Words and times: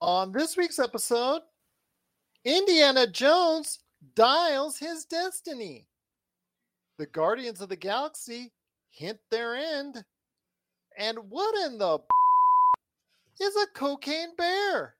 On 0.00 0.32
this 0.32 0.56
week's 0.56 0.78
episode, 0.78 1.42
Indiana 2.44 3.06
Jones 3.06 3.80
dials 4.14 4.78
his 4.78 5.04
destiny. 5.04 5.88
The 6.96 7.04
Guardians 7.04 7.60
of 7.60 7.68
the 7.68 7.76
Galaxy 7.76 8.52
hint 8.88 9.18
their 9.30 9.54
end. 9.54 10.02
And 10.96 11.18
what 11.28 11.54
in 11.66 11.76
the 11.76 11.98
is 13.42 13.56
a 13.56 13.66
cocaine 13.74 14.34
bear? 14.38 14.94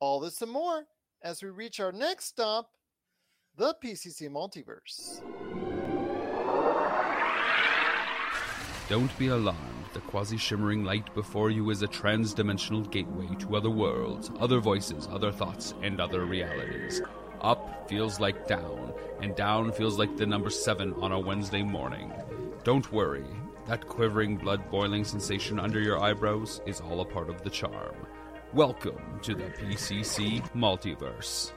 All 0.00 0.18
this 0.18 0.42
and 0.42 0.50
more 0.50 0.84
as 1.22 1.40
we 1.40 1.50
reach 1.50 1.78
our 1.78 1.92
next 1.92 2.24
stop, 2.24 2.70
the 3.56 3.76
PCC 3.82 4.28
Multiverse. 4.28 5.22
Don't 8.88 9.16
be 9.18 9.28
alarmed. 9.28 9.71
The 9.92 10.00
quasi 10.00 10.38
shimmering 10.38 10.84
light 10.84 11.14
before 11.14 11.50
you 11.50 11.68
is 11.68 11.82
a 11.82 11.86
trans 11.86 12.32
dimensional 12.32 12.80
gateway 12.80 13.28
to 13.40 13.56
other 13.56 13.68
worlds, 13.68 14.30
other 14.40 14.58
voices, 14.58 15.06
other 15.12 15.30
thoughts, 15.30 15.74
and 15.82 16.00
other 16.00 16.24
realities. 16.24 17.02
Up 17.42 17.90
feels 17.90 18.18
like 18.18 18.48
down, 18.48 18.94
and 19.20 19.36
down 19.36 19.70
feels 19.70 19.98
like 19.98 20.16
the 20.16 20.24
number 20.24 20.48
seven 20.48 20.94
on 20.94 21.12
a 21.12 21.20
Wednesday 21.20 21.62
morning. 21.62 22.10
Don't 22.64 22.90
worry, 22.90 23.26
that 23.66 23.86
quivering, 23.86 24.38
blood 24.38 24.70
boiling 24.70 25.04
sensation 25.04 25.60
under 25.60 25.78
your 25.78 26.02
eyebrows 26.02 26.62
is 26.64 26.80
all 26.80 27.02
a 27.02 27.04
part 27.04 27.28
of 27.28 27.42
the 27.42 27.50
charm. 27.50 27.94
Welcome 28.54 29.20
to 29.20 29.34
the 29.34 29.50
PCC 29.50 30.40
Multiverse. 30.52 31.52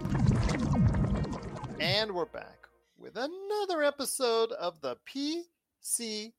And 1.79 2.11
we're 2.11 2.25
back 2.25 2.67
with 2.97 3.15
another 3.15 3.81
episode 3.81 4.51
of 4.51 4.81
the 4.81 4.97
PCC 5.07 6.33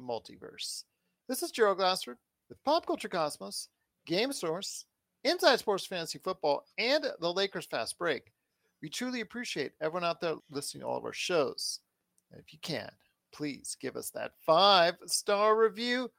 Multiverse. 0.00 0.84
This 1.28 1.42
is 1.42 1.50
Gerald 1.50 1.78
Glassford 1.78 2.18
with 2.48 2.62
Pop 2.64 2.86
Culture 2.86 3.08
Cosmos, 3.08 3.68
Game 4.06 4.32
Source, 4.32 4.86
Inside 5.24 5.58
Sports 5.58 5.86
Fantasy 5.86 6.18
Football, 6.18 6.64
and 6.78 7.06
the 7.20 7.32
Lakers 7.32 7.66
Fast 7.66 7.98
Break. 7.98 8.32
We 8.82 8.88
truly 8.88 9.20
appreciate 9.20 9.72
everyone 9.80 10.04
out 10.04 10.20
there 10.20 10.36
listening 10.50 10.82
to 10.82 10.86
all 10.86 10.96
of 10.96 11.04
our 11.04 11.12
shows. 11.12 11.80
And 12.32 12.40
if 12.40 12.52
you 12.52 12.58
can, 12.62 12.90
please 13.32 13.76
give 13.80 13.96
us 13.96 14.10
that 14.10 14.32
five 14.44 14.94
star 15.06 15.56
review 15.56 16.10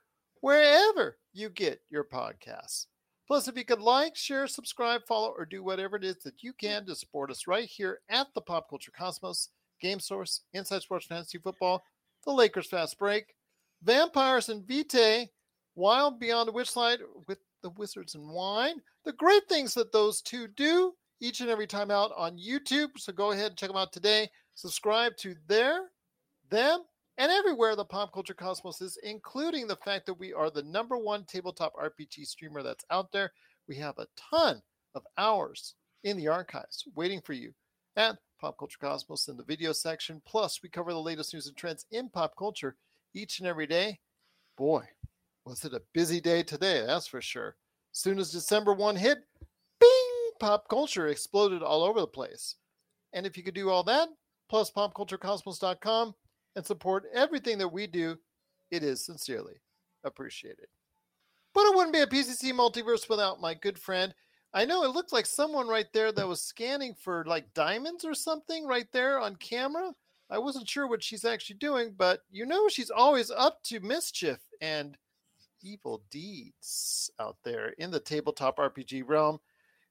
wherever 0.42 1.18
you 1.34 1.50
get 1.50 1.82
your 1.90 2.04
podcasts. 2.04 2.86
Plus, 3.28 3.48
if 3.48 3.58
you 3.58 3.64
could 3.64 3.82
like, 3.82 4.16
share, 4.16 4.46
subscribe, 4.46 5.02
follow, 5.08 5.34
or 5.38 5.46
do 5.46 5.64
whatever 5.64 5.96
it 5.96 6.04
is 6.04 6.18
that 6.18 6.44
you 6.44 6.54
can 6.54 6.86
to 6.86 6.96
support 6.96 7.32
us 7.32 7.48
right 7.48 7.68
here 7.68 8.00
at 8.10 8.28
the 8.36 8.42
Pop 8.42 8.70
Culture 8.70 8.92
Cosmos, 8.92 9.50
Game 9.80 10.00
Source, 10.00 10.42
Inside 10.54 10.82
Sports 10.82 11.06
Fantasy 11.06 11.38
Football, 11.38 11.82
the 12.26 12.32
Lakers 12.32 12.68
Fast 12.68 13.00
Break, 13.00 13.34
Vampires 13.84 14.50
and 14.50 14.66
Vitae, 14.68 15.30
Wild 15.76 16.20
Beyond 16.20 16.48
the 16.48 16.54
Witchlight 16.54 17.00
with 17.28 17.40
the 17.64 17.70
Wizards 17.72 18.16
and 18.16 18.28
Wine, 18.28 18.82
the 19.06 19.14
great 19.14 19.48
things 19.50 19.74
that 19.74 19.92
those 19.92 20.22
two 20.22 20.48
do 20.48 20.94
each 21.20 21.42
and 21.42 21.50
every 21.50 21.68
time 21.68 21.92
out 21.92 22.12
on 22.18 22.38
YouTube. 22.38 22.90
So 22.98 23.14
go 23.14 23.32
ahead 23.32 23.52
and 23.52 23.58
check 23.58 23.70
them 23.70 23.78
out 23.78 23.94
today. 23.94 24.30
Subscribe 24.56 25.16
to 25.18 25.36
their, 25.48 25.90
them, 26.50 26.82
and 27.18 27.32
everywhere 27.32 27.76
the 27.76 27.86
pop 27.86 28.14
culture 28.14 28.34
cosmos 28.34 28.82
is, 28.82 28.98
including 29.04 29.68
the 29.68 29.76
fact 29.78 30.06
that 30.08 30.20
we 30.20 30.34
are 30.34 30.50
the 30.50 30.64
number 30.64 30.98
one 30.98 31.26
tabletop 31.26 31.74
RPG 31.76 32.26
streamer 32.26 32.64
that's 32.64 32.86
out 32.90 33.12
there. 33.12 33.32
We 33.68 33.76
have 33.78 33.98
a 33.98 34.08
ton 34.32 34.62
of 34.96 35.04
hours 35.18 35.76
in 36.04 36.18
the 36.18 36.28
archives 36.28 36.84
waiting 36.96 37.22
for 37.22 37.34
you 37.34 37.54
at 37.96 38.18
Pop 38.40 38.58
Culture 38.58 38.80
Cosmos 38.82 39.28
in 39.28 39.38
the 39.38 39.44
video 39.44 39.72
section. 39.72 40.22
Plus, 40.26 40.62
we 40.64 40.70
cover 40.70 40.94
the 40.94 41.00
latest 41.00 41.34
news 41.34 41.48
and 41.48 41.56
trends 41.56 41.86
in 41.92 42.10
pop 42.10 42.34
culture 42.38 42.76
each 43.14 43.40
and 43.40 43.48
every 43.48 43.68
day. 43.68 44.00
Boy, 44.58 44.84
was 45.46 45.66
it 45.66 45.74
a 45.74 45.82
busy 45.94 46.22
day 46.22 46.44
today, 46.44 46.84
that's 46.86 47.08
for 47.08 47.22
sure. 47.22 47.56
Soon 47.92 48.20
as 48.20 48.32
December 48.32 48.74
1 48.74 48.96
hit, 48.96 49.20
bing, 49.80 50.32
pop 50.40 50.68
culture 50.70 51.08
exploded 51.08 51.62
all 51.62 51.84
over 51.84 52.00
the 52.00 52.08
place. 52.08 52.56
And 53.14 53.26
if 53.26 53.36
you 53.38 53.44
could 53.44 53.56
do 53.56 53.70
all 53.70 53.84
that, 53.84 54.10
plus 54.50 54.72
popculturecosmos.com, 54.72 56.16
and 56.56 56.66
support 56.66 57.06
everything 57.14 57.58
that 57.58 57.68
we 57.68 57.88
do, 57.88 58.18
it 58.72 58.84
is 58.84 59.06
sincerely 59.06 59.62
appreciated. 60.04 60.68
But 61.54 61.66
it 61.66 61.76
wouldn't 61.76 61.94
be 61.94 62.02
a 62.02 62.08
PCC 62.08 62.54
multiverse 62.54 63.10
without 63.10 63.42
my 63.42 63.54
good 63.54 63.78
friend. 63.78 64.14
I 64.54 64.66
know 64.66 64.84
it 64.84 64.92
looked 64.92 65.14
like 65.14 65.26
someone 65.26 65.68
right 65.68 65.88
there 65.94 66.12
that 66.12 66.28
was 66.28 66.42
scanning 66.42 66.94
for 66.94 67.24
like 67.26 67.54
diamonds 67.54 68.04
or 68.04 68.14
something 68.14 68.66
right 68.66 68.88
there 68.92 69.20
on 69.20 69.36
camera. 69.38 69.92
I 70.32 70.38
wasn't 70.38 70.70
sure 70.70 70.88
what 70.88 71.04
she's 71.04 71.26
actually 71.26 71.58
doing, 71.58 71.94
but 71.98 72.22
you 72.32 72.46
know 72.46 72.70
she's 72.70 72.90
always 72.90 73.30
up 73.32 73.62
to 73.66 73.82
mischief 73.82 74.40
and 74.62 74.98
evil 75.62 76.02
deeds 76.10 77.12
out 77.20 77.36
there 77.44 77.70
in 77.78 77.92
the 77.92 78.00
tabletop 78.00 78.58
RPG 78.58 79.04
realm. 79.06 79.40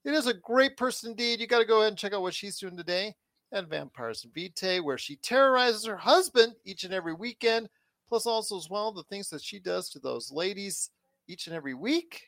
It 0.05 0.15
is 0.15 0.27
a 0.27 0.35
great 0.35 0.79
person 0.79 1.11
indeed. 1.11 1.41
You 1.41 1.47
got 1.47 1.59
to 1.59 1.67
go 1.67 1.81
ahead 1.81 1.89
and 1.89 1.99
check 1.99 2.15
out 2.15 2.23
what 2.23 2.35
she's 2.35 2.59
doing 2.59 2.77
today 2.77 3.15
at 3.53 3.69
Vampires 3.69 4.27
Vitae, 4.35 4.81
where 4.81 4.97
she 4.97 5.17
terrorizes 5.17 5.85
her 5.85 5.97
husband 5.97 6.55
each 6.65 6.85
and 6.85 6.95
every 6.95 7.13
weekend, 7.13 7.69
plus 8.09 8.25
also 8.25 8.57
as 8.57 8.71
well 8.71 8.93
the 8.93 9.03
things 9.05 9.29
that 9.29 9.43
she 9.43 9.59
does 9.59 9.91
to 9.91 9.99
those 9.99 10.33
ladies 10.33 10.91
each 11.29 11.49
and 11.49 11.55
every 11.55 11.75
week 11.75 12.23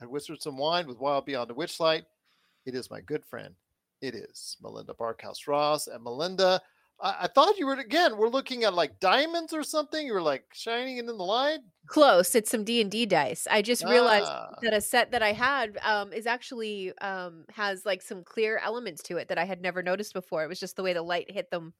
at 0.00 0.08
Wizards 0.08 0.46
and 0.46 0.56
Wine 0.56 0.86
with 0.86 0.98
Wild 0.98 1.26
Beyond 1.26 1.50
the 1.50 1.54
Witchlight. 1.54 2.04
It 2.64 2.74
is 2.74 2.90
my 2.90 3.00
good 3.00 3.24
friend. 3.24 3.54
It 4.00 4.14
is 4.14 4.56
Melinda 4.62 4.92
Barkhouse 4.92 5.48
Ross. 5.48 5.88
And 5.88 6.04
Melinda, 6.04 6.60
I, 7.00 7.24
I 7.24 7.26
thought 7.28 7.58
you 7.58 7.66
were 7.66 7.74
again. 7.74 8.16
We're 8.16 8.28
looking 8.28 8.64
at 8.64 8.74
like 8.74 9.00
diamonds 9.00 9.52
or 9.52 9.62
something. 9.62 10.06
You 10.06 10.14
were 10.14 10.22
like 10.22 10.52
shining 10.54 10.96
it 10.96 11.00
in 11.00 11.06
the 11.06 11.14
light. 11.14 11.60
Close. 11.86 12.34
It's 12.34 12.50
some 12.50 12.64
D 12.64 12.80
and 12.80 12.90
D 12.90 13.06
dice. 13.06 13.46
I 13.48 13.62
just 13.62 13.84
realized 13.84 14.32
Ah. 14.32 14.50
that 14.60 14.74
a 14.74 14.80
set 14.80 15.12
that 15.12 15.22
I 15.22 15.32
had 15.32 15.78
um, 15.82 16.12
is 16.12 16.26
actually 16.26 16.92
um, 16.98 17.44
has 17.50 17.86
like 17.86 18.02
some 18.02 18.24
clear 18.24 18.58
elements 18.58 19.02
to 19.04 19.18
it 19.18 19.28
that 19.28 19.38
I 19.38 19.44
had 19.44 19.60
never 19.60 19.82
noticed 19.82 20.12
before. 20.12 20.42
It 20.42 20.48
was 20.48 20.58
just 20.58 20.74
the 20.76 20.82
way 20.82 20.92
the 20.94 21.02
light 21.02 21.30
hit 21.30 21.50
them 21.50 21.74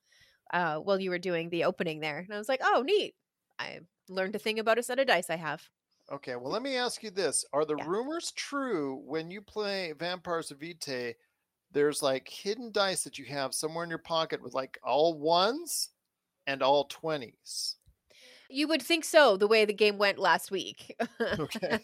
uh, 0.53 0.79
while 0.81 1.01
you 1.01 1.11
were 1.11 1.19
doing 1.19 1.51
the 1.51 1.65
opening 1.65 2.01
there, 2.01 2.19
and 2.21 2.35
I 2.35 2.39
was 2.39 2.49
like, 2.49 2.61
"Oh, 2.65 2.83
neat!" 2.83 3.17
I 3.59 3.81
learned 4.09 4.37
a 4.37 4.41
thing 4.41 4.59
about 4.61 4.79
a 4.79 4.85
set 4.85 4.99
of 5.01 5.07
dice 5.09 5.31
I 5.31 5.37
have. 5.37 5.71
Okay, 6.11 6.37
well, 6.37 6.51
let 6.53 6.63
me 6.63 6.77
ask 6.77 7.03
you 7.03 7.11
this: 7.11 7.45
Are 7.53 7.65
the 7.65 7.77
Yeah. 7.77 7.87
rumors 7.87 8.31
true 8.33 8.97
when 8.97 9.31
you 9.31 9.41
play 9.43 9.93
Vampires 9.93 10.51
of 10.51 10.59
Vitae? 10.61 11.15
There's 11.77 12.03
like 12.03 12.27
hidden 12.27 12.73
dice 12.73 13.05
that 13.05 13.19
you 13.19 13.27
have 13.27 13.53
somewhere 13.53 13.85
in 13.85 13.91
your 13.91 13.99
pocket 13.99 14.43
with 14.43 14.55
like 14.55 14.79
all 14.83 15.13
ones 15.13 15.91
and 16.47 16.63
all 16.63 16.85
twenties. 16.85 17.77
You 18.49 18.67
would 18.69 18.81
think 18.81 19.05
so, 19.05 19.37
the 19.37 19.47
way 19.47 19.67
the 19.67 19.75
game 19.75 19.99
went 19.99 20.19
last 20.19 20.51
week. 20.51 20.97
Okay. 21.21 21.81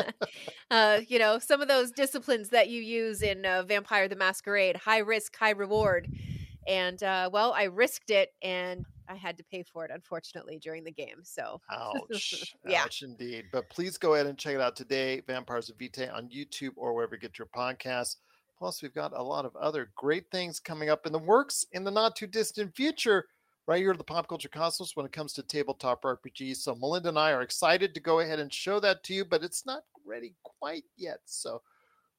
uh, 0.70 1.00
you 1.06 1.18
know, 1.18 1.38
some 1.38 1.60
of 1.60 1.68
those 1.68 1.90
disciplines 1.90 2.48
that 2.48 2.70
you 2.70 2.80
use 2.80 3.20
in 3.20 3.44
uh, 3.44 3.64
Vampire 3.64 4.08
the 4.08 4.16
Masquerade 4.16 4.76
high 4.76 5.00
risk, 5.00 5.36
high 5.36 5.50
reward. 5.50 6.08
And, 6.66 7.02
uh, 7.02 7.28
well, 7.30 7.52
I 7.52 7.64
risked 7.64 8.08
it 8.08 8.30
and 8.42 8.86
I 9.10 9.16
had 9.16 9.36
to 9.36 9.44
pay 9.44 9.62
for 9.62 9.84
it, 9.84 9.90
unfortunately, 9.92 10.58
during 10.58 10.84
the 10.84 10.90
game. 10.90 11.22
So, 11.22 11.60
Ouch. 11.70 12.54
Yeah. 12.66 12.84
Ouch 12.84 13.02
indeed. 13.02 13.44
But 13.52 13.68
please 13.68 13.98
go 13.98 14.14
ahead 14.14 14.26
and 14.26 14.38
check 14.38 14.54
it 14.54 14.60
out 14.62 14.74
today, 14.74 15.20
Vampires 15.26 15.68
of 15.68 15.76
Vitae 15.76 16.08
on 16.08 16.30
YouTube 16.30 16.72
or 16.76 16.94
wherever 16.94 17.14
you 17.16 17.20
get 17.20 17.38
your 17.38 17.48
podcasts. 17.54 18.16
Plus, 18.62 18.80
we've 18.80 18.94
got 18.94 19.12
a 19.12 19.20
lot 19.20 19.44
of 19.44 19.56
other 19.56 19.90
great 19.96 20.30
things 20.30 20.60
coming 20.60 20.88
up 20.88 21.04
in 21.04 21.12
the 21.12 21.18
works 21.18 21.66
in 21.72 21.82
the 21.82 21.90
not 21.90 22.14
too 22.14 22.28
distant 22.28 22.72
future, 22.76 23.26
right 23.66 23.80
here 23.80 23.90
at 23.90 23.98
the 23.98 24.04
Pop 24.04 24.28
Culture 24.28 24.48
Cosmos 24.48 24.94
when 24.94 25.04
it 25.04 25.10
comes 25.10 25.32
to 25.32 25.42
tabletop 25.42 26.04
RPGs. 26.04 26.58
So, 26.58 26.76
Melinda 26.76 27.08
and 27.08 27.18
I 27.18 27.32
are 27.32 27.42
excited 27.42 27.92
to 27.92 28.00
go 28.00 28.20
ahead 28.20 28.38
and 28.38 28.54
show 28.54 28.78
that 28.78 29.02
to 29.02 29.14
you, 29.14 29.24
but 29.24 29.42
it's 29.42 29.66
not 29.66 29.82
ready 30.06 30.36
quite 30.44 30.84
yet. 30.96 31.18
So, 31.24 31.60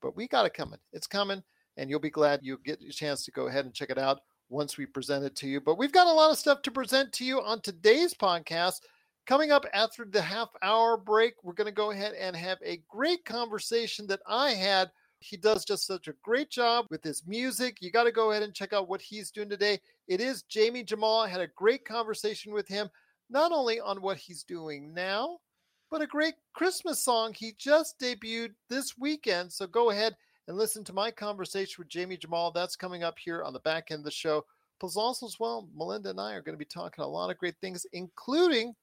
but 0.02 0.18
we 0.18 0.28
got 0.28 0.46
it 0.46 0.54
coming. 0.54 0.80
It's 0.92 1.08
coming, 1.08 1.42
and 1.78 1.90
you'll 1.90 2.02
be 2.02 2.10
glad 2.10 2.42
you 2.44 2.60
get 2.66 2.82
a 2.82 2.92
chance 2.92 3.24
to 3.24 3.32
go 3.32 3.48
ahead 3.48 3.64
and 3.64 3.74
check 3.74 3.90
it 3.90 3.98
out 3.98 4.20
once 4.50 4.78
we 4.78 4.86
present 4.86 5.24
it 5.24 5.38
to 5.38 5.48
you. 5.48 5.62
But 5.62 5.78
we've 5.78 5.94
got 5.94 6.08
a 6.08 6.12
lot 6.12 6.30
of 6.30 6.38
stuff 6.38 6.62
to 6.64 6.72
present 6.72 7.14
to 7.14 7.24
you 7.24 7.40
on 7.42 7.62
today's 7.62 8.14
podcast. 8.14 8.82
Coming 9.28 9.54
up 9.54 9.66
after 9.74 10.04
the 10.04 10.22
half 10.22 10.50
hour 10.62 10.98
break, 10.98 11.36
we're 11.42 11.54
going 11.54 11.68
to 11.68 11.72
go 11.72 11.92
ahead 11.92 12.16
and 12.20 12.36
have 12.36 12.58
a 12.66 12.84
great 12.90 13.24
conversation 13.24 14.08
that 14.08 14.20
I 14.28 14.50
had. 14.50 14.92
He 15.24 15.38
does 15.38 15.64
just 15.64 15.88
such 15.88 16.10
a 16.10 16.16
great 16.22 16.50
job 16.50 16.86
with 16.90 17.02
his 17.02 17.26
music. 17.26 17.78
You 17.80 17.92
got 17.92 18.04
to 18.04 18.12
go 18.12 18.32
ahead 18.32 18.44
and 18.44 18.54
check 18.54 18.74
out 18.74 18.90
what 18.90 19.02
he's 19.02 19.32
doing 19.32 19.50
today. 19.50 19.80
It 20.08 20.20
is 20.20 20.44
Jamie 20.44 20.84
Jamal. 20.84 21.22
I 21.22 21.30
had 21.30 21.40
a 21.40 21.48
great 21.48 21.86
conversation 21.86 22.54
with 22.54 22.68
him, 22.68 22.90
not 23.30 23.54
only 23.54 23.80
on 23.80 24.02
what 24.02 24.18
he's 24.18 24.44
doing 24.44 24.94
now, 24.94 25.40
but 25.90 26.02
a 26.02 26.08
great 26.08 26.34
Christmas 26.54 27.04
song 27.04 27.34
he 27.34 27.54
just 27.58 28.00
debuted 28.00 28.52
this 28.70 28.98
weekend. 28.98 29.54
So 29.54 29.66
go 29.66 29.92
ahead 29.92 30.16
and 30.50 30.58
listen 30.58 30.84
to 30.84 30.94
my 30.94 31.10
conversation 31.10 31.76
with 31.78 31.88
Jamie 31.88 32.18
Jamal. 32.18 32.52
That's 32.52 32.76
coming 32.76 33.04
up 33.04 33.18
here 33.18 33.44
on 33.44 33.54
the 33.54 33.60
back 33.60 33.92
end 33.92 34.00
of 34.00 34.06
the 34.06 34.12
show. 34.12 34.46
Plus, 34.80 34.98
also 34.98 35.26
as 35.26 35.40
well, 35.40 35.70
Melinda 35.74 36.10
and 36.10 36.20
I 36.20 36.34
are 36.34 36.42
going 36.42 36.56
to 36.56 36.60
be 36.60 36.66
talking 36.66 37.04
a 37.04 37.08
lot 37.08 37.30
of 37.30 37.38
great 37.38 37.56
things, 37.62 37.86
including 37.94 38.76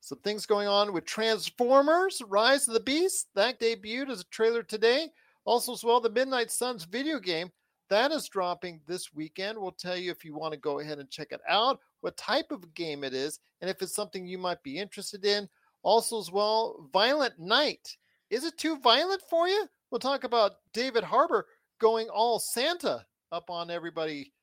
some 0.00 0.18
things 0.18 0.44
going 0.44 0.68
on 0.68 0.92
with 0.92 1.06
Transformers: 1.06 2.20
Rise 2.28 2.68
of 2.68 2.74
the 2.74 2.80
Beast. 2.80 3.28
That 3.34 3.58
debuted 3.58 4.10
as 4.10 4.20
a 4.20 4.24
trailer 4.24 4.62
today. 4.62 5.08
Also, 5.48 5.72
as 5.72 5.82
well, 5.82 5.98
the 5.98 6.10
Midnight 6.10 6.50
Suns 6.50 6.84
video 6.84 7.18
game 7.18 7.50
that 7.88 8.12
is 8.12 8.28
dropping 8.28 8.82
this 8.86 9.14
weekend. 9.14 9.56
We'll 9.56 9.72
tell 9.72 9.96
you 9.96 10.10
if 10.10 10.22
you 10.22 10.34
want 10.34 10.52
to 10.52 10.60
go 10.60 10.80
ahead 10.80 10.98
and 10.98 11.08
check 11.08 11.28
it 11.32 11.40
out, 11.48 11.80
what 12.02 12.18
type 12.18 12.50
of 12.50 12.74
game 12.74 13.02
it 13.02 13.14
is, 13.14 13.40
and 13.62 13.70
if 13.70 13.80
it's 13.80 13.94
something 13.94 14.26
you 14.26 14.36
might 14.36 14.62
be 14.62 14.76
interested 14.76 15.24
in. 15.24 15.48
Also, 15.82 16.20
as 16.20 16.30
well, 16.30 16.86
Violent 16.92 17.38
Night 17.38 17.96
Is 18.28 18.44
it 18.44 18.58
too 18.58 18.78
violent 18.80 19.22
for 19.30 19.48
you? 19.48 19.66
We'll 19.90 20.00
talk 20.00 20.24
about 20.24 20.56
David 20.74 21.02
Harbour 21.02 21.46
going 21.80 22.10
all 22.10 22.38
Santa 22.38 23.06
up 23.32 23.48
on 23.48 23.70
everybody 23.70 24.34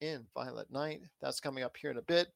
in 0.00 0.24
Violent 0.34 0.70
Night. 0.70 1.00
That's 1.20 1.40
coming 1.40 1.64
up 1.64 1.76
here 1.76 1.90
in 1.90 1.96
a 1.96 2.02
bit. 2.02 2.28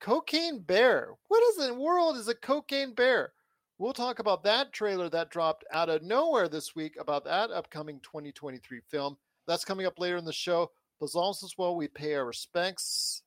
Cocaine 0.00 0.60
Bear. 0.60 1.14
What 1.26 1.42
is 1.48 1.64
in 1.64 1.74
the 1.74 1.82
world 1.82 2.16
is 2.16 2.28
a 2.28 2.34
cocaine 2.36 2.94
bear? 2.94 3.32
We'll 3.80 3.94
talk 3.94 4.18
about 4.18 4.44
that 4.44 4.74
trailer 4.74 5.08
that 5.08 5.30
dropped 5.30 5.64
out 5.72 5.88
of 5.88 6.02
nowhere 6.02 6.50
this 6.50 6.76
week 6.76 6.96
about 7.00 7.24
that 7.24 7.50
upcoming 7.50 7.98
2023 8.00 8.78
film. 8.90 9.16
That's 9.48 9.64
coming 9.64 9.86
up 9.86 9.98
later 9.98 10.18
in 10.18 10.26
the 10.26 10.34
show. 10.34 10.70
But 11.00 11.14
also 11.14 11.46
as 11.46 11.54
well, 11.56 11.74
we 11.74 11.88
pay 11.88 12.12
our 12.12 12.26
respects 12.26 13.22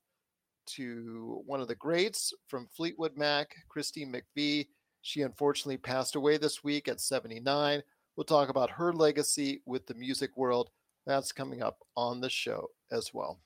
to 0.68 1.42
one 1.48 1.60
of 1.60 1.68
the 1.68 1.74
greats 1.74 2.32
from 2.48 2.68
Fleetwood 2.68 3.18
Mac, 3.18 3.56
Christine 3.68 4.14
McVie. 4.14 4.68
She 5.02 5.24
unfortunately 5.24 5.78
passed 5.78 6.16
away 6.16 6.38
this 6.38 6.64
week 6.64 6.88
at 6.88 7.02
79. 7.02 7.82
We'll 8.16 8.24
talk 8.24 8.50
about 8.50 8.70
her 8.70 8.94
legacy 8.94 9.64
with 9.66 9.88
the 9.88 9.96
music 9.96 10.38
world. 10.38 10.70
That's 11.08 11.32
coming 11.32 11.64
up 11.64 11.80
on 11.98 12.22
the 12.22 12.30
show 12.30 12.68
as 12.92 13.10
well. 13.12 13.40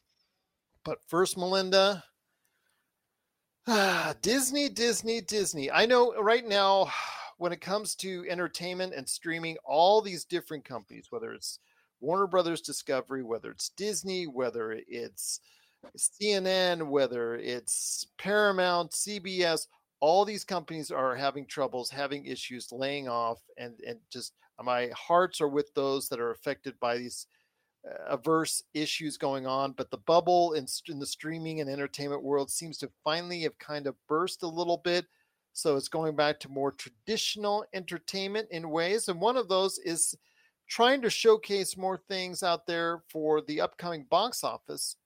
But 0.83 0.97
first, 1.07 1.37
Melinda, 1.37 2.03
Ah, 3.69 4.15
Disney, 4.21 4.69
Disney, 4.69 5.19
Disney. 5.19 5.69
I 5.69 5.85
know 5.85 6.13
right 6.21 6.47
now, 6.47 6.89
when 7.37 7.51
it 7.51 7.59
comes 7.59 7.95
to 7.95 8.25
entertainment 8.29 8.93
and 8.93 9.07
streaming, 9.07 9.57
all 9.65 10.01
these 10.01 10.23
different 10.23 10.63
companies, 10.63 11.07
whether 11.09 11.33
it's 11.33 11.59
Warner 11.99 12.27
Brothers 12.27 12.61
Discovery, 12.61 13.23
whether 13.23 13.51
it's 13.51 13.69
Disney, 13.69 14.25
whether 14.25 14.79
it's 14.87 15.41
CNN, 15.97 16.87
whether 16.87 17.35
it's 17.35 18.07
Paramount, 18.17 18.91
CBS, 18.91 19.67
all 19.99 20.23
these 20.23 20.45
companies 20.45 20.89
are 20.89 21.15
having 21.15 21.45
troubles, 21.45 21.89
having 21.89 22.25
issues, 22.25 22.71
laying 22.71 23.09
off, 23.09 23.41
and 23.57 23.73
and 23.85 23.99
just 24.09 24.31
my 24.63 24.89
hearts 24.95 25.41
are 25.41 25.49
with 25.49 25.73
those 25.73 26.07
that 26.07 26.21
are 26.21 26.31
affected 26.31 26.79
by 26.79 26.97
these 26.97 27.27
averse 28.07 28.63
issues 28.73 29.17
going 29.17 29.45
on, 29.45 29.71
but 29.73 29.91
the 29.91 29.97
bubble 29.97 30.53
in, 30.53 30.65
in, 30.87 30.99
the 30.99 31.05
streaming 31.05 31.61
and 31.61 31.69
entertainment 31.69 32.23
world 32.23 32.49
seems 32.49 32.77
to 32.77 32.89
finally 33.03 33.41
have 33.41 33.57
kind 33.59 33.87
of 33.87 33.95
burst 34.07 34.43
a 34.43 34.47
little 34.47 34.77
bit. 34.77 35.05
So 35.53 35.75
it's 35.75 35.87
going 35.87 36.15
back 36.15 36.39
to 36.41 36.49
more 36.49 36.71
traditional 36.71 37.65
entertainment 37.73 38.47
in 38.51 38.69
ways. 38.69 39.07
And 39.07 39.19
one 39.19 39.37
of 39.37 39.47
those 39.47 39.79
is 39.79 40.15
trying 40.67 41.01
to 41.01 41.09
showcase 41.09 41.77
more 41.77 41.97
things 41.97 42.43
out 42.43 42.67
there 42.67 43.01
for 43.09 43.41
the 43.41 43.61
upcoming 43.61 44.05
box 44.09 44.43
office. 44.43 44.97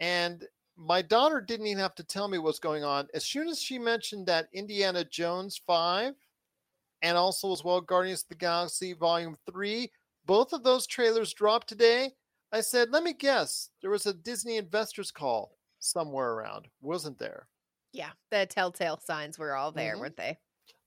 And 0.00 0.44
my 0.76 1.02
daughter 1.02 1.40
didn't 1.40 1.66
even 1.66 1.78
have 1.78 1.94
to 1.94 2.04
tell 2.04 2.28
me 2.28 2.38
what's 2.38 2.58
going 2.58 2.84
on. 2.84 3.06
As 3.14 3.24
soon 3.24 3.48
as 3.48 3.60
she 3.60 3.78
mentioned 3.78 4.26
that 4.26 4.48
Indiana 4.52 5.04
Jones 5.04 5.60
5 5.66 6.14
and 7.02 7.16
also 7.16 7.52
as 7.52 7.62
well 7.62 7.80
Guardians 7.80 8.22
of 8.22 8.28
the 8.28 8.34
Galaxy 8.34 8.92
Volume 8.92 9.36
3, 9.46 9.90
both 10.26 10.52
of 10.52 10.64
those 10.64 10.86
trailers 10.86 11.32
dropped 11.32 11.68
today. 11.68 12.12
I 12.54 12.60
said, 12.60 12.92
let 12.92 13.02
me 13.02 13.12
guess, 13.12 13.70
there 13.80 13.90
was 13.90 14.06
a 14.06 14.14
Disney 14.14 14.58
investors 14.58 15.10
call 15.10 15.58
somewhere 15.80 16.34
around, 16.34 16.68
wasn't 16.80 17.18
there? 17.18 17.48
Yeah, 17.92 18.10
the 18.30 18.46
telltale 18.46 19.00
signs 19.04 19.40
were 19.40 19.56
all 19.56 19.72
there, 19.72 19.94
mm-hmm. 19.94 20.02
weren't 20.02 20.16
they? 20.16 20.38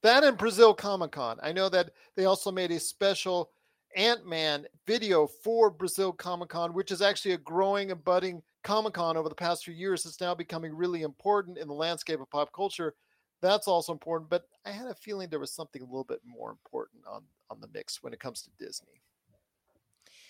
That 0.01 0.23
and 0.23 0.37
Brazil 0.37 0.73
Comic 0.73 1.11
Con. 1.11 1.37
I 1.43 1.51
know 1.51 1.67
that 1.67 1.91
they 2.15 2.23
also 2.23 2.53
made 2.53 2.71
a 2.71 2.79
special 2.79 3.51
Ant 3.97 4.25
Man 4.25 4.65
video 4.85 5.27
for 5.27 5.69
Brazil 5.69 6.13
Comic 6.13 6.47
Con, 6.47 6.73
which 6.73 6.89
is 6.89 7.01
actually 7.01 7.33
a 7.33 7.37
growing 7.39 7.91
and 7.91 8.01
budding 8.01 8.41
Comic 8.63 8.93
Con 8.93 9.17
over 9.17 9.27
the 9.27 9.35
past 9.35 9.65
few 9.65 9.73
years. 9.73 10.05
It's 10.05 10.21
now 10.21 10.33
becoming 10.33 10.73
really 10.73 11.01
important 11.01 11.57
in 11.57 11.67
the 11.67 11.73
landscape 11.73 12.21
of 12.21 12.29
pop 12.29 12.53
culture. 12.53 12.95
That's 13.41 13.67
also 13.67 13.91
important, 13.91 14.29
but 14.29 14.47
I 14.65 14.71
had 14.71 14.87
a 14.87 14.95
feeling 14.95 15.27
there 15.29 15.37
was 15.37 15.53
something 15.53 15.81
a 15.81 15.85
little 15.85 16.05
bit 16.05 16.21
more 16.25 16.49
important 16.49 17.03
on 17.05 17.23
on 17.49 17.59
the 17.59 17.67
mix 17.73 18.01
when 18.01 18.13
it 18.13 18.21
comes 18.21 18.41
to 18.43 18.51
Disney. 18.57 19.01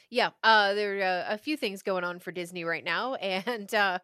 Yeah, 0.09 0.29
uh, 0.43 0.73
there 0.73 0.99
are 0.99 1.03
uh, 1.03 1.33
a 1.33 1.37
few 1.37 1.57
things 1.57 1.81
going 1.81 2.03
on 2.03 2.19
for 2.19 2.31
Disney 2.31 2.63
right 2.63 2.83
now, 2.83 3.15
and 3.15 3.73
uh, 3.73 3.99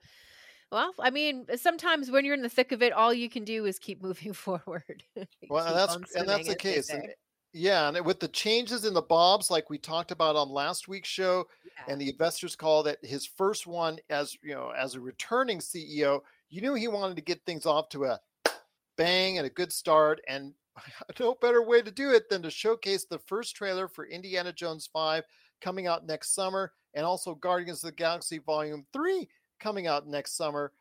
well, 0.72 0.92
I 1.00 1.12
mean, 1.12 1.46
sometimes 1.56 2.12
when 2.12 2.26
you're 2.26 2.34
in 2.34 2.42
the 2.42 2.50
thick 2.50 2.72
of 2.72 2.82
it, 2.82 2.92
all 2.92 3.14
you 3.14 3.30
can 3.30 3.44
do 3.44 3.66
is 3.66 3.80
keep 3.80 4.02
moving 4.04 4.34
forward. 4.34 5.04
well, 5.50 5.66
and 5.66 5.78
that's 5.78 6.16
and 6.16 6.28
that's 6.28 6.48
the 6.48 6.56
case. 6.56 6.90
And, 6.90 7.08
yeah, 7.54 7.88
and 7.88 8.04
with 8.04 8.20
the 8.20 8.28
changes 8.28 8.84
in 8.84 8.96
the 8.96 9.02
Bobs, 9.02 9.52
like 9.52 9.70
we 9.70 9.78
talked 9.78 10.12
about 10.12 10.36
on 10.36 10.50
last 10.50 10.88
week's 10.88 11.10
show, 11.10 11.46
yeah. 11.64 11.94
and 11.94 12.02
the 12.02 12.10
investors 12.10 12.56
call 12.56 12.84
that 12.84 12.98
his 13.04 13.26
first 13.26 13.68
one 13.68 14.00
as 14.10 14.36
you 14.44 14.54
know 14.54 14.74
as 14.78 14.96
a 14.96 15.00
returning 15.00 15.60
CEO, 15.60 16.22
you 16.50 16.62
knew 16.62 16.74
he 16.74 16.88
wanted 16.88 17.16
to 17.16 17.22
get 17.22 17.46
things 17.46 17.66
off 17.66 17.90
to 17.90 18.06
a 18.06 18.20
bang 18.98 19.38
and 19.38 19.48
a 19.48 19.52
good 19.52 19.72
start, 19.72 20.20
and 20.28 20.54
no 21.20 21.36
better 21.40 21.62
way 21.62 21.82
to 21.82 21.92
do 21.92 22.12
it 22.12 22.30
than 22.30 22.42
to 22.42 22.50
showcase 22.50 23.06
the 23.06 23.20
first 23.20 23.56
trailer 23.56 23.88
for 23.88 24.06
Indiana 24.06 24.52
Jones 24.52 24.90
5 24.92 25.24
coming 25.64 25.88
out 25.88 26.06
next 26.06 26.36
summer, 26.36 26.74
and 26.94 27.06
also 27.06 27.36
Guardians 27.36 27.84
of 27.84 27.90
the 27.90 27.96
Galaxy 27.96 28.40
Volume 28.40 28.86
3 28.94 29.28
coming 29.60 29.88
out 29.88 30.08
next 30.08 30.36
summer. 30.36 30.72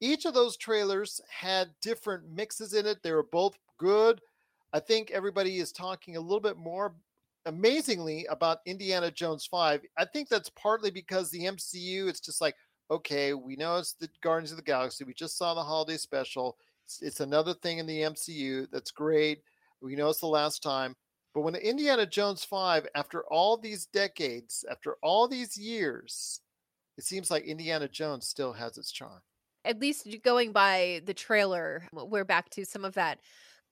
Each 0.00 0.24
of 0.24 0.34
those 0.34 0.56
trailers 0.56 1.20
had 1.30 1.68
different 1.80 2.28
mixes 2.28 2.74
in 2.74 2.86
it. 2.86 3.02
They 3.02 3.12
were 3.12 3.22
both 3.22 3.56
good. 3.78 4.20
I 4.72 4.80
think 4.80 5.10
everybody 5.10 5.58
is 5.58 5.70
talking 5.70 6.16
a 6.16 6.20
little 6.20 6.40
bit 6.40 6.56
more 6.56 6.94
amazingly 7.46 8.26
about 8.26 8.58
Indiana 8.66 9.10
Jones 9.10 9.46
5. 9.46 9.82
I 9.96 10.04
think 10.04 10.28
that's 10.28 10.50
partly 10.50 10.90
because 10.90 11.30
the 11.30 11.44
MCU, 11.44 12.08
it's 12.08 12.20
just 12.20 12.40
like, 12.40 12.56
okay, 12.90 13.32
we 13.32 13.56
know 13.56 13.76
it's 13.76 13.92
the 13.94 14.08
Guardians 14.22 14.50
of 14.50 14.56
the 14.56 14.62
Galaxy. 14.62 15.04
We 15.04 15.14
just 15.14 15.38
saw 15.38 15.54
the 15.54 15.62
holiday 15.62 15.96
special. 15.96 16.56
It's, 16.84 17.00
it's 17.00 17.20
another 17.20 17.54
thing 17.54 17.78
in 17.78 17.86
the 17.86 18.00
MCU 18.00 18.66
that's 18.72 18.90
great. 18.90 19.42
We 19.80 19.94
know 19.94 20.08
it's 20.08 20.20
the 20.20 20.26
last 20.26 20.62
time. 20.62 20.96
But 21.34 21.42
when 21.42 21.54
the 21.54 21.66
Indiana 21.66 22.06
Jones 22.06 22.44
5, 22.44 22.86
after 22.94 23.24
all 23.30 23.56
these 23.56 23.86
decades, 23.86 24.64
after 24.70 24.96
all 25.02 25.28
these 25.28 25.56
years, 25.56 26.40
it 26.98 27.04
seems 27.04 27.30
like 27.30 27.44
Indiana 27.44 27.88
Jones 27.88 28.26
still 28.26 28.52
has 28.52 28.76
its 28.76 28.92
charm. 28.92 29.20
At 29.64 29.80
least 29.80 30.06
going 30.22 30.52
by 30.52 31.00
the 31.06 31.14
trailer, 31.14 31.86
we're 31.92 32.24
back 32.24 32.50
to 32.50 32.64
some 32.64 32.84
of 32.84 32.94
that 32.94 33.20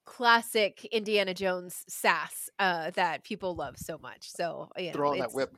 classic 0.06 0.84
Indiana 0.86 1.34
Jones 1.34 1.84
sass 1.88 2.48
uh, 2.58 2.90
that 2.92 3.24
people 3.24 3.54
love 3.54 3.76
so 3.76 3.98
much. 3.98 4.30
So, 4.30 4.70
you 4.78 4.86
know, 4.86 4.92
throw 4.92 5.12
on 5.12 5.18
that 5.18 5.32
whip. 5.32 5.54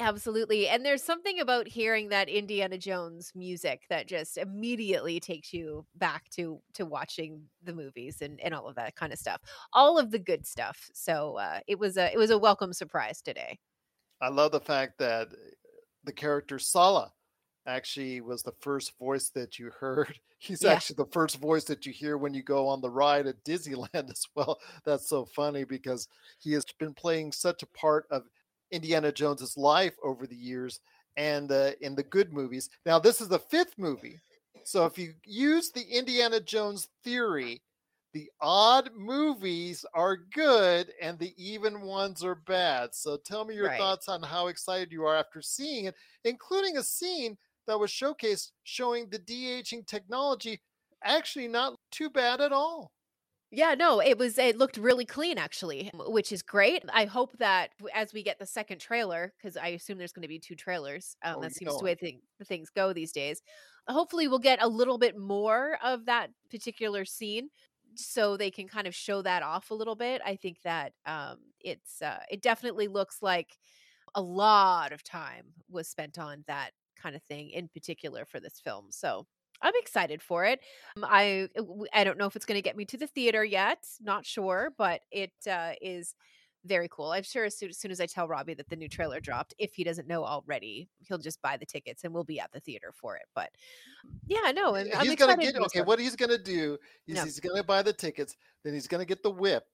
Absolutely. 0.00 0.68
And 0.68 0.84
there's 0.84 1.02
something 1.02 1.40
about 1.40 1.68
hearing 1.68 2.08
that 2.08 2.28
Indiana 2.28 2.78
Jones 2.78 3.32
music 3.34 3.82
that 3.90 4.08
just 4.08 4.36
immediately 4.36 5.20
takes 5.20 5.52
you 5.52 5.86
back 5.94 6.28
to 6.30 6.60
to 6.74 6.84
watching 6.84 7.42
the 7.62 7.72
movies 7.72 8.20
and, 8.20 8.40
and 8.40 8.54
all 8.54 8.68
of 8.68 8.76
that 8.76 8.96
kind 8.96 9.12
of 9.12 9.18
stuff. 9.18 9.40
All 9.72 9.98
of 9.98 10.10
the 10.10 10.18
good 10.18 10.46
stuff. 10.46 10.90
So 10.94 11.36
uh, 11.38 11.60
it 11.66 11.78
was 11.78 11.96
a 11.96 12.12
it 12.12 12.18
was 12.18 12.30
a 12.30 12.38
welcome 12.38 12.72
surprise 12.72 13.22
today. 13.22 13.58
I 14.20 14.28
love 14.28 14.52
the 14.52 14.60
fact 14.60 14.98
that 14.98 15.28
the 16.04 16.12
character 16.12 16.58
Sallah 16.58 17.12
actually 17.66 18.20
was 18.20 18.42
the 18.42 18.54
first 18.60 18.98
voice 18.98 19.30
that 19.30 19.58
you 19.58 19.70
heard. 19.78 20.18
He's 20.38 20.62
yeah. 20.62 20.72
actually 20.72 20.96
the 20.96 21.10
first 21.12 21.38
voice 21.38 21.64
that 21.64 21.86
you 21.86 21.92
hear 21.92 22.18
when 22.18 22.34
you 22.34 22.42
go 22.42 22.68
on 22.68 22.80
the 22.80 22.90
ride 22.90 23.26
at 23.26 23.42
Disneyland 23.44 23.88
as 24.10 24.26
well. 24.34 24.58
That's 24.84 25.08
so 25.08 25.24
funny 25.24 25.64
because 25.64 26.08
he 26.38 26.52
has 26.52 26.64
been 26.78 26.94
playing 26.94 27.32
such 27.32 27.62
a 27.62 27.66
part 27.66 28.06
of 28.10 28.24
Indiana 28.74 29.12
Jones's 29.12 29.56
life 29.56 29.94
over 30.02 30.26
the 30.26 30.36
years 30.36 30.80
and 31.16 31.50
uh, 31.52 31.70
in 31.80 31.94
the 31.94 32.02
good 32.02 32.32
movies. 32.32 32.68
Now, 32.84 32.98
this 32.98 33.20
is 33.20 33.28
the 33.28 33.38
fifth 33.38 33.78
movie. 33.78 34.18
So 34.64 34.84
if 34.86 34.98
you 34.98 35.14
use 35.24 35.70
the 35.70 35.82
Indiana 35.82 36.40
Jones 36.40 36.88
theory, 37.04 37.62
the 38.14 38.30
odd 38.40 38.90
movies 38.96 39.84
are 39.94 40.16
good 40.16 40.92
and 41.02 41.18
the 41.18 41.34
even 41.36 41.82
ones 41.82 42.24
are 42.24 42.36
bad. 42.36 42.94
So 42.94 43.16
tell 43.16 43.44
me 43.44 43.54
your 43.54 43.66
right. 43.66 43.78
thoughts 43.78 44.08
on 44.08 44.22
how 44.22 44.46
excited 44.46 44.92
you 44.92 45.04
are 45.04 45.16
after 45.16 45.42
seeing 45.42 45.86
it, 45.86 45.94
including 46.24 46.76
a 46.76 46.82
scene 46.82 47.36
that 47.66 47.78
was 47.78 47.90
showcased 47.90 48.52
showing 48.62 49.08
the 49.08 49.18
de-aging 49.18 49.84
technology 49.84 50.60
actually 51.04 51.48
not 51.48 51.74
too 51.90 52.08
bad 52.10 52.40
at 52.40 52.52
all. 52.52 52.92
Yeah, 53.56 53.74
no, 53.74 54.00
it 54.00 54.18
was 54.18 54.36
it 54.36 54.56
looked 54.56 54.76
really 54.76 55.04
clean 55.04 55.38
actually, 55.38 55.90
which 55.94 56.32
is 56.32 56.42
great. 56.42 56.82
I 56.92 57.04
hope 57.04 57.36
that 57.38 57.70
as 57.94 58.12
we 58.12 58.22
get 58.22 58.38
the 58.38 58.46
second 58.46 58.80
trailer, 58.80 59.32
because 59.38 59.56
I 59.56 59.68
assume 59.68 59.98
there's 59.98 60.12
going 60.12 60.22
to 60.22 60.28
be 60.28 60.40
two 60.40 60.56
trailers. 60.56 61.16
Um, 61.22 61.36
oh, 61.38 61.40
that 61.42 61.54
seems 61.54 61.76
the 61.78 61.84
way 61.84 61.94
th- 61.94 62.16
the 62.38 62.44
things 62.44 62.70
go 62.70 62.92
these 62.92 63.12
days. 63.12 63.42
Hopefully, 63.86 64.26
we'll 64.26 64.38
get 64.40 64.62
a 64.62 64.68
little 64.68 64.98
bit 64.98 65.16
more 65.16 65.78
of 65.84 66.06
that 66.06 66.30
particular 66.50 67.04
scene, 67.04 67.50
so 67.94 68.36
they 68.36 68.50
can 68.50 68.66
kind 68.66 68.86
of 68.88 68.94
show 68.94 69.22
that 69.22 69.42
off 69.42 69.70
a 69.70 69.74
little 69.74 69.96
bit. 69.96 70.20
I 70.24 70.36
think 70.36 70.58
that 70.64 70.92
um, 71.06 71.36
it's 71.60 72.02
uh, 72.02 72.20
it 72.30 72.42
definitely 72.42 72.88
looks 72.88 73.18
like 73.22 73.56
a 74.14 74.22
lot 74.22 74.92
of 74.92 75.04
time 75.04 75.46
was 75.70 75.88
spent 75.88 76.18
on 76.18 76.44
that 76.48 76.72
kind 77.00 77.14
of 77.14 77.22
thing 77.22 77.50
in 77.50 77.68
particular 77.68 78.24
for 78.24 78.40
this 78.40 78.58
film. 78.58 78.86
So 78.90 79.26
I'm 79.62 79.74
excited 79.76 80.22
for 80.22 80.44
it. 80.44 80.60
Um, 80.96 81.04
I 81.08 81.48
uh, 81.58 81.62
I 81.92 82.04
don't 82.04 82.18
know 82.18 82.26
if 82.26 82.36
it's 82.36 82.44
going 82.44 82.58
to 82.58 82.62
get 82.62 82.76
me 82.76 82.84
to 82.86 82.96
the 82.96 83.06
theater 83.06 83.44
yet. 83.44 83.84
Not 84.00 84.26
sure, 84.26 84.72
but 84.76 85.02
it 85.10 85.32
uh, 85.50 85.72
is 85.80 86.14
very 86.64 86.88
cool. 86.90 87.12
I'm 87.12 87.22
sure 87.22 87.44
as 87.44 87.56
soon, 87.56 87.70
as 87.70 87.78
soon, 87.78 87.90
as 87.90 88.00
I 88.00 88.06
tell 88.06 88.26
Robbie 88.26 88.54
that 88.54 88.68
the 88.68 88.76
new 88.76 88.88
trailer 88.88 89.20
dropped, 89.20 89.54
if 89.58 89.74
he 89.74 89.84
doesn't 89.84 90.08
know 90.08 90.24
already, 90.24 90.88
he'll 91.06 91.18
just 91.18 91.40
buy 91.42 91.56
the 91.56 91.66
tickets 91.66 92.04
and 92.04 92.12
we'll 92.12 92.24
be 92.24 92.40
at 92.40 92.52
the 92.52 92.60
theater 92.60 92.92
for 92.92 93.16
it. 93.16 93.24
But 93.34 93.50
yeah, 94.26 94.50
no, 94.52 94.74
and 94.74 94.88
he's 95.02 95.16
gonna 95.16 95.36
get 95.36 95.54
it. 95.54 95.62
okay. 95.62 95.82
What 95.82 95.98
he's 95.98 96.16
gonna 96.16 96.38
do 96.38 96.78
is 97.06 97.16
no. 97.16 97.24
he's 97.24 97.40
gonna 97.40 97.64
buy 97.64 97.82
the 97.82 97.92
tickets, 97.92 98.36
then 98.64 98.74
he's 98.74 98.88
gonna 98.88 99.04
get 99.04 99.22
the 99.22 99.30
whip, 99.30 99.66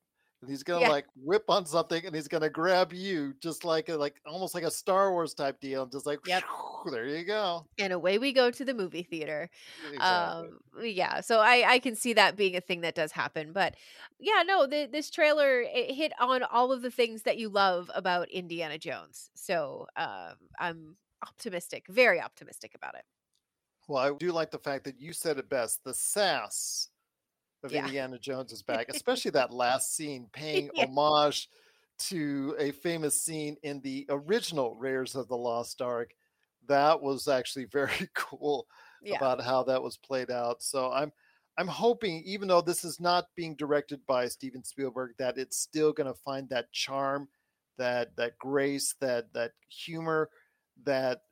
and 0.42 0.50
he's 0.50 0.62
gonna 0.62 0.80
Yeah. 0.80 0.88
like 0.88 1.06
whip 1.16 1.44
on 1.48 1.66
something 1.66 2.04
and 2.06 2.14
he's 2.14 2.28
gonna 2.28 2.50
grab 2.50 2.92
you 2.92 3.34
just 3.40 3.64
like 3.64 3.88
a, 3.88 3.96
like 3.96 4.20
almost 4.26 4.54
like 4.54 4.64
a 4.64 4.70
Star 4.70 5.12
Wars 5.12 5.34
type 5.34 5.60
deal 5.60 5.82
and 5.82 5.92
just 5.92 6.06
like 6.06 6.20
Yep. 6.24 6.44
there 6.84 7.06
you 7.06 7.24
go. 7.24 7.66
and 7.78 7.92
away 7.92 8.18
we 8.18 8.32
go 8.32 8.50
to 8.50 8.64
the 8.64 8.74
movie 8.74 9.02
theater. 9.02 9.48
Exactly. 9.82 10.50
Um, 10.50 10.60
yeah, 10.82 11.20
so 11.20 11.40
I 11.40 11.74
I 11.74 11.78
can 11.78 11.96
see 11.96 12.12
that 12.14 12.36
being 12.36 12.56
a 12.56 12.60
thing 12.60 12.82
that 12.82 12.94
does 12.94 13.12
happen, 13.12 13.52
but 13.52 13.76
yeah, 14.18 14.42
no, 14.46 14.66
the, 14.66 14.86
this 14.86 15.10
trailer 15.10 15.62
it 15.62 15.94
hit 15.94 16.12
on 16.20 16.42
all 16.44 16.72
of 16.72 16.82
the 16.82 16.90
things 16.90 17.22
that 17.22 17.38
you 17.38 17.48
love 17.48 17.90
about 17.94 18.28
Indiana 18.30 18.78
Jones. 18.78 19.30
So 19.34 19.86
um, 19.96 20.36
I'm 20.58 20.96
optimistic, 21.26 21.86
very 21.88 22.20
optimistic 22.20 22.74
about 22.74 22.94
it. 22.96 23.04
well, 23.88 23.98
I 24.14 24.16
do 24.16 24.30
like 24.32 24.50
the 24.50 24.58
fact 24.58 24.84
that 24.84 25.00
you 25.00 25.12
said 25.12 25.38
it 25.38 25.48
best. 25.48 25.82
The 25.84 25.94
sass 25.94 26.89
of 27.62 27.72
Yeah. 27.72 27.84
Indiana 27.84 28.18
Jones 28.18 28.52
is 28.52 28.62
back, 28.62 28.88
especially 28.94 29.30
that 29.32 29.52
last 29.52 29.94
scene 29.94 30.28
paying 30.32 30.70
Yeah. 30.74 30.86
homage 30.86 31.48
to 31.98 32.56
a 32.58 32.70
famous 32.72 33.20
scene 33.20 33.56
in 33.62 33.80
the 33.80 34.06
original 34.08 34.74
Raiders 34.74 35.14
of 35.14 35.28
the 35.28 35.36
Lost 35.36 35.82
Ark. 35.82 36.14
That 36.66 37.00
was 37.00 37.28
actually 37.28 37.64
very 37.72 38.08
cool. 38.14 38.66
Yeah. 39.02 39.16
about 39.16 39.40
how 39.40 39.62
that 39.62 39.82
was 39.82 39.96
played 39.96 40.30
out. 40.30 40.62
So 40.62 40.92
I'm 40.92 41.10
I'm 41.56 41.66
hoping, 41.68 42.22
even 42.26 42.48
though 42.48 42.60
this 42.60 42.84
is 42.84 43.00
not 43.00 43.28
being 43.34 43.54
directed 43.56 44.04
by 44.06 44.28
Steven 44.28 44.62
Spielberg, 44.62 45.12
that 45.18 45.38
it's 45.38 45.56
still 45.56 45.92
going 45.92 46.06
to 46.06 46.18
find 46.20 46.46
that 46.50 46.70
charm, 46.72 47.26
that 47.78 48.14
that 48.16 48.38
grace, 48.38 48.94
that 49.00 49.32
that 49.32 49.52
humor, 49.68 50.28
that 50.84 51.22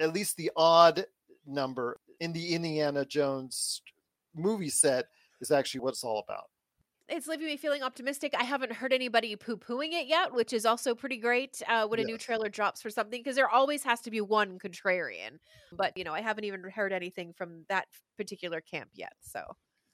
at 0.00 0.12
least 0.12 0.36
the 0.36 0.50
odd 0.56 1.06
number 1.46 2.00
in 2.18 2.32
the 2.32 2.52
Indiana 2.52 3.04
Jones 3.04 3.80
movie 4.34 4.68
set 4.68 5.06
is 5.44 5.50
actually 5.50 5.80
what 5.80 5.90
it's 5.90 6.04
all 6.04 6.18
about. 6.26 6.44
it's 7.08 7.26
leaving 7.28 7.46
me 7.46 7.56
feeling 7.58 7.82
optimistic. 7.82 8.34
I 8.38 8.44
haven't 8.44 8.72
heard 8.72 8.92
anybody 8.92 9.36
poo 9.36 9.58
pooing 9.58 9.92
it 9.92 10.06
yet, 10.06 10.32
which 10.32 10.52
is 10.54 10.64
also 10.64 10.94
pretty 10.94 11.18
great 11.18 11.60
uh, 11.68 11.86
when 11.86 12.00
a 12.00 12.04
new 12.04 12.16
trailer 12.16 12.48
drops 12.48 12.80
for 12.80 12.88
something 12.88 13.20
because 13.20 13.36
there 13.36 13.50
always 13.50 13.82
has 13.84 14.00
to 14.02 14.10
be 14.10 14.22
one 14.22 14.58
contrarian. 14.58 15.38
But, 15.70 15.96
you 15.98 16.04
know, 16.04 16.14
I 16.14 16.22
haven't 16.22 16.44
even 16.44 16.62
heard 16.64 16.92
anything 16.94 17.34
from 17.34 17.64
that 17.68 17.86
particular 18.16 18.62
camp 18.62 18.88
yet. 18.94 19.12
So, 19.20 19.42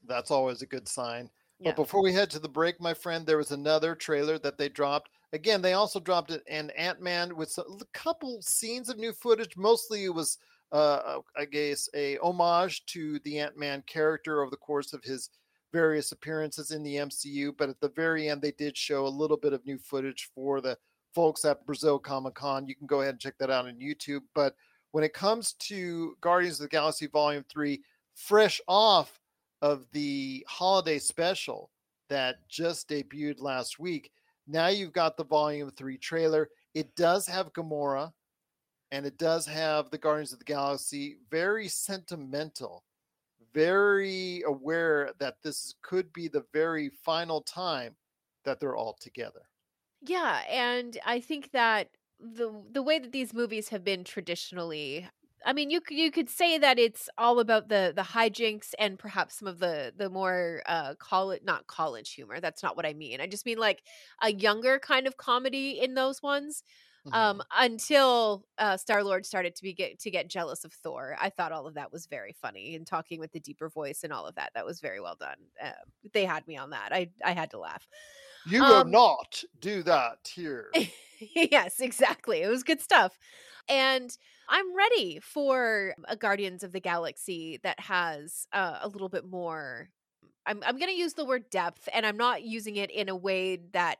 That's 0.07 0.31
always 0.31 0.63
a 0.63 0.67
good 0.67 0.87
sign. 0.87 1.29
yeah. 1.59 1.71
But 1.71 1.83
before 1.83 2.01
we 2.03 2.13
head 2.13 2.31
to 2.31 2.39
the 2.39 2.49
break, 2.49 2.81
my 2.81 2.95
friend, 2.95 3.27
there 3.27 3.37
was 3.39 3.51
another 3.51 3.97
trailer 3.97 4.39
that 4.39 4.57
they 4.57 4.69
dropped. 4.69 5.11
Again, 5.33 5.61
they 5.63 5.73
also 5.73 5.99
dropped 5.99 6.31
an- 6.31 6.43
an 6.49 6.71
Ant 6.71 7.01
Man 7.01 7.35
with 7.37 7.59
a 7.59 7.65
couple 7.93 8.41
scenes 8.41 8.89
of 8.89 8.99
new 8.99 9.13
footage. 9.13 9.57
Mostly 9.57 10.05
it 10.05 10.15
was, 10.15 10.39
uh, 10.73 11.19
I 11.37 11.45
guess, 11.45 11.89
a 11.95 12.17
homage 12.19 12.85
to 12.87 13.19
the 13.21 13.39
Ant 13.41 13.59
Man 13.59 13.83
character 13.87 14.43
over 14.43 14.51
the 14.51 14.57
course 14.57 14.93
of 14.93 15.03
his 15.03 15.31
various 15.73 16.13
appearances 16.13 16.71
in 16.71 16.83
the 16.83 16.97
MCU. 16.97 17.53
But 17.57 17.69
at 17.69 17.81
the 17.81 17.91
very 17.91 18.29
end, 18.29 18.43
they 18.43 18.53
did 18.53 18.77
show 18.77 19.07
a 19.07 19.09
little 19.09 19.37
bit 19.37 19.53
of 19.53 19.65
new 19.67 19.79
footage 19.79 20.31
for 20.35 20.61
the 20.61 20.77
folks 21.15 21.45
at 21.45 21.67
Brazil 21.67 21.99
Comic 21.99 22.35
Con. 22.35 22.67
You 22.67 22.75
can 22.75 22.87
go 22.87 23.01
ahead 23.01 23.15
and 23.15 23.21
check 23.21 23.35
that 23.39 23.51
out 23.51 23.67
on 23.67 23.75
YouTube. 23.75 24.23
But 24.35 24.55
when 24.93 25.05
it 25.05 25.15
comes 25.15 25.55
to 25.55 26.17
Guardians 26.21 26.61
of 26.61 26.65
the 26.65 26.69
Galaxy 26.69 27.07
Volume 27.07 27.45
3, 27.49 27.81
fresh 28.15 28.61
off 28.69 29.21
of 29.63 29.87
the 29.93 30.45
holiday 30.49 30.99
special 30.99 31.71
that 32.09 32.37
just 32.49 32.89
debuted 32.89 33.41
last 33.41 33.79
week. 33.79 34.11
Now 34.47 34.69
you've 34.69 34.93
got 34.93 35.17
the 35.17 35.25
volume 35.25 35.71
three 35.71 35.97
trailer. 35.97 36.49
It 36.75 36.95
does 36.97 37.27
have 37.27 37.53
Gamora 37.53 38.13
and 38.91 39.07
it 39.07 39.19
does 39.19 39.47
have 39.47 39.91
the 39.91 39.99
Guardians 39.99 40.33
of 40.33 40.39
the 40.39 40.45
Galaxy. 40.45 41.19
Very 41.31 41.69
sentimental, 41.69 42.85
very 43.55 44.43
aware 44.43 45.13
that 45.19 45.43
this 45.43 45.75
could 45.83 46.13
be 46.13 46.29
the 46.29 46.47
very 46.53 46.89
final 46.91 47.43
time 47.43 47.97
that 48.45 48.61
they're 48.61 48.77
all 48.77 48.95
together. 48.95 49.51
Yeah, 50.01 50.45
and 50.49 50.99
I 51.05 51.21
think 51.21 51.51
that 51.53 51.91
the 52.19 52.65
the 52.71 52.83
way 52.83 52.99
that 52.99 53.13
these 53.13 53.33
movies 53.35 53.69
have 53.71 53.85
been 53.85 54.05
traditionally 54.05 55.09
I 55.47 55.55
mean, 55.55 55.71
you 55.71 55.81
you 55.89 56.11
could 56.11 56.29
say 56.29 56.59
that 56.59 56.79
it's 56.79 57.09
all 57.17 57.41
about 57.41 57.69
the 57.69 57.93
the 57.97 58.03
hijinks 58.03 58.75
and 58.79 58.99
perhaps 58.99 59.37
some 59.37 59.49
of 59.49 59.59
the 59.59 59.93
the 59.97 60.11
more 60.11 60.63
uh 60.67 60.95
college 60.97 61.43
not 61.45 61.67
college 61.67 62.13
humor. 62.13 62.41
That's 62.41 62.63
not 62.63 62.77
what 62.77 62.87
I 62.87 62.93
mean. 62.95 63.21
I 63.21 63.27
just 63.27 63.47
mean 63.47 63.59
like 63.59 63.83
a 64.23 64.33
younger 64.33 64.79
kind 64.79 65.07
of 65.07 65.17
comedy 65.17 65.81
in 65.81 65.95
those 65.95 66.23
ones. 66.23 66.63
Mhm. 67.07 67.15
Um, 67.15 67.43
until 67.57 68.45
uh, 68.59 68.77
Star 68.77 69.03
Lord 69.03 69.25
started 69.25 69.57
to 69.57 69.63
be 69.63 69.73
get 69.73 69.99
to 70.01 70.11
get 70.11 70.29
jealous 70.29 70.65
of 70.65 70.73
Thor, 70.73 71.17
I 71.19 71.31
thought 71.31 71.53
all 71.53 71.67
of 71.67 71.75
that 71.75 71.93
was 71.93 72.07
very 72.07 72.33
funny 72.33 72.75
and 72.75 72.87
talking 72.87 73.21
with 73.21 73.33
the 73.33 73.41
deeper 73.41 73.69
voice 73.69 74.05
and 74.05 74.13
all 74.13 74.27
of 74.27 74.35
that. 74.35 74.53
That 74.55 74.67
was 74.67 74.81
very 74.81 75.01
well 75.01 75.17
done. 75.19 75.39
Uh, 75.63 75.73
they 76.13 76.27
had 76.27 76.47
me 76.47 76.57
on 76.57 76.71
that. 76.71 76.93
I 76.93 77.11
I 77.25 77.33
had 77.33 77.51
to 77.53 77.59
laugh. 77.59 77.89
you 78.45 78.63
will 78.63 78.81
um, 78.81 78.91
not 78.91 79.43
do 79.61 79.83
that 79.85 80.31
here. 80.35 80.71
yes, 81.21 81.81
exactly. 81.81 82.43
It 82.43 82.49
was 82.49 82.63
good 82.63 82.81
stuff. 82.81 83.19
And 83.69 84.17
I'm 84.49 84.75
ready 84.77 85.21
for 85.21 85.95
a 86.09 86.17
Guardians 86.17 86.63
of 86.65 86.73
the 86.73 86.81
Galaxy 86.81 87.61
that 87.63 87.79
has 87.81 88.47
uh, 88.53 88.79
a 88.83 88.89
little 88.89 89.09
bit 89.09 89.25
more. 89.25 89.91
I'm, 90.47 90.63
I'm 90.67 90.79
going 90.79 90.91
to 90.91 90.99
use 90.99 91.15
the 91.15 91.25
word 91.25 91.51
depth, 91.51 91.89
and 91.93 92.05
I'm 92.07 92.17
not 92.17 92.43
using 92.43 92.77
it 92.77 92.91
in 92.91 93.09
a 93.09 93.17
way 93.17 93.57
that 93.73 93.99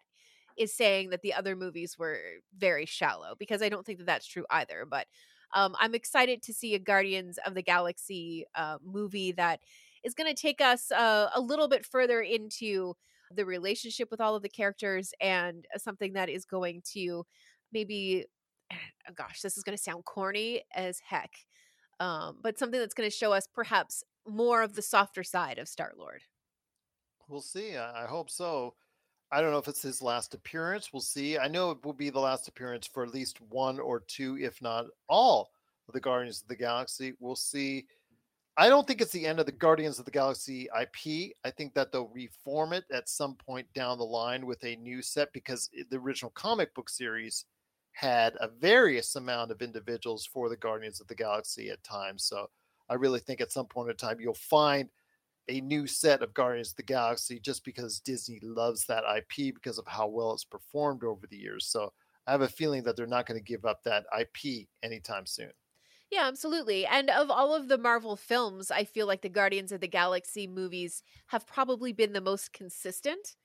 is 0.57 0.75
saying 0.75 1.11
that 1.11 1.23
the 1.23 1.35
other 1.35 1.57
movies 1.57 1.97
were 1.99 2.19
very 2.57 2.87
shallow, 2.87 3.35
because 3.39 3.63
I 3.63 3.69
don't 3.69 3.85
think 3.85 3.99
that 3.99 4.07
that's 4.07 4.27
true 4.27 4.45
either. 4.51 4.87
But 4.89 5.07
um, 5.55 5.75
I'm 5.79 5.95
excited 5.95 6.43
to 6.45 6.55
see 6.55 6.75
a 6.75 6.79
Guardians 6.79 7.39
of 7.45 7.55
the 7.55 7.63
Galaxy 7.63 8.47
uh, 8.55 8.79
movie 8.85 9.33
that 9.33 9.61
is 10.05 10.15
going 10.15 10.33
to 10.33 10.41
take 10.41 10.61
us 10.61 10.91
uh, 10.93 11.29
a 11.35 11.41
little 11.41 11.69
bit 11.69 11.85
further 11.85 12.21
into 12.21 12.95
the 13.35 13.45
relationship 13.45 14.11
with 14.11 14.21
all 14.21 14.35
of 14.35 14.43
the 14.43 14.49
characters 14.49 15.13
and 15.21 15.67
uh, 15.75 15.79
something 15.79 16.15
that 16.15 16.29
is 16.29 16.45
going 16.45 16.83
to 16.93 17.25
maybe 17.73 18.25
oh 18.73 19.13
gosh 19.15 19.41
this 19.41 19.57
is 19.57 19.63
going 19.63 19.77
to 19.77 19.83
sound 19.83 20.05
corny 20.05 20.63
as 20.75 20.99
heck 20.99 21.31
um, 22.01 22.39
but 22.43 22.59
something 22.59 22.81
that's 22.81 22.95
going 22.95 23.09
to 23.09 23.15
show 23.15 23.33
us 23.33 23.47
perhaps 23.55 24.03
more 24.27 24.63
of 24.63 24.75
the 24.75 24.83
softer 24.83 25.23
side 25.23 25.59
of 25.59 25.69
star 25.69 25.93
lord 25.97 26.23
We'll 27.31 27.41
see. 27.41 27.77
I 27.77 28.07
hope 28.07 28.29
so. 28.29 28.75
I 29.33 29.41
don't 29.41 29.53
know 29.53 29.59
if 29.59 29.69
it's 29.69 29.83
his 29.83 30.03
last 30.03 30.35
appearance. 30.35 30.93
We'll 30.93 31.01
see. 31.01 31.39
I 31.39 31.47
know 31.47 31.71
it 31.71 31.85
will 31.85 31.93
be 31.93 32.11
the 32.11 32.19
last 32.19 32.49
appearance 32.49 32.87
for 32.87 33.05
at 33.05 33.15
least 33.15 33.41
one 33.49 33.79
or 33.79 34.01
two, 34.01 34.37
if 34.41 34.61
not 34.61 34.87
all, 35.09 35.51
of 35.89 35.95
the 35.95 36.01
Guardians 36.01 36.43
of 36.43 36.49
the 36.49 36.57
Galaxy. 36.57 37.15
We'll 37.21 37.37
see. 37.37 37.87
I 38.57 38.69
don't 38.69 38.87
think 38.87 39.01
it's 39.01 39.13
the 39.13 39.27
end 39.27 39.39
of 39.39 39.47
the 39.47 39.53
Guardians 39.53 39.99
of 39.99 40.05
the 40.05 40.11
Galaxy 40.11 40.69
IP. 40.79 41.33
I 41.45 41.51
think 41.51 41.75
that 41.75 41.93
they'll 41.93 42.11
reform 42.13 42.73
it 42.73 42.85
at 42.93 43.09
some 43.09 43.37
point 43.37 43.73
down 43.73 43.99
the 43.99 44.05
line 44.05 44.47
with 44.47 44.63
a 44.65 44.77
new 44.77 45.01
set 45.01 45.33
because 45.33 45.71
the 45.91 45.97
original 45.97 46.33
comic 46.33 46.75
book 46.75 46.91
series 46.91 47.45
had 47.93 48.35
a 48.41 48.49
various 48.49 49.17
amount 49.17 49.51
of 49.51 49.63
individuals 49.63 50.27
for 50.27 50.49
the 50.49 50.57
Guardians 50.57 51.01
of 51.01 51.07
the 51.07 51.15
Galaxy 51.15 51.71
at 51.71 51.83
times. 51.85 52.25
So 52.25 52.51
I 52.89 52.95
really 52.95 53.21
think 53.21 53.41
at 53.41 53.53
some 53.53 53.67
point 53.67 53.91
in 53.91 53.97
time 53.97 54.19
you'll 54.21 54.35
find 54.35 54.89
a 55.51 55.61
new 55.61 55.87
set 55.87 56.23
of 56.23 56.35
Guardians 56.35 56.71
of 56.71 56.77
the 56.77 56.83
Galaxy 56.85 57.41
just 57.41 57.65
because 57.65 58.01
Disney 58.01 58.41
loves 58.43 58.87
that 58.87 59.05
IP 59.05 59.53
because 59.53 59.79
of 59.79 59.87
how 59.87 60.09
well 60.09 60.33
it's 60.33 60.45
performed 60.45 61.05
over 61.05 61.27
the 61.27 61.37
years. 61.39 61.67
So 61.67 61.93
I 62.27 62.33
have 62.33 62.43
a 62.43 62.49
feeling 62.49 62.85
that 62.85 62.97
they're 62.97 63.07
not 63.07 63.27
going 63.27 63.39
to 63.41 63.45
give 63.45 63.65
up 63.65 63.83
that 63.85 64.07
IP 64.13 64.69
anytime 64.83 65.27
soon. 65.27 65.53
yeah 66.11 66.27
absolutely 66.27 66.87
and 66.87 67.11
of 67.11 67.31
all 67.31 67.55
of 67.55 67.69
the 67.69 67.79
marvel 67.79 68.17
films 68.17 68.71
i 68.71 68.85
feel 68.85 69.07
like 69.07 69.23
the 69.23 69.29
guardians 69.29 69.73
of 69.73 69.81
the 69.81 69.89
galaxy 69.89 70.47
movies 70.47 71.03
have 71.29 71.47
probably 71.47 71.93
been 71.93 72.13
the 72.13 72.21
most 72.21 72.53
consistent 72.53 73.37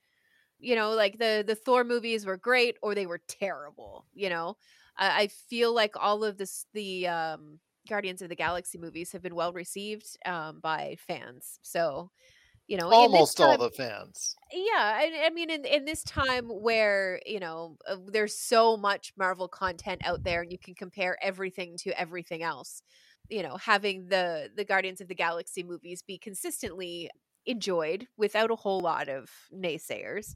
you 0.58 0.76
know 0.76 0.92
like 0.92 1.18
the 1.18 1.44
the 1.46 1.56
thor 1.56 1.84
movies 1.84 2.26
were 2.26 2.38
great 2.38 2.78
or 2.82 2.94
they 2.94 3.06
were 3.06 3.22
terrible 3.28 4.06
you 4.14 4.30
know 4.30 4.56
i, 4.96 5.22
I 5.24 5.28
feel 5.28 5.74
like 5.74 5.96
all 5.96 6.24
of 6.24 6.38
this 6.38 6.66
the 6.74 7.08
um 7.08 7.60
guardians 7.88 8.22
of 8.22 8.28
the 8.28 8.36
galaxy 8.36 8.78
movies 8.78 9.12
have 9.12 9.22
been 9.22 9.34
well 9.34 9.52
received 9.52 10.18
um 10.26 10.60
by 10.60 10.96
fans 11.06 11.58
so 11.62 12.10
you 12.66 12.76
know 12.76 12.90
Almost 12.90 13.40
all 13.40 13.56
the 13.58 13.70
fans. 13.70 14.34
yeah 14.52 14.72
I, 14.76 15.26
I 15.26 15.30
mean 15.30 15.50
in, 15.50 15.64
in 15.64 15.84
this 15.84 16.02
time 16.02 16.46
where 16.48 17.20
you 17.24 17.38
know 17.38 17.76
uh, 17.88 17.96
there's 18.06 18.36
so 18.36 18.76
much 18.76 19.12
marvel 19.16 19.48
content 19.48 20.02
out 20.04 20.24
there 20.24 20.42
and 20.42 20.50
you 20.50 20.58
can 20.58 20.74
compare 20.74 21.16
everything 21.22 21.76
to 21.78 21.98
everything 22.00 22.42
else 22.42 22.82
you 23.28 23.42
know 23.42 23.56
having 23.56 24.08
the 24.08 24.50
the 24.56 24.64
guardians 24.64 25.00
of 25.00 25.08
the 25.08 25.14
galaxy 25.14 25.62
movies 25.62 26.02
be 26.02 26.18
consistently 26.18 27.10
enjoyed 27.46 28.08
without 28.16 28.50
a 28.50 28.56
whole 28.56 28.80
lot 28.80 29.08
of 29.08 29.30
naysayers 29.54 30.34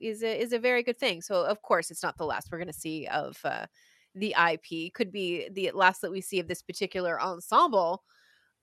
is 0.00 0.22
a 0.22 0.40
is 0.40 0.52
a 0.52 0.58
very 0.58 0.82
good 0.82 0.98
thing 0.98 1.22
so 1.22 1.44
of 1.44 1.62
course 1.62 1.90
it's 1.90 2.02
not 2.02 2.16
the 2.18 2.24
last 2.24 2.48
we're 2.50 2.58
going 2.58 2.66
to 2.66 2.72
see 2.72 3.06
of 3.06 3.38
uh 3.44 3.66
the 4.14 4.34
ip 4.52 4.92
could 4.94 5.12
be 5.12 5.48
the 5.52 5.70
last 5.72 6.00
that 6.00 6.10
we 6.10 6.20
see 6.20 6.40
of 6.40 6.48
this 6.48 6.62
particular 6.62 7.20
ensemble 7.20 8.02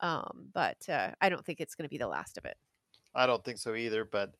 um 0.01 0.49
but 0.53 0.77
uh, 0.89 1.09
i 1.21 1.29
don't 1.29 1.45
think 1.45 1.59
it's 1.59 1.75
going 1.75 1.85
to 1.85 1.89
be 1.89 1.97
the 1.97 2.07
last 2.07 2.37
of 2.37 2.45
it 2.45 2.57
I 3.17 3.25
don't 3.25 3.43
think 3.43 3.57
so 3.57 3.75
either. 3.75 4.05
But 4.05 4.33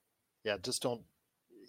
yeah, 0.43 0.57
just 0.61 0.81
don't, 0.81 1.01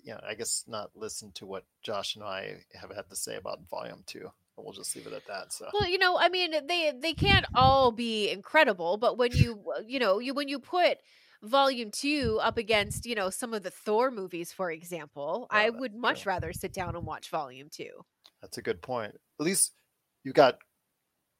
you 0.04 0.12
know, 0.12 0.20
I 0.28 0.34
guess 0.34 0.64
not 0.68 0.90
listen 0.94 1.32
to 1.32 1.46
what 1.46 1.64
Josh 1.82 2.14
and 2.14 2.24
I 2.24 2.58
have 2.78 2.94
had 2.94 3.08
to 3.08 3.16
say 3.16 3.36
about 3.36 3.68
Volume 3.68 4.04
Two. 4.06 4.30
We'll 4.56 4.72
just 4.72 4.94
leave 4.96 5.06
it 5.06 5.12
at 5.12 5.26
that. 5.26 5.52
So 5.52 5.68
Well, 5.72 5.88
you 5.88 5.98
know, 5.98 6.18
I 6.18 6.28
mean, 6.28 6.52
they 6.66 6.92
they 6.96 7.14
can't 7.14 7.46
all 7.54 7.90
be 7.90 8.30
incredible, 8.30 8.96
but 8.98 9.16
when 9.16 9.32
you 9.32 9.64
you 9.86 9.98
know 9.98 10.18
you 10.18 10.34
when 10.34 10.48
you 10.48 10.58
put 10.58 10.98
volume 11.42 11.92
two 11.92 12.40
up 12.42 12.58
against, 12.58 13.06
you 13.06 13.14
know, 13.14 13.30
some 13.30 13.54
of 13.54 13.62
the 13.62 13.70
Thor 13.70 14.10
movies, 14.10 14.52
for 14.52 14.72
example, 14.72 15.46
I 15.50 15.70
would 15.70 15.94
much 15.94 16.22
true. 16.22 16.30
rather 16.30 16.52
sit 16.52 16.72
down 16.72 16.96
and 16.96 17.06
watch 17.06 17.30
volume 17.30 17.68
two. 17.70 18.04
That's 18.40 18.58
a 18.58 18.62
good 18.62 18.80
point. 18.82 19.14
At 19.40 19.44
least 19.46 19.72
you 20.24 20.32
got 20.32 20.58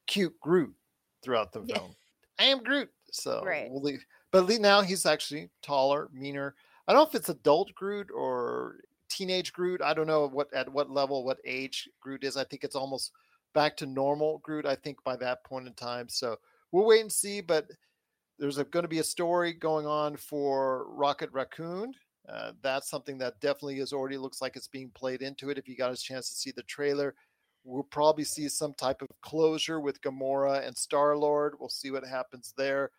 cute 0.07 0.39
Groot 0.41 0.75
throughout 1.23 1.53
the 1.53 1.63
Yeah. 1.63 1.77
film. 1.79 1.97
I 2.39 2.45
am 2.45 2.63
Groot. 2.63 2.91
So 3.13 3.43
Right. 3.45 3.71
we'll 3.71 3.83
leave. 3.83 4.05
But 4.31 4.39
at 4.39 4.47
least 4.47 4.61
now 4.61 4.83
he's 4.83 5.07
actually 5.07 5.51
taller, 5.63 6.09
meaner. 6.13 6.55
I 6.87 6.93
don't 6.93 7.03
know 7.03 7.09
if 7.09 7.15
it's 7.15 7.29
adult 7.29 7.75
Groot 7.75 8.11
or 8.15 8.81
teenage 9.09 9.53
Groot. 9.53 9.81
I 9.83 9.95
don't 9.95 10.07
know 10.07 10.27
what 10.29 10.53
at 10.53 10.71
what 10.71 10.91
level, 10.91 11.25
what 11.25 11.41
age 11.45 11.89
Groot 12.01 12.25
is. 12.25 12.37
I 12.37 12.45
think 12.45 12.65
it's 12.65 12.77
almost 12.77 13.13
back 13.55 13.77
to 13.79 13.87
normal 13.87 14.39
Groot. 14.39 14.67
I 14.67 14.75
think 14.77 15.03
by 15.05 15.17
that 15.17 15.43
point 15.45 15.67
in 15.67 15.75
time. 15.75 16.09
So 16.09 16.39
we'll 16.73 16.85
wait 16.87 17.01
and 17.01 17.13
see. 17.13 17.41
But 17.41 17.71
there's 18.39 18.57
going 18.59 18.85
to 18.85 18.89
be 18.89 19.01
a 19.01 19.05
story 19.05 19.53
going 19.53 19.87
on 19.87 20.17
for 20.17 20.85
Rocket 20.91 21.33
Raccoon. 21.33 21.95
Uh, 22.29 22.53
that's 22.63 22.91
something 22.91 23.17
that 23.19 23.41
definitely 23.41 23.79
is 23.79 23.93
already 23.93 24.19
looks 24.19 24.43
like 24.43 24.55
it's 24.55 24.69
being 24.69 24.91
played 24.95 25.23
into 25.23 25.51
it. 25.51 25.59
If 25.59 25.67
you 25.67 25.77
got 25.77 25.93
a 25.93 25.97
chance 25.97 26.29
to 26.29 26.37
see 26.37 26.51
the 26.51 26.63
trailer, 26.63 27.15
we'll 27.65 27.85
probably 27.85 28.25
see 28.25 28.49
some 28.49 28.75
type 28.75 29.01
of 29.01 29.09
closure 29.23 29.81
with 29.81 30.03
Gamora 30.03 30.67
and 30.67 30.77
Star 30.77 31.17
Lord. 31.17 31.55
We'll 31.59 31.71
see 31.71 31.91
what 31.91 32.07
happens 32.07 32.53
there. 32.57 32.91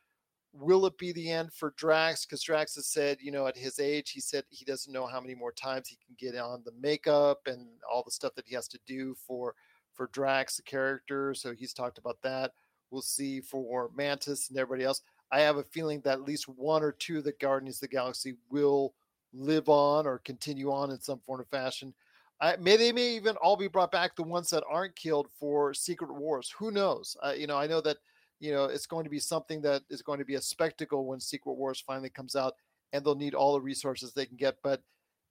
Will 0.52 0.88
it 0.88 0.98
be 0.98 1.12
the 1.12 1.30
end 1.30 1.54
for 1.54 1.76
Drax? 1.78 2.26
Because 2.26 2.42
Drax 2.42 2.74
has 2.74 2.88
said, 2.88 3.20
you 3.22 3.32
know, 3.32 3.46
at 3.46 3.56
his 3.56 3.80
age, 3.80 4.10
he 4.10 4.20
said 4.20 4.44
he 4.50 4.66
doesn't 4.66 4.92
know 4.92 5.06
how 5.06 5.22
many 5.22 5.36
more 5.36 5.52
times 5.52 5.88
he 5.88 5.98
can 6.04 6.16
get 6.18 6.40
on 6.40 6.64
the 6.66 6.72
makeup 6.80 7.42
and 7.46 7.68
all 7.92 8.02
the 8.04 8.12
stuff 8.12 8.34
that 8.36 8.48
he 8.48 8.56
has 8.56 8.68
to 8.70 8.80
do 8.88 9.16
for 9.28 9.54
for 9.94 10.10
Drax, 10.14 10.56
the 10.56 10.64
character. 10.64 11.34
So 11.36 11.54
he's 11.54 11.74
talked 11.74 11.98
about 11.98 12.22
that. 12.24 12.54
We'll 12.90 13.02
see 13.02 13.42
for 13.42 13.90
Mantis 13.96 14.50
and 14.50 14.58
everybody 14.58 14.86
else. 14.86 15.02
I 15.32 15.42
have 15.42 15.58
a 15.58 15.64
feeling 15.64 16.02
that 16.02 16.14
at 16.14 16.24
least 16.24 16.48
one 16.48 16.82
or 16.82 16.94
two 16.94 17.20
of 17.20 17.26
the 17.26 17.34
Guardians 17.34 17.76
of 17.78 17.82
the 17.82 17.96
Galaxy 17.96 18.36
will 18.50 18.94
live 19.34 19.70
on 19.70 20.08
or 20.08 20.20
continue 20.20 20.72
on 20.72 20.92
in 20.92 21.00
some 21.00 21.20
form 21.26 21.42
or 21.42 21.46
fashion. 21.46 21.94
I, 22.42 22.56
may 22.58 22.78
they 22.78 22.92
may 22.92 23.16
even 23.16 23.36
all 23.38 23.58
be 23.58 23.68
brought 23.68 23.92
back. 23.92 24.16
The 24.16 24.24
ones 24.24 24.50
that 24.52 24.64
aren't 24.70 24.96
killed 24.96 25.28
for 25.40 25.74
Secret 25.74 26.14
Wars. 26.14 26.54
Who 26.58 26.72
knows? 26.72 27.18
Uh, 27.22 27.34
you 27.36 27.48
know, 27.48 27.58
I 27.58 27.68
know 27.68 27.82
that 27.82 27.98
you 28.40 28.54
know 28.54 28.66
it's 28.66 28.86
going 28.86 29.04
to 29.04 29.10
be 29.10 29.20
something 29.20 29.62
that 29.62 29.84
is 29.90 30.02
going 30.02 30.20
to 30.20 30.26
be 30.26 30.36
a 30.36 30.42
spectacle 30.42 31.06
when 31.06 31.20
Secret 31.20 31.54
Wars 31.54 31.84
finally 31.86 32.10
comes 32.10 32.36
out, 32.36 32.54
and 32.94 33.04
they'll 33.04 33.16
need 33.16 33.34
all 33.34 33.54
the 33.54 33.62
resources 33.62 34.14
they 34.14 34.26
can 34.26 34.38
get. 34.38 34.56
But 34.64 34.82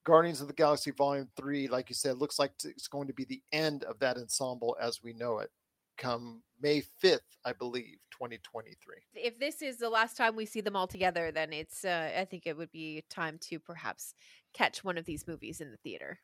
Guardians 0.04 0.42
of 0.42 0.48
the 0.48 0.54
Galaxy 0.54 0.90
Volume 0.90 1.28
Three, 1.34 1.66
like 1.66 1.88
you 1.88 1.94
said, 1.94 2.18
looks 2.18 2.38
like 2.38 2.52
it's 2.64 2.88
going 2.88 3.06
to 3.06 3.14
be 3.14 3.24
the 3.24 3.42
end 3.52 3.84
of 3.84 3.98
that 4.00 4.18
ensemble 4.18 4.76
as 4.80 5.02
we 5.02 5.14
know 5.14 5.38
it. 5.38 5.50
Come 5.98 6.42
May 6.60 6.80
fifth, 6.80 7.36
I 7.44 7.52
believe, 7.52 7.98
twenty 8.10 8.38
twenty 8.42 8.74
three. 8.82 9.02
If 9.14 9.38
this 9.38 9.62
is 9.62 9.78
the 9.78 9.90
last 9.90 10.16
time 10.16 10.34
we 10.34 10.46
see 10.46 10.60
them 10.60 10.76
all 10.76 10.86
together, 10.86 11.30
then 11.30 11.52
it's, 11.52 11.84
uh, 11.84 12.10
I 12.16 12.24
think 12.24 12.46
it 12.46 12.56
would 12.56 12.72
be 12.72 13.04
time 13.10 13.38
to 13.42 13.58
perhaps 13.58 14.14
catch 14.54 14.82
one 14.82 14.96
of 14.98 15.04
these 15.04 15.26
movies 15.26 15.60
in 15.60 15.70
the 15.70 15.76
theater. 15.78 16.18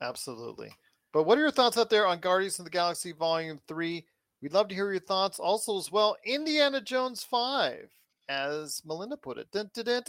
Absolutely. 0.00 0.70
But 1.12 1.24
what 1.24 1.38
are 1.38 1.42
your 1.42 1.50
thoughts 1.50 1.76
out 1.76 1.90
there 1.90 2.06
on 2.06 2.20
Guardians 2.20 2.58
of 2.58 2.64
the 2.64 2.70
Galaxy 2.70 3.12
Volume 3.12 3.60
3? 3.66 4.04
We'd 4.42 4.52
love 4.52 4.68
to 4.68 4.74
hear 4.74 4.90
your 4.90 5.00
thoughts. 5.00 5.38
Also, 5.38 5.78
as 5.78 5.92
well, 5.92 6.16
Indiana 6.24 6.80
Jones 6.80 7.22
5, 7.24 7.90
as 8.28 8.80
Melinda 8.86 9.16
put 9.16 9.38
it. 9.38 9.50
Dun, 9.50 9.70
dun, 9.74 9.84
dun. 9.84 10.02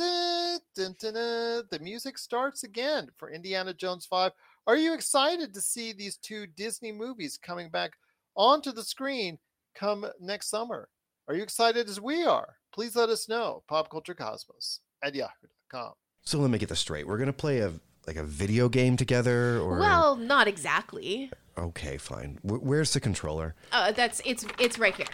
The 0.75 1.79
music 1.81 2.17
starts 2.17 2.63
again 2.63 3.09
for 3.17 3.31
Indiana 3.31 3.73
Jones 3.73 4.05
5. 4.05 4.31
Are 4.67 4.77
you 4.77 4.93
excited 4.93 5.53
to 5.53 5.61
see 5.61 5.91
these 5.91 6.17
two 6.17 6.45
Disney 6.47 6.91
movies 6.91 7.37
coming 7.37 7.69
back 7.69 7.93
onto 8.35 8.71
the 8.71 8.83
screen 8.83 9.37
come 9.75 10.05
next 10.19 10.49
summer? 10.49 10.89
Are 11.27 11.35
you 11.35 11.43
excited 11.43 11.87
as 11.89 11.99
we 12.01 12.23
are? 12.25 12.55
Please 12.73 12.95
let 12.95 13.09
us 13.09 13.27
know. 13.29 13.63
Popculturecosmos 13.69 14.79
at 15.03 15.15
yahoo.com. 15.15 15.93
So 16.23 16.39
let 16.39 16.49
me 16.51 16.57
get 16.57 16.69
this 16.69 16.79
straight. 16.79 17.07
We're 17.07 17.17
gonna 17.17 17.33
play 17.33 17.59
a 17.59 17.73
like 18.07 18.15
a 18.15 18.23
video 18.23 18.67
game 18.67 18.97
together, 18.97 19.59
or 19.59 19.77
Well, 19.79 20.15
not 20.15 20.47
exactly. 20.47 21.31
okay, 21.57 21.97
fine. 21.97 22.39
Wh- 22.41 22.63
where's 22.63 22.93
the 22.93 22.99
controller? 22.99 23.53
Uh, 23.71 23.91
that's 23.91 24.21
it's 24.25 24.45
it's 24.59 24.77
right 24.79 24.95
here. 24.95 25.05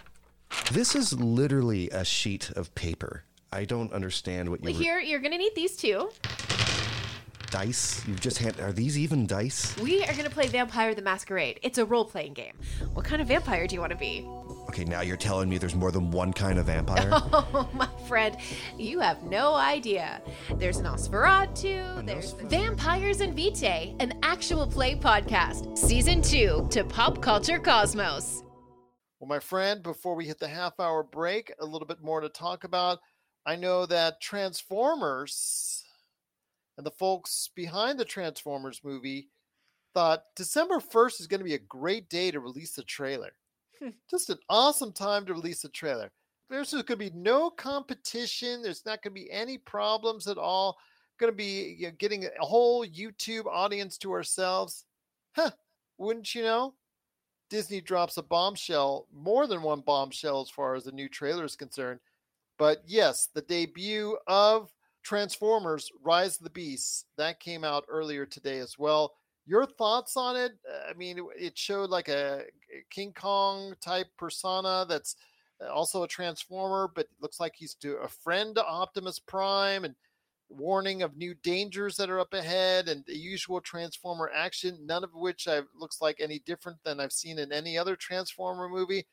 This 0.71 0.95
is 0.95 1.11
literally 1.13 1.89
a 1.89 2.05
sheet 2.05 2.49
of 2.51 2.73
paper. 2.75 3.23
I 3.51 3.65
don't 3.65 3.91
understand 3.93 4.49
what 4.49 4.63
you 4.63 4.73
were- 4.73 4.79
Here, 4.79 4.99
you're 4.99 5.19
gonna 5.19 5.37
need 5.37 5.53
these 5.55 5.75
two. 5.75 6.09
Dice. 7.57 8.07
You've 8.07 8.21
just 8.21 8.37
hand. 8.37 8.59
Are 8.59 8.71
these 8.71 8.99
even 8.99 9.25
dice? 9.25 9.75
We 9.77 10.03
are 10.03 10.13
gonna 10.13 10.29
play 10.29 10.47
Vampire 10.47 10.93
the 10.93 11.01
Masquerade. 11.01 11.59
It's 11.63 11.79
a 11.79 11.85
role-playing 11.85 12.33
game. 12.33 12.53
What 12.93 13.03
kind 13.03 13.19
of 13.19 13.27
vampire 13.27 13.65
do 13.65 13.73
you 13.73 13.81
want 13.81 13.93
to 13.93 13.97
be? 13.97 14.27
Okay, 14.69 14.83
now 14.83 15.01
you're 15.01 15.17
telling 15.17 15.49
me 15.49 15.57
there's 15.57 15.73
more 15.73 15.91
than 15.91 16.11
one 16.11 16.33
kind 16.33 16.59
of 16.59 16.67
vampire. 16.67 17.09
Oh, 17.59 17.67
my 17.73 17.89
friend, 18.07 18.37
you 18.77 18.99
have 18.99 19.23
no 19.23 19.55
idea. 19.55 20.21
There's 20.55 20.81
Nosferatu, 20.81 22.05
there's 22.05 22.33
Vampires 22.33 23.21
and 23.21 23.35
Vitae, 23.35 23.95
an 23.99 24.19
actual 24.21 24.67
play 24.67 24.95
podcast, 24.95 25.77
season 25.77 26.21
two 26.21 26.67
to 26.71 26.83
Pop 26.83 27.21
Culture 27.21 27.57
Cosmos. 27.57 28.43
Well, 29.19 29.27
my 29.27 29.39
friend, 29.39 29.81
before 29.81 30.15
we 30.15 30.25
hit 30.25 30.39
the 30.39 30.47
half 30.47 30.79
hour 30.79 31.01
break, 31.03 31.51
a 31.59 31.65
little 31.65 31.87
bit 31.87 32.03
more 32.03 32.21
to 32.21 32.29
talk 32.29 32.63
about. 32.63 32.99
I 33.45 33.55
know 33.55 33.85
that 33.85 34.21
Transformers 34.21 35.86
and 36.77 36.85
the 36.85 36.91
folks 36.91 37.49
behind 37.55 37.99
the 37.99 38.05
Transformers 38.05 38.81
movie 38.83 39.29
thought 39.93 40.23
December 40.35 40.79
1st 40.79 41.21
is 41.21 41.27
going 41.27 41.39
to 41.39 41.45
be 41.45 41.55
a 41.55 41.59
great 41.59 42.09
day 42.09 42.29
to 42.31 42.39
release 42.39 42.73
the 42.73 42.83
trailer. 42.83 43.31
Hmm. 43.81 43.89
Just 44.09 44.29
an 44.29 44.37
awesome 44.49 44.91
time 44.91 45.25
to 45.25 45.33
release 45.33 45.61
the 45.61 45.69
trailer. 45.69 46.11
There's 46.49 46.71
going 46.71 46.85
to 46.85 46.95
be 46.95 47.11
no 47.13 47.49
competition. 47.49 48.61
There's 48.61 48.85
not 48.85 49.01
going 49.01 49.13
to 49.13 49.21
be 49.21 49.31
any 49.31 49.57
problems 49.57 50.27
at 50.27 50.37
all. 50.37 50.77
Going 51.19 51.31
to 51.31 51.35
be 51.35 51.75
you 51.79 51.87
know, 51.87 51.93
getting 51.97 52.25
a 52.25 52.45
whole 52.45 52.85
YouTube 52.85 53.47
audience 53.47 53.97
to 53.99 54.11
ourselves. 54.11 54.85
Huh, 55.35 55.51
wouldn't 55.97 56.33
you 56.35 56.43
know? 56.43 56.75
Disney 57.49 57.81
drops 57.81 58.17
a 58.17 58.23
bombshell, 58.23 59.07
more 59.13 59.47
than 59.47 59.61
one 59.61 59.81
bombshell 59.81 60.41
as 60.41 60.49
far 60.49 60.75
as 60.75 60.83
the 60.83 60.91
new 60.91 61.09
trailer 61.09 61.45
is 61.45 61.55
concerned. 61.55 61.99
But 62.57 62.83
yes, 62.85 63.29
the 63.33 63.41
debut 63.41 64.17
of 64.27 64.69
Transformers 65.07 65.89
Rise 66.03 66.35
of 66.37 66.43
the 66.43 66.49
Beasts 66.49 67.05
that 67.17 67.39
came 67.39 67.63
out 67.63 67.85
earlier 67.87 68.25
today 68.25 68.59
as 68.59 68.77
well. 68.77 69.13
Your 69.45 69.65
thoughts 69.65 70.17
on 70.17 70.35
it? 70.35 70.51
Uh, 70.69 70.89
I 70.89 70.93
mean, 70.95 71.25
it- 71.37 71.57
showed 71.57 71.89
like 71.89 72.09
a 72.09 72.43
King 72.89 73.13
Kong 73.13 73.73
type 73.79 74.07
persona 74.17 74.85
that's 74.89 75.15
uh, 75.63 75.69
also 75.69 76.03
a 76.03 76.09
transformer, 76.09 76.91
but 76.93 77.07
looks 77.21 77.39
like 77.39 77.53
he's 77.55 77.73
to 77.75 77.95
a 77.99 78.07
friend 78.09 78.53
to 78.55 78.65
Optimus 78.65 79.17
Prime 79.17 79.85
and 79.85 79.95
warning 80.49 81.03
of 81.03 81.15
new 81.15 81.33
dangers 81.35 81.95
that 81.95 82.09
are 82.09 82.19
up 82.19 82.33
ahead 82.33 82.89
and 82.89 83.05
the 83.05 83.17
usual 83.17 83.59
transformer 83.59 84.29
action 84.33 84.77
none 84.85 85.03
of 85.03 85.13
which 85.13 85.45
I, 85.45 85.61
looks 85.77 86.01
like 86.01 86.21
any 86.21 86.39
different 86.45 86.77
than 86.85 87.01
i've 87.01 87.11
seen 87.11 87.37
in 87.37 87.51
any 87.51 87.77
other 87.77 87.97
transformer 87.97 88.69
movie 88.69 89.05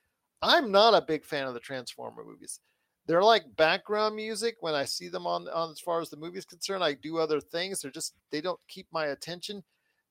i'm 0.43 0.71
not 0.71 0.95
a 0.95 1.05
big 1.05 1.25
fan 1.25 1.49
of 1.49 1.55
the 1.55 1.59
transformer 1.59 2.25
movies 2.25 2.61
they're 3.07 3.23
like 3.23 3.45
background 3.57 4.15
music 4.15 4.57
when 4.61 4.75
i 4.75 4.85
see 4.85 5.09
them 5.09 5.27
on, 5.27 5.49
on 5.49 5.71
as 5.71 5.81
far 5.81 6.01
as 6.01 6.11
the 6.11 6.17
movie 6.17 6.39
is 6.39 6.45
concerned 6.45 6.83
i 6.83 6.93
do 6.95 7.19
other 7.19 7.41
things 7.41 7.81
they're 7.81 7.91
just 7.91 8.15
they 8.31 8.41
don't 8.41 8.61
keep 8.69 8.87
my 8.93 9.07
attention 9.07 9.63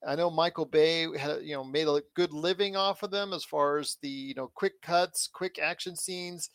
i 0.08 0.15
know 0.15 0.29
michael 0.29 0.65
bay 0.65 1.08
had 1.17 1.41
you 1.41 1.53
know 1.53 1.63
made 1.63 1.88
a 1.88 2.01
good 2.15 2.34
living 2.34 2.75
off 2.75 3.03
of 3.03 3.12
them 3.12 3.34
as 3.34 3.43
far 3.43 3.77
as 3.77 3.97
the 4.01 4.10
you 4.10 4.34
know 4.34 4.51
quick 4.56 4.82
cuts 4.82 5.27
quick 5.27 5.60
action 5.60 5.95
scenes 5.95 6.49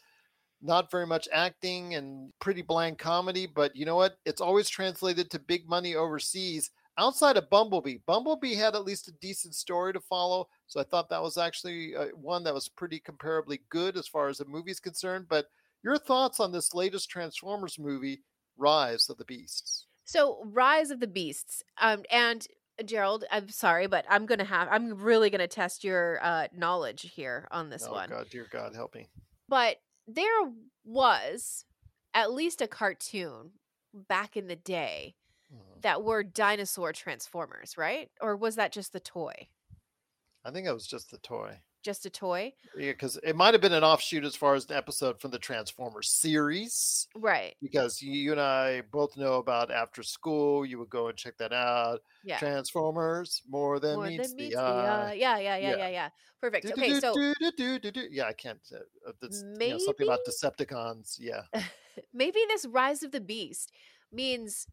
not 0.61 0.91
very 0.91 1.07
much 1.07 1.29
acting 1.33 1.95
and 1.95 2.33
pretty 2.41 2.63
bland 2.63 2.99
comedy, 2.99 3.47
but 3.47 3.75
you 3.77 3.85
know 3.85 3.97
what? 3.97 4.19
It's 4.25 4.41
always 4.41 4.69
translated 4.69 5.31
to 5.31 5.39
big 5.39 5.69
money 5.69 5.95
overseas 5.95 6.71
outside 6.99 7.37
of 7.37 7.49
Bumblebee. 7.49 7.99
Bumblebee 8.07 8.55
had 8.55 8.75
at 8.75 8.85
least 8.85 9.09
a 9.09 9.13
decent 9.21 9.55
story 9.55 9.93
to 9.93 10.01
follow, 10.01 10.49
so 10.67 10.81
I 10.81 10.85
thought 10.85 11.09
that 11.11 11.23
was 11.23 11.39
actually 11.39 11.95
uh, 11.95 12.07
one 12.15 12.43
that 12.45 12.55
was 12.55 12.69
pretty 12.69 13.01
comparably 13.01 13.61
good 13.71 13.97
as 13.97 14.09
far 14.09 14.29
as 14.29 14.39
the 14.39 14.45
movie's 14.47 14.81
concerned. 14.81 15.27
But 15.29 15.47
your 15.83 15.99
thoughts 15.99 16.41
on 16.41 16.53
this 16.53 16.75
latest 16.75 17.09
Transformers 17.11 17.79
movie, 17.79 18.23
Rise 18.57 19.09
of 19.09 19.19
the 19.19 19.25
Beasts? 19.25 19.87
So, 20.05 20.43
Rise 20.45 20.91
of 20.91 21.01
the 21.01 21.07
Beasts, 21.07 21.63
um, 21.81 22.03
and 22.11 22.47
Gerald, 22.85 23.25
I'm 23.31 23.49
sorry, 23.49 23.87
but 23.87 24.05
I'm 24.09 24.25
gonna 24.27 24.45
have, 24.45 24.69
I'm 24.71 24.95
really 24.95 25.31
gonna 25.31 25.49
test 25.49 25.85
your 25.85 26.19
uh, 26.23 26.49
knowledge 26.55 27.13
here 27.15 27.49
on 27.51 27.71
this 27.71 27.87
oh 27.89 27.93
one. 27.93 28.09
God, 28.09 28.29
dear 28.31 28.47
God, 28.51 28.75
help 28.75 28.95
me! 28.95 29.09
But 29.49 29.77
there 30.07 30.53
was 30.85 31.65
at 32.15 32.33
least 32.33 32.61
a 32.63 32.69
cartoon 32.69 33.53
back 33.93 34.37
in 34.37 34.47
the 34.47 34.57
day 34.57 35.15
Mhm. 35.53 35.83
that 35.83 36.03
were 36.03 36.23
dinosaur 36.23 36.93
transformers, 36.93 37.77
right? 37.77 38.11
Or 38.21 38.37
was 38.37 38.57
that 38.57 38.73
just 38.73 38.93
the 38.93 39.01
toy? 39.01 39.49
I 40.45 40.51
think 40.51 40.67
it 40.67 40.73
was 40.73 40.87
just 40.87 41.11
the 41.11 41.19
toy. 41.19 41.61
Just 41.83 42.07
a 42.07 42.11
toy? 42.11 42.53
Yeah, 42.77 42.93
because 42.93 43.19
it 43.23 43.37
might 43.37 43.55
have 43.55 43.61
been 43.61 43.73
an 43.73 43.85
offshoot 43.85 44.25
as 44.25 44.35
far 44.35 44.55
as 44.55 44.69
an 44.69 44.77
episode 44.77 45.21
from 45.21 45.31
the 45.31 45.39
Transformers 45.39 46.09
series. 46.09 47.07
Right. 47.17 47.55
because 47.63 48.03
you, 48.03 48.33
and 48.33 48.41
I 48.41 48.83
both 48.91 49.17
know 49.17 49.35
about 49.35 49.71
after 49.71 50.03
school. 50.03 50.67
You 50.67 50.79
would 50.81 50.91
go 50.91 51.09
and 51.09 51.17
check 51.17 51.37
that 51.39 51.53
out. 51.53 52.01
Yeah. 52.25 52.39
Transformers 52.39 53.43
more 53.49 53.79
than 53.79 53.95
More 53.97 54.07
meets 54.07 54.29
than 54.29 54.37
the 54.37 54.43
meets 54.45 54.57
the 54.57 54.61
eye. 54.61 55.13
Yeah, 55.15 55.39
yeah, 55.39 55.57
yeah, 55.57 55.77
Yeah. 55.77 55.89
yeah. 55.89 56.09
Perfect. 56.41 56.67
Okay, 56.67 57.01
so 57.01 57.15
do, 57.15 57.35
do, 57.41 57.51
do, 57.57 57.79
do, 57.79 57.91
do. 57.91 58.09
yeah, 58.11 58.25
I 58.27 58.33
can't. 58.33 58.61
Uh, 58.73 59.09
uh, 59.09 59.13
know, 59.23 59.79
something 59.79 60.07
about 60.07 60.21
Maybe? 60.27 60.65
Decepticons. 60.65 61.17
Yeah, 61.19 61.43
maybe 62.15 62.39
this 62.49 62.65
Rise 62.67 63.03
of 63.03 63.11
the 63.11 63.21
Beast 63.21 63.73
means 64.13 64.67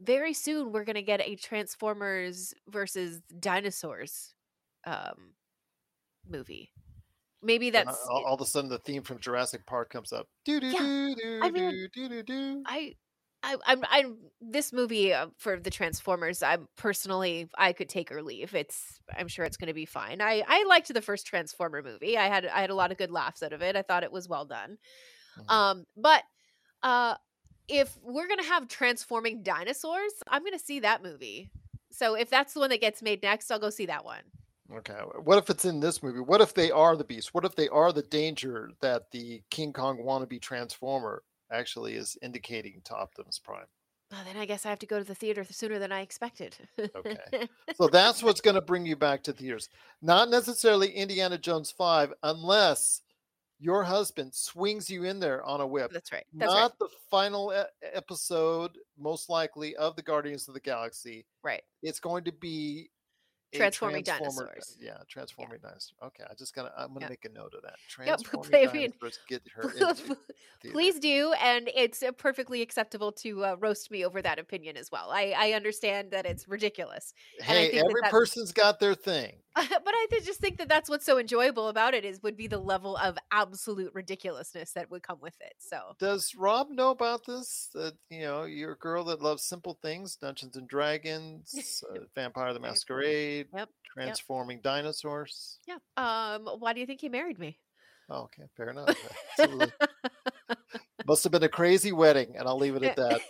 very 0.00 0.32
soon 0.32 0.72
we're 0.72 0.84
going 0.84 0.96
to 0.96 1.02
get 1.02 1.20
a 1.20 1.36
Transformers 1.36 2.54
versus 2.68 3.20
dinosaurs 3.38 4.34
um 4.84 5.32
movie. 6.28 6.72
Maybe 7.42 7.70
that's 7.70 7.98
all, 8.08 8.24
all 8.24 8.34
of 8.34 8.40
a 8.40 8.46
sudden 8.46 8.70
the 8.70 8.78
theme 8.78 9.02
from 9.02 9.18
Jurassic 9.18 9.66
Park 9.66 9.90
comes 9.90 10.12
up. 10.12 10.28
Do 10.44 10.60
do 10.60 10.70
do 10.72 11.14
do 11.14 11.40
I 11.42 11.50
mean, 11.50 11.88
do 11.92 12.08
do 12.08 12.22
do. 12.22 12.62
I 12.66 12.94
I 13.42 13.56
I'm 13.66 13.82
I'm 13.90 14.18
this 14.40 14.72
movie 14.72 15.12
uh, 15.12 15.26
for 15.38 15.58
the 15.58 15.70
Transformers. 15.70 16.42
I'm 16.42 16.68
personally 16.76 17.50
I 17.58 17.72
could 17.72 17.88
take 17.88 18.12
or 18.12 18.22
leave. 18.22 18.54
It's 18.54 19.00
I'm 19.16 19.26
sure 19.26 19.44
it's 19.44 19.56
going 19.56 19.68
to 19.68 19.74
be 19.74 19.86
fine. 19.86 20.20
I 20.20 20.44
I 20.46 20.64
liked 20.68 20.92
the 20.94 21.02
first 21.02 21.26
Transformer 21.26 21.82
movie. 21.82 22.16
I 22.16 22.28
had 22.28 22.46
I 22.46 22.60
had 22.60 22.70
a 22.70 22.74
lot 22.76 22.92
of 22.92 22.98
good 22.98 23.10
laughs 23.10 23.42
out 23.42 23.52
of 23.52 23.62
it. 23.62 23.74
I 23.74 23.82
thought 23.82 24.04
it 24.04 24.12
was 24.12 24.28
well 24.28 24.44
done. 24.44 24.78
Mhm. 25.40 25.52
Um, 25.52 25.84
but 25.96 26.22
uh, 26.84 27.16
if 27.68 27.98
we're 28.02 28.28
gonna 28.28 28.44
have 28.44 28.68
transforming 28.68 29.42
dinosaurs, 29.42 30.12
I'm 30.28 30.44
gonna 30.44 30.58
see 30.58 30.80
that 30.80 31.02
movie. 31.02 31.50
So 31.90 32.14
if 32.14 32.30
that's 32.30 32.54
the 32.54 32.60
one 32.60 32.70
that 32.70 32.80
gets 32.80 33.02
made 33.02 33.22
next, 33.22 33.50
I'll 33.50 33.58
go 33.58 33.70
see 33.70 33.86
that 33.86 34.04
one. 34.04 34.22
Okay. 34.78 34.98
What 35.22 35.38
if 35.38 35.50
it's 35.50 35.64
in 35.64 35.80
this 35.80 36.02
movie? 36.02 36.20
What 36.20 36.40
if 36.40 36.54
they 36.54 36.70
are 36.70 36.96
the 36.96 37.04
beast? 37.04 37.34
What 37.34 37.44
if 37.44 37.54
they 37.54 37.68
are 37.68 37.92
the 37.92 38.02
danger 38.02 38.70
that 38.80 39.10
the 39.10 39.42
King 39.50 39.72
Kong 39.72 39.98
wannabe 39.98 40.40
transformer 40.40 41.22
actually 41.50 41.94
is 41.94 42.16
indicating 42.22 42.80
to 42.84 42.94
Optimus 42.94 43.38
Prime? 43.38 43.66
Well, 44.10 44.22
then 44.26 44.36
I 44.36 44.44
guess 44.44 44.66
I 44.66 44.70
have 44.70 44.78
to 44.80 44.86
go 44.86 44.98
to 44.98 45.04
the 45.04 45.14
theater 45.14 45.42
sooner 45.44 45.78
than 45.78 45.90
I 45.90 46.00
expected. 46.02 46.56
Okay. 46.78 47.16
So 47.76 47.88
that's 47.88 48.22
what's 48.22 48.42
going 48.42 48.54
to 48.54 48.60
bring 48.60 48.84
you 48.84 48.96
back 48.96 49.22
to 49.24 49.32
theaters. 49.32 49.70
Not 50.02 50.28
necessarily 50.28 50.90
Indiana 50.90 51.38
Jones 51.38 51.70
5 51.70 52.12
unless 52.22 53.00
your 53.58 53.82
husband 53.82 54.34
swings 54.34 54.90
you 54.90 55.04
in 55.04 55.18
there 55.18 55.42
on 55.44 55.60
a 55.60 55.66
whip. 55.66 55.90
That's 55.92 56.12
right. 56.12 56.24
That's 56.34 56.52
Not 56.52 56.62
right. 56.62 56.78
the 56.80 56.88
final 57.10 57.64
episode, 57.82 58.76
most 58.98 59.30
likely, 59.30 59.74
of 59.76 59.96
the 59.96 60.02
Guardians 60.02 60.46
of 60.48 60.54
the 60.54 60.60
Galaxy. 60.60 61.24
Right. 61.42 61.62
It's 61.82 62.00
going 62.00 62.24
to 62.24 62.32
be 62.32 62.90
Transforming 63.54 64.04
transformer- 64.04 64.46
dinosaurs. 64.50 64.76
Yeah, 64.80 64.96
transforming 65.08 65.58
dinosaurs. 65.60 65.92
Okay, 66.02 66.24
I 66.30 66.34
just 66.34 66.54
gotta. 66.54 66.72
I'm 66.76 66.88
gonna 66.94 67.06
Yeah. 67.06 67.08
make 67.10 67.24
a 67.24 67.28
note 67.28 67.54
of 67.54 67.62
that. 67.62 67.74
Yep, 68.04 68.20
Transforming 68.24 68.68
I 68.68 68.72
mean, 68.72 68.90
dinosaurs. 68.90 69.18
Get 69.28 69.42
her 69.54 69.70
into. 69.72 70.16
Please 70.70 70.98
do, 70.98 71.34
and 71.42 71.68
it's 71.74 72.02
uh, 72.02 72.12
perfectly 72.12 72.62
acceptable 72.62 73.10
to 73.12 73.44
uh, 73.44 73.56
roast 73.58 73.90
me 73.90 74.04
over 74.04 74.22
that 74.22 74.38
opinion 74.38 74.76
as 74.76 74.90
well. 74.92 75.10
I, 75.10 75.34
I 75.36 75.52
understand 75.52 76.12
that 76.12 76.24
it's 76.24 76.46
ridiculous, 76.48 77.14
and 77.46 77.50
I 77.58 77.60
Hey, 77.62 77.70
that 77.72 77.84
every 77.86 78.00
that- 78.02 78.10
person's 78.10 78.52
got 78.52 78.78
their 78.80 78.94
thing. 78.94 79.32
but 79.54 79.82
I 79.86 80.06
just 80.24 80.40
think 80.40 80.58
that 80.58 80.68
that's 80.68 80.88
what's 80.88 81.04
so 81.04 81.18
enjoyable 81.18 81.68
about 81.68 81.92
it 81.94 82.04
is 82.04 82.22
would 82.22 82.36
be 82.36 82.46
the 82.46 82.58
level 82.58 82.96
of 82.96 83.18
absolute 83.30 83.90
ridiculousness 83.94 84.72
that 84.72 84.90
would 84.90 85.02
come 85.02 85.18
with 85.20 85.34
it. 85.40 85.54
So 85.58 85.94
Does 85.98 86.34
Rob 86.34 86.68
know 86.70 86.90
about 86.90 87.26
this? 87.26 87.68
That 87.74 87.94
you 88.10 88.22
know, 88.22 88.44
you're 88.44 88.72
a 88.72 88.78
girl 88.78 89.04
that 89.04 89.20
loves 89.20 89.42
simple 89.44 89.78
things, 89.82 90.16
Dungeons 90.16 90.56
and 90.56 90.66
Dragons, 90.68 91.84
uh, 91.90 91.98
Vampire 92.14 92.52
the 92.54 92.60
Masquerade, 92.60 93.48
Yep, 93.54 93.68
transforming 93.94 94.60
dinosaurs. 94.62 95.58
yeah. 95.66 95.76
Um, 95.96 96.46
why 96.58 96.72
do 96.72 96.80
you 96.80 96.86
think 96.86 97.00
he 97.00 97.08
married 97.08 97.38
me? 97.38 97.58
Oh, 98.08 98.22
okay, 98.22 98.42
fair 98.56 98.68
enough. 98.70 98.96
Must 101.06 101.24
have 101.24 101.32
been 101.32 101.42
a 101.42 101.48
crazy 101.48 101.92
wedding, 101.92 102.34
and 102.36 102.46
I'll 102.48 102.58
leave 102.58 102.76
it 102.76 102.82
at 102.84 102.96
that. 102.96 103.20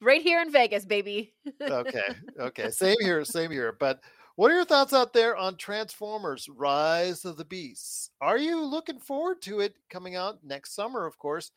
right 0.00 0.22
here 0.22 0.40
in 0.40 0.50
Vegas, 0.50 0.84
baby. 0.84 1.32
okay 1.60 2.02
okay 2.40 2.70
same 2.70 2.96
here 3.00 3.24
same 3.24 3.50
here 3.50 3.76
but 3.78 4.00
what 4.36 4.50
are 4.50 4.54
your 4.54 4.64
thoughts 4.64 4.92
out 4.92 5.12
there 5.12 5.36
on 5.36 5.56
transformers 5.56 6.48
rise 6.48 7.24
of 7.24 7.36
the 7.36 7.44
beasts? 7.44 8.10
Are 8.20 8.38
you 8.38 8.64
looking 8.64 8.98
forward 8.98 9.40
to 9.42 9.60
it 9.60 9.76
coming 9.90 10.16
out 10.16 10.38
next 10.42 10.74
summer 10.74 11.06
of 11.06 11.18
course? 11.18 11.50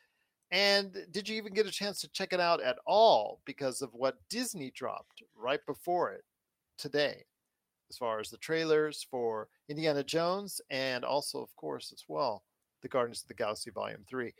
And 0.52 0.96
did 1.12 1.28
you 1.28 1.36
even 1.38 1.54
get 1.54 1.66
a 1.66 1.72
chance 1.72 2.00
to 2.02 2.10
check 2.10 2.34
it 2.34 2.40
out 2.40 2.62
at 2.62 2.78
all 2.86 3.42
because 3.46 3.82
of 3.82 3.94
what 3.94 4.18
disney 4.30 4.72
dropped 4.74 5.22
right 5.36 5.60
before 5.66 6.12
it 6.12 6.24
today 6.78 7.26
as 7.90 7.98
far 7.98 8.20
as 8.20 8.30
the 8.30 8.38
trailers 8.38 9.06
for 9.10 9.50
indiana 9.68 10.04
jones 10.04 10.62
and 10.70 11.04
also 11.04 11.42
of 11.42 11.54
course 11.58 11.92
as 11.92 12.06
well 12.08 12.44
the 12.82 12.88
guardians 12.88 13.24
of 13.24 13.28
the 13.28 13.34
galaxy 13.34 13.72
volume 13.72 14.06
3 14.08 14.32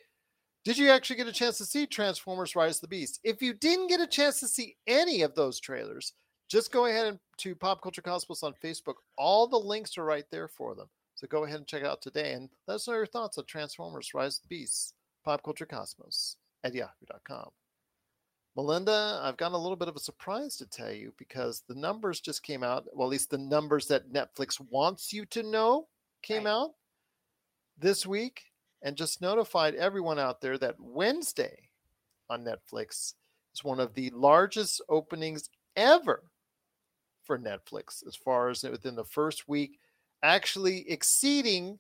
did 0.64 0.78
you 0.78 0.90
actually 0.90 1.16
get 1.16 1.28
a 1.28 1.32
chance 1.32 1.58
to 1.60 1.66
see 1.66 1.88
Transformers 1.88 2.54
Rise 2.54 2.76
of 2.76 2.82
the 2.82 2.88
Beast? 2.90 3.22
If 3.24 3.42
you 3.42 3.54
didn't 3.54 3.88
get 3.88 4.02
a 4.02 4.06
chance 4.06 4.42
to 4.42 4.50
see 4.50 4.76
any 4.86 5.22
of 5.22 5.34
those 5.34 5.62
trailers, 5.62 6.12
just 6.48 6.72
go 6.72 6.86
ahead 6.86 7.08
and 7.08 7.20
to 7.38 7.56
Pop 7.56 7.82
Culture 7.82 8.02
Cosmos 8.02 8.44
on 8.44 8.54
Facebook. 8.64 8.96
All 9.18 9.48
the 9.48 9.58
links 9.58 9.98
are 9.98 10.06
right 10.06 10.26
there 10.32 10.48
for 10.48 10.76
them. 10.76 10.88
So 11.16 11.28
go 11.28 11.44
ahead 11.46 11.58
and 11.58 11.68
check 11.68 11.82
it 11.82 11.88
out 11.88 12.02
today 12.02 12.34
and 12.34 12.50
let 12.68 12.76
us 12.76 12.88
know 12.88 12.94
your 12.94 13.06
thoughts 13.06 13.38
on 13.38 13.46
Transformers 13.46 14.14
Rise 14.14 14.38
of 14.38 14.44
the 14.44 14.48
Beast, 14.58 14.94
Pop 15.26 15.44
Culture 15.44 15.66
Cosmos 15.66 16.38
at 16.64 16.74
yahoo.com. 16.76 17.50
Melinda, 18.56 19.20
I've 19.24 19.38
got 19.38 19.52
a 19.52 19.58
little 19.58 19.76
bit 19.76 19.88
of 19.88 19.96
a 19.96 20.00
surprise 20.00 20.58
to 20.58 20.66
tell 20.66 20.92
you 20.92 21.14
because 21.18 21.64
the 21.68 21.76
numbers 21.76 22.20
just 22.22 22.42
came 22.44 22.64
out. 22.64 22.86
Well, 22.94 23.08
at 23.08 23.12
least 23.12 23.30
the 23.30 23.38
numbers 23.38 23.88
that 23.88 24.12
Netflix 24.12 24.60
wants 24.72 25.14
you 25.14 25.26
to 25.28 25.44
know 25.44 25.88
came 26.24 26.46
Right. 26.46 26.52
out 26.52 26.74
this 27.78 28.06
week 28.06 28.46
and 28.82 28.96
just 28.96 29.22
notified 29.22 29.76
everyone 29.76 30.18
out 30.18 30.42
there 30.42 30.58
that 30.58 30.80
Wednesday 30.80 31.70
on 32.30 32.44
Netflix 32.44 33.14
is 33.54 33.64
one 33.64 33.80
of 33.80 33.94
the 33.94 34.10
largest 34.12 34.82
openings 34.90 35.50
ever 35.76 36.24
for 37.28 37.38
Netflix 37.38 38.08
as 38.08 38.16
far 38.16 38.50
as 38.50 38.64
within 38.64 38.96
the 38.96 39.04
first 39.04 39.48
week, 39.48 39.80
actually 40.24 40.90
exceeding 40.90 41.78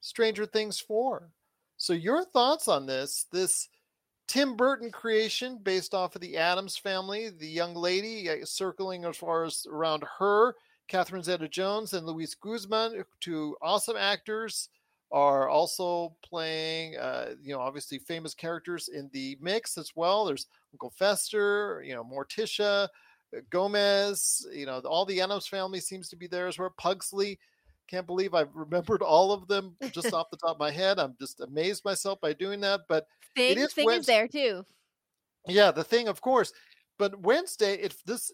Stranger 0.00 0.46
Things 0.46 0.78
4. 0.78 1.28
So, 1.78 1.94
your 1.94 2.24
thoughts 2.24 2.68
on 2.68 2.86
this? 2.86 3.26
This 3.32 3.68
Tim 4.28 4.54
Burton 4.54 4.92
creation 4.92 5.58
based 5.60 5.94
off 5.94 6.14
of 6.14 6.20
the 6.20 6.36
Addams 6.36 6.76
family, 6.76 7.30
the 7.30 7.48
young 7.48 7.74
lady 7.74 8.30
uh, 8.30 8.44
circling 8.44 9.04
as 9.04 9.16
far 9.16 9.44
as 9.44 9.66
around 9.68 10.04
her, 10.18 10.54
Catherine 10.86 11.22
Zeta 11.22 11.48
Jones 11.48 11.94
and 11.94 12.06
Luis 12.06 12.34
Guzman, 12.34 13.02
two 13.20 13.56
awesome 13.62 13.96
actors 13.96 14.68
are 15.12 15.48
also 15.48 16.14
playing, 16.22 16.96
uh, 16.96 17.30
you 17.42 17.52
know, 17.52 17.60
obviously 17.60 17.98
famous 17.98 18.34
characters 18.34 18.88
in 18.88 19.10
the 19.12 19.36
mix 19.40 19.76
as 19.76 19.92
well. 19.96 20.24
There's 20.24 20.46
Uncle 20.72 20.90
Fester, 20.90 21.82
you 21.84 21.94
know, 21.94 22.04
Morticia, 22.04 22.84
uh, 22.84 22.88
Gomez, 23.50 24.46
you 24.52 24.66
know, 24.66 24.80
all 24.80 25.04
the 25.04 25.20
Addams 25.20 25.46
family 25.46 25.80
seems 25.80 26.08
to 26.08 26.16
be 26.16 26.26
there 26.26 26.46
as 26.46 26.58
well. 26.58 26.74
Pugsley, 26.76 27.38
can't 27.88 28.06
believe 28.06 28.34
I've 28.34 28.54
remembered 28.54 29.02
all 29.02 29.32
of 29.32 29.48
them 29.48 29.76
just 29.90 30.12
off 30.12 30.30
the 30.30 30.36
top 30.36 30.52
of 30.52 30.58
my 30.58 30.70
head. 30.70 30.98
I'm 30.98 31.16
just 31.18 31.40
amazed 31.40 31.84
myself 31.84 32.20
by 32.20 32.32
doing 32.32 32.60
that. 32.60 32.82
But 32.88 33.06
Thing, 33.36 33.58
is 33.58 33.72
thing 33.72 33.90
is 33.90 34.06
there 34.06 34.28
too. 34.28 34.64
yeah, 35.46 35.70
the 35.70 35.84
thing, 35.84 36.08
of 36.08 36.20
course. 36.20 36.52
But 36.98 37.18
Wednesday, 37.20 37.74
if 37.74 38.02
this 38.04 38.32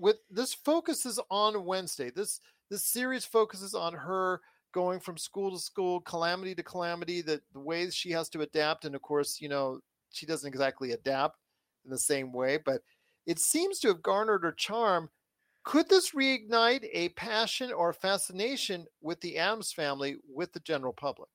with 0.00 0.16
this 0.30 0.54
focuses 0.54 1.20
on 1.30 1.64
Wednesday. 1.64 2.10
This 2.10 2.40
this 2.70 2.84
series 2.84 3.24
focuses 3.24 3.74
on 3.74 3.92
her 3.92 4.40
going 4.72 5.00
from 5.00 5.16
school 5.16 5.50
to 5.50 5.58
school, 5.58 6.00
calamity 6.00 6.54
to 6.54 6.62
calamity, 6.62 7.22
the, 7.22 7.40
the 7.52 7.60
ways 7.60 7.94
she 7.94 8.10
has 8.12 8.28
to 8.30 8.40
adapt. 8.40 8.84
And 8.84 8.94
of 8.94 9.02
course, 9.02 9.40
you 9.40 9.48
know, 9.48 9.80
she 10.10 10.26
doesn't 10.26 10.48
exactly 10.48 10.92
adapt 10.92 11.38
in 11.84 11.90
the 11.90 11.98
same 11.98 12.32
way, 12.32 12.58
but 12.64 12.82
it 13.26 13.38
seems 13.38 13.78
to 13.80 13.88
have 13.88 14.02
garnered 14.02 14.42
her 14.44 14.52
charm. 14.52 15.10
Could 15.64 15.88
this 15.88 16.12
reignite 16.12 16.88
a 16.92 17.10
passion 17.10 17.72
or 17.72 17.92
fascination 17.92 18.86
with 19.00 19.20
the 19.20 19.38
Addams 19.38 19.72
family 19.72 20.16
with 20.28 20.52
the 20.52 20.60
general 20.60 20.92
public? 20.94 21.30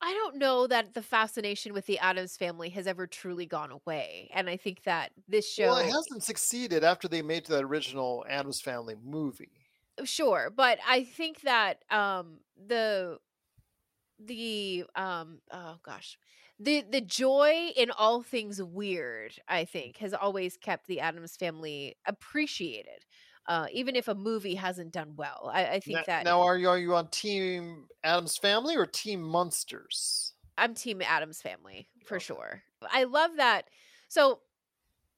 I 0.00 0.12
don't 0.14 0.36
know 0.36 0.66
that 0.68 0.94
the 0.94 1.02
fascination 1.02 1.72
with 1.72 1.86
the 1.86 1.98
Addams 1.98 2.36
family 2.36 2.70
has 2.70 2.86
ever 2.86 3.06
truly 3.06 3.46
gone 3.46 3.72
away, 3.72 4.30
and 4.32 4.48
I 4.48 4.56
think 4.56 4.84
that 4.84 5.12
this 5.26 5.52
show, 5.52 5.64
Well, 5.64 5.76
it 5.76 5.86
hasn't 5.86 6.24
succeeded 6.24 6.82
after 6.82 7.06
they 7.06 7.20
made 7.22 7.46
that 7.46 7.62
original 7.64 8.24
Addams 8.28 8.60
family 8.60 8.94
movie. 8.94 9.68
sure, 10.04 10.50
but 10.50 10.78
I 10.86 11.04
think 11.04 11.42
that 11.42 11.82
um, 11.90 12.40
the 12.56 13.18
the 14.18 14.84
um 14.96 15.40
oh 15.52 15.78
gosh 15.82 16.18
the 16.58 16.82
the 16.82 17.00
joy 17.00 17.70
in 17.76 17.90
all 17.92 18.22
things 18.22 18.62
weird 18.62 19.38
i 19.48 19.64
think 19.64 19.98
has 19.98 20.12
always 20.12 20.56
kept 20.56 20.86
the 20.86 21.00
addams 21.00 21.36
family 21.36 21.96
appreciated 22.06 23.04
uh 23.46 23.66
even 23.72 23.94
if 23.94 24.08
a 24.08 24.14
movie 24.14 24.56
hasn't 24.56 24.92
done 24.92 25.14
well 25.16 25.50
i, 25.52 25.66
I 25.74 25.80
think 25.80 26.04
Now, 26.04 26.06
that 26.06 26.26
now 26.26 26.40
are 26.42 26.56
you 26.56 26.68
are 26.68 26.78
you 26.78 26.94
on 26.94 27.08
Team 27.10 27.88
Addams 28.04 28.36
Family 28.36 28.76
or 28.76 28.86
Team 28.86 29.22
Monsters? 29.22 30.34
I'm 30.56 30.74
team 30.74 31.02
Addams 31.02 31.40
family 31.40 31.88
for 32.04 32.18
Okay. 32.18 32.20
sure. 32.20 32.62
I 32.82 33.04
love 33.04 33.36
that. 33.36 33.68
So 34.08 34.40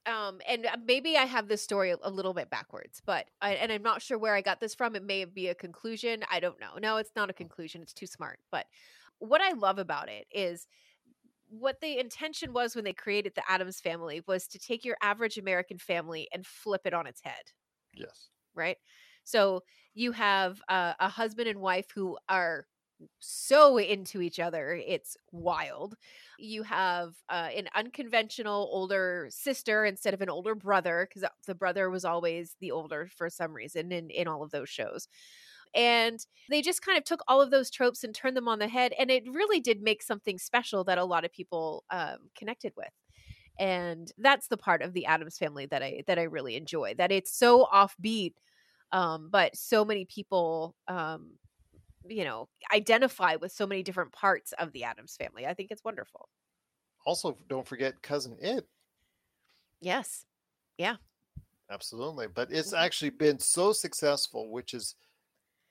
um 0.06 0.40
and 0.48 0.66
uh, 0.66 0.76
maybe 0.84 1.16
I 1.16 1.24
have 1.26 1.48
this 1.48 1.62
story 1.62 1.90
a, 1.92 1.98
a 2.02 2.10
little 2.10 2.34
bit 2.34 2.50
backwards, 2.50 3.02
but 3.04 3.30
I, 3.42 3.54
and 3.56 3.72
I'm 3.72 3.82
not 3.82 4.02
sure 4.02 4.18
where 4.18 4.34
I 4.34 4.42
got 4.42 4.60
this 4.60 4.74
from. 4.74 4.96
It 4.96 5.04
may 5.04 5.24
be 5.26 5.48
a 5.48 5.54
conclusion. 5.54 6.24
I 6.30 6.40
don't 6.40 6.60
know. 6.60 6.78
No, 6.80 6.98
it's 6.98 7.12
not 7.16 7.30
a 7.30 7.34
conclusion. 7.34 7.82
It's 7.82 7.94
too 7.94 8.06
smart. 8.06 8.40
But 8.52 8.66
what 9.18 9.42
I 9.42 9.52
love 9.52 9.78
about 9.78 10.08
it 10.10 10.26
is 10.32 10.68
what 11.50 11.80
the 11.80 11.98
intention 11.98 12.52
was 12.54 12.74
when 12.76 12.84
they 12.84 12.94
created 12.94 13.34
the 13.36 13.50
Addams 13.50 13.80
family 13.80 14.22
was 14.26 14.48
to 14.48 14.58
take 14.58 14.84
your 14.84 14.96
average 15.02 15.38
American 15.38 15.78
family 15.78 16.28
and 16.32 16.46
flip 16.46 16.82
it 16.86 16.94
on 16.94 17.06
its 17.06 17.22
head 17.22 17.52
Yes. 17.94 18.30
right? 18.54 18.76
So 19.24 19.62
you 19.94 20.12
have 20.12 20.60
uh, 20.68 20.94
a 20.98 21.08
husband 21.08 21.48
and 21.48 21.60
wife 21.60 21.90
who 21.94 22.18
are 22.28 22.66
so 23.18 23.78
into 23.78 24.20
each 24.20 24.38
other. 24.38 24.74
It's 24.74 25.16
wild. 25.32 25.96
You 26.36 26.62
have 26.64 27.14
uh, 27.30 27.48
an 27.54 27.68
unconventional 27.74 28.68
older 28.70 29.28
sister 29.30 29.86
instead 29.86 30.12
of 30.12 30.20
an 30.20 30.28
older 30.28 30.54
brother 30.54 31.08
because 31.08 31.28
the 31.46 31.54
brother 31.54 31.88
was 31.88 32.04
always 32.04 32.56
the 32.60 32.72
older 32.72 33.06
for 33.06 33.30
some 33.30 33.54
reason 33.54 33.90
in, 33.90 34.10
in 34.10 34.28
all 34.28 34.42
of 34.42 34.50
those 34.50 34.68
shows. 34.68 35.08
And 35.74 36.24
they 36.48 36.62
just 36.62 36.82
kind 36.82 36.98
of 36.98 37.04
took 37.04 37.20
all 37.28 37.40
of 37.40 37.50
those 37.50 37.70
tropes 37.70 38.04
and 38.04 38.14
turned 38.14 38.36
them 38.36 38.48
on 38.48 38.58
the 38.58 38.68
head. 38.68 38.92
And 38.98 39.10
it 39.10 39.24
really 39.30 39.60
did 39.60 39.82
make 39.82 40.02
something 40.02 40.38
special 40.38 40.84
that 40.84 40.98
a 40.98 41.04
lot 41.04 41.24
of 41.24 41.32
people 41.32 41.84
um, 41.90 42.30
connected 42.36 42.72
with 42.76 42.92
and 43.58 44.10
that's 44.18 44.48
the 44.48 44.56
part 44.56 44.82
of 44.82 44.92
the 44.92 45.06
Addams 45.06 45.38
family 45.38 45.66
that 45.66 45.82
I 45.82 46.02
that 46.06 46.18
I 46.18 46.22
really 46.24 46.56
enjoy. 46.56 46.94
That 46.94 47.12
it's 47.12 47.32
so 47.32 47.66
offbeat, 47.66 48.34
um, 48.92 49.28
but 49.30 49.56
so 49.56 49.84
many 49.84 50.04
people, 50.06 50.76
um, 50.88 51.38
you 52.08 52.24
know, 52.24 52.48
identify 52.74 53.36
with 53.36 53.52
so 53.52 53.66
many 53.66 53.82
different 53.82 54.12
parts 54.12 54.52
of 54.54 54.72
the 54.72 54.84
Addams 54.84 55.16
family. 55.16 55.46
I 55.46 55.54
think 55.54 55.70
it's 55.70 55.84
wonderful. 55.84 56.28
Also, 57.04 57.32
don't 57.46 57.68
forget 57.68 58.00
cousin 58.02 58.38
Itt. 58.40 58.66
Yes, 59.80 60.26
yeah, 60.78 60.96
absolutely. 61.70 62.26
But 62.28 62.52
it's 62.52 62.72
Mm-hmm. 62.72 62.72
actually 62.72 63.10
been 63.10 63.38
so 63.38 63.72
successful, 63.72 64.50
which 64.50 64.74
is. 64.74 64.96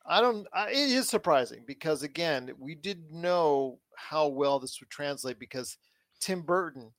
I 0.10 0.22
don't. 0.22 0.48
I- 0.54 0.72
It 0.72 0.90
is 0.92 1.08
surprising 1.08 1.64
because 1.66 2.04
again, 2.04 2.52
we 2.58 2.76
didn't 2.76 3.12
know 3.12 3.80
how 3.96 4.28
well 4.28 4.60
this 4.60 4.80
would 4.82 4.90
translate 4.90 5.40
because 5.40 5.78
Tim 6.20 6.42
Burton, 6.42 6.94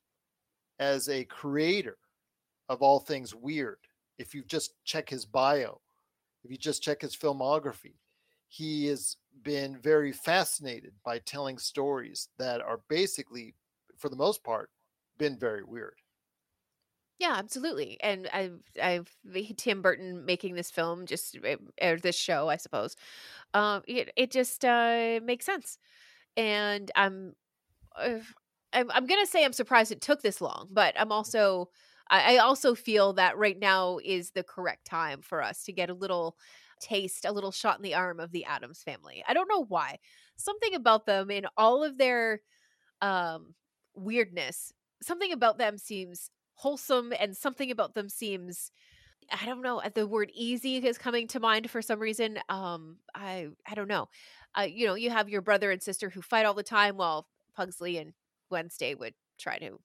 as 0.79 1.09
a 1.09 1.25
creator 1.27 1.99
of 2.69 2.83
all 2.83 3.01
things 3.01 3.35
weird, 3.35 3.79
if 4.19 4.35
you 4.35 4.45
just 4.45 4.75
check 4.85 5.09
his 5.11 5.27
bio, 5.27 5.81
if 6.45 6.51
you 6.51 6.57
just 6.59 6.83
check 6.83 7.03
his 7.03 7.17
filmography, 7.17 7.97
he 8.49 8.87
has 8.87 9.17
been 9.43 9.79
very 9.81 10.13
fascinated 10.13 10.95
by 11.05 11.19
telling 11.21 11.59
stories 11.59 12.29
that 12.39 12.61
are 12.63 12.81
basically, 12.89 13.55
for 13.99 14.09
the 14.09 14.17
most 14.17 14.45
part, 14.45 14.71
been 15.19 15.39
very 15.39 15.65
weird. 15.65 15.97
Yeah, 17.21 17.35
absolutely. 17.37 17.99
And 18.03 18.29
I've 18.33 18.61
I've 18.83 19.09
Tim 19.59 19.83
Burton 19.83 20.25
making 20.25 20.55
this 20.55 20.71
film 20.71 21.05
just 21.07 21.37
eh, 21.45 21.57
or 21.83 21.99
this 21.99 22.17
show, 22.17 22.49
I 22.49 22.57
suppose. 22.57 22.97
Um, 23.55 23.83
it 23.89 24.11
it 24.17 24.31
just 24.31 24.65
uh, 24.65 25.21
makes 25.25 25.47
sense, 25.47 25.79
and 26.37 26.91
I'm 26.97 27.35
uh, 27.97 28.21
I'm, 28.73 28.91
I'm 28.93 29.07
gonna 29.07 29.27
say 29.27 29.45
I'm 29.45 29.53
surprised 29.55 29.93
it 29.93 30.03
took 30.03 30.23
this 30.23 30.41
long, 30.41 30.69
but 30.73 30.95
I'm 31.01 31.13
also 31.13 31.71
I, 32.11 32.37
I 32.37 32.39
also 32.39 32.75
feel 32.75 33.15
that 33.15 33.39
right 33.39 33.59
now 33.59 33.99
is 34.05 34.33
the 34.33 34.45
correct 34.45 34.87
time 34.87 35.23
for 35.23 35.43
us 35.43 35.65
to 35.65 35.73
get 35.73 35.91
a 35.91 35.95
little 35.95 36.37
taste, 36.81 37.25
a 37.27 37.33
little 37.33 37.53
shot 37.53 37.79
in 37.79 37.83
the 37.85 37.95
arm 37.97 38.21
of 38.21 38.33
the 38.33 38.45
Addams 38.47 38.83
family. 38.83 39.25
I 39.29 39.35
don't 39.35 39.49
know 39.51 39.65
why. 39.67 39.99
Something 40.37 40.75
about 40.75 41.07
them 41.07 41.31
in 41.31 41.47
all 41.57 41.85
of 41.85 41.99
their 41.99 42.41
um 43.03 43.55
weirdness, 43.95 44.73
something 45.03 45.33
about 45.33 45.59
them 45.59 45.79
seems 45.79 46.31
wholesome 46.61 47.13
and 47.19 47.35
something 47.35 47.71
about 47.71 47.95
them 47.95 48.09
seems 48.09 48.71
I 49.33 49.47
don't 49.47 49.63
know. 49.63 49.81
The 49.95 50.07
word 50.07 50.31
easy 50.35 50.77
is 50.77 50.99
coming 50.99 51.29
to 51.29 51.41
mind 51.41 51.71
for 51.71 51.81
some 51.81 52.01
reason. 52.01 52.39
Um, 52.49 52.97
I 53.15 53.49
I 53.67 53.75
don't 53.75 53.89
know. 53.89 54.09
Uh, 54.59 54.63
you 54.63 54.87
know, 54.87 54.95
you 54.95 55.11
have 55.11 55.29
your 55.29 55.41
brother 55.41 55.71
and 55.71 55.83
sister 55.83 56.11
who 56.11 56.21
fight 56.21 56.45
all 56.47 56.55
the 56.55 56.63
time, 56.63 56.97
while 56.97 57.29
Pugsley 57.55 57.99
and 57.99 58.13
Wednesday 58.51 58.95
would 58.95 59.15
try 59.39 59.59
to, 59.59 59.79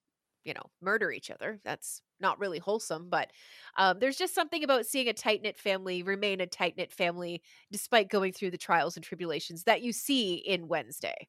you 0.43 0.53
know, 0.53 0.63
murder 0.81 1.11
each 1.11 1.29
other. 1.29 1.59
That's 1.63 2.01
not 2.19 2.39
really 2.39 2.59
wholesome, 2.59 3.09
but 3.09 3.31
um, 3.77 3.99
there's 3.99 4.17
just 4.17 4.33
something 4.33 4.63
about 4.63 4.85
seeing 4.85 5.07
a 5.07 5.13
tight 5.13 5.43
knit 5.43 5.57
family 5.57 6.01
remain 6.01 6.41
a 6.41 6.47
tight 6.47 6.75
knit 6.77 6.91
family 6.91 7.41
despite 7.71 8.09
going 8.09 8.33
through 8.33 8.51
the 8.51 8.57
trials 8.57 8.95
and 8.95 9.05
tribulations 9.05 9.63
that 9.63 9.81
you 9.81 9.93
see 9.93 10.35
in 10.35 10.67
Wednesday. 10.67 11.27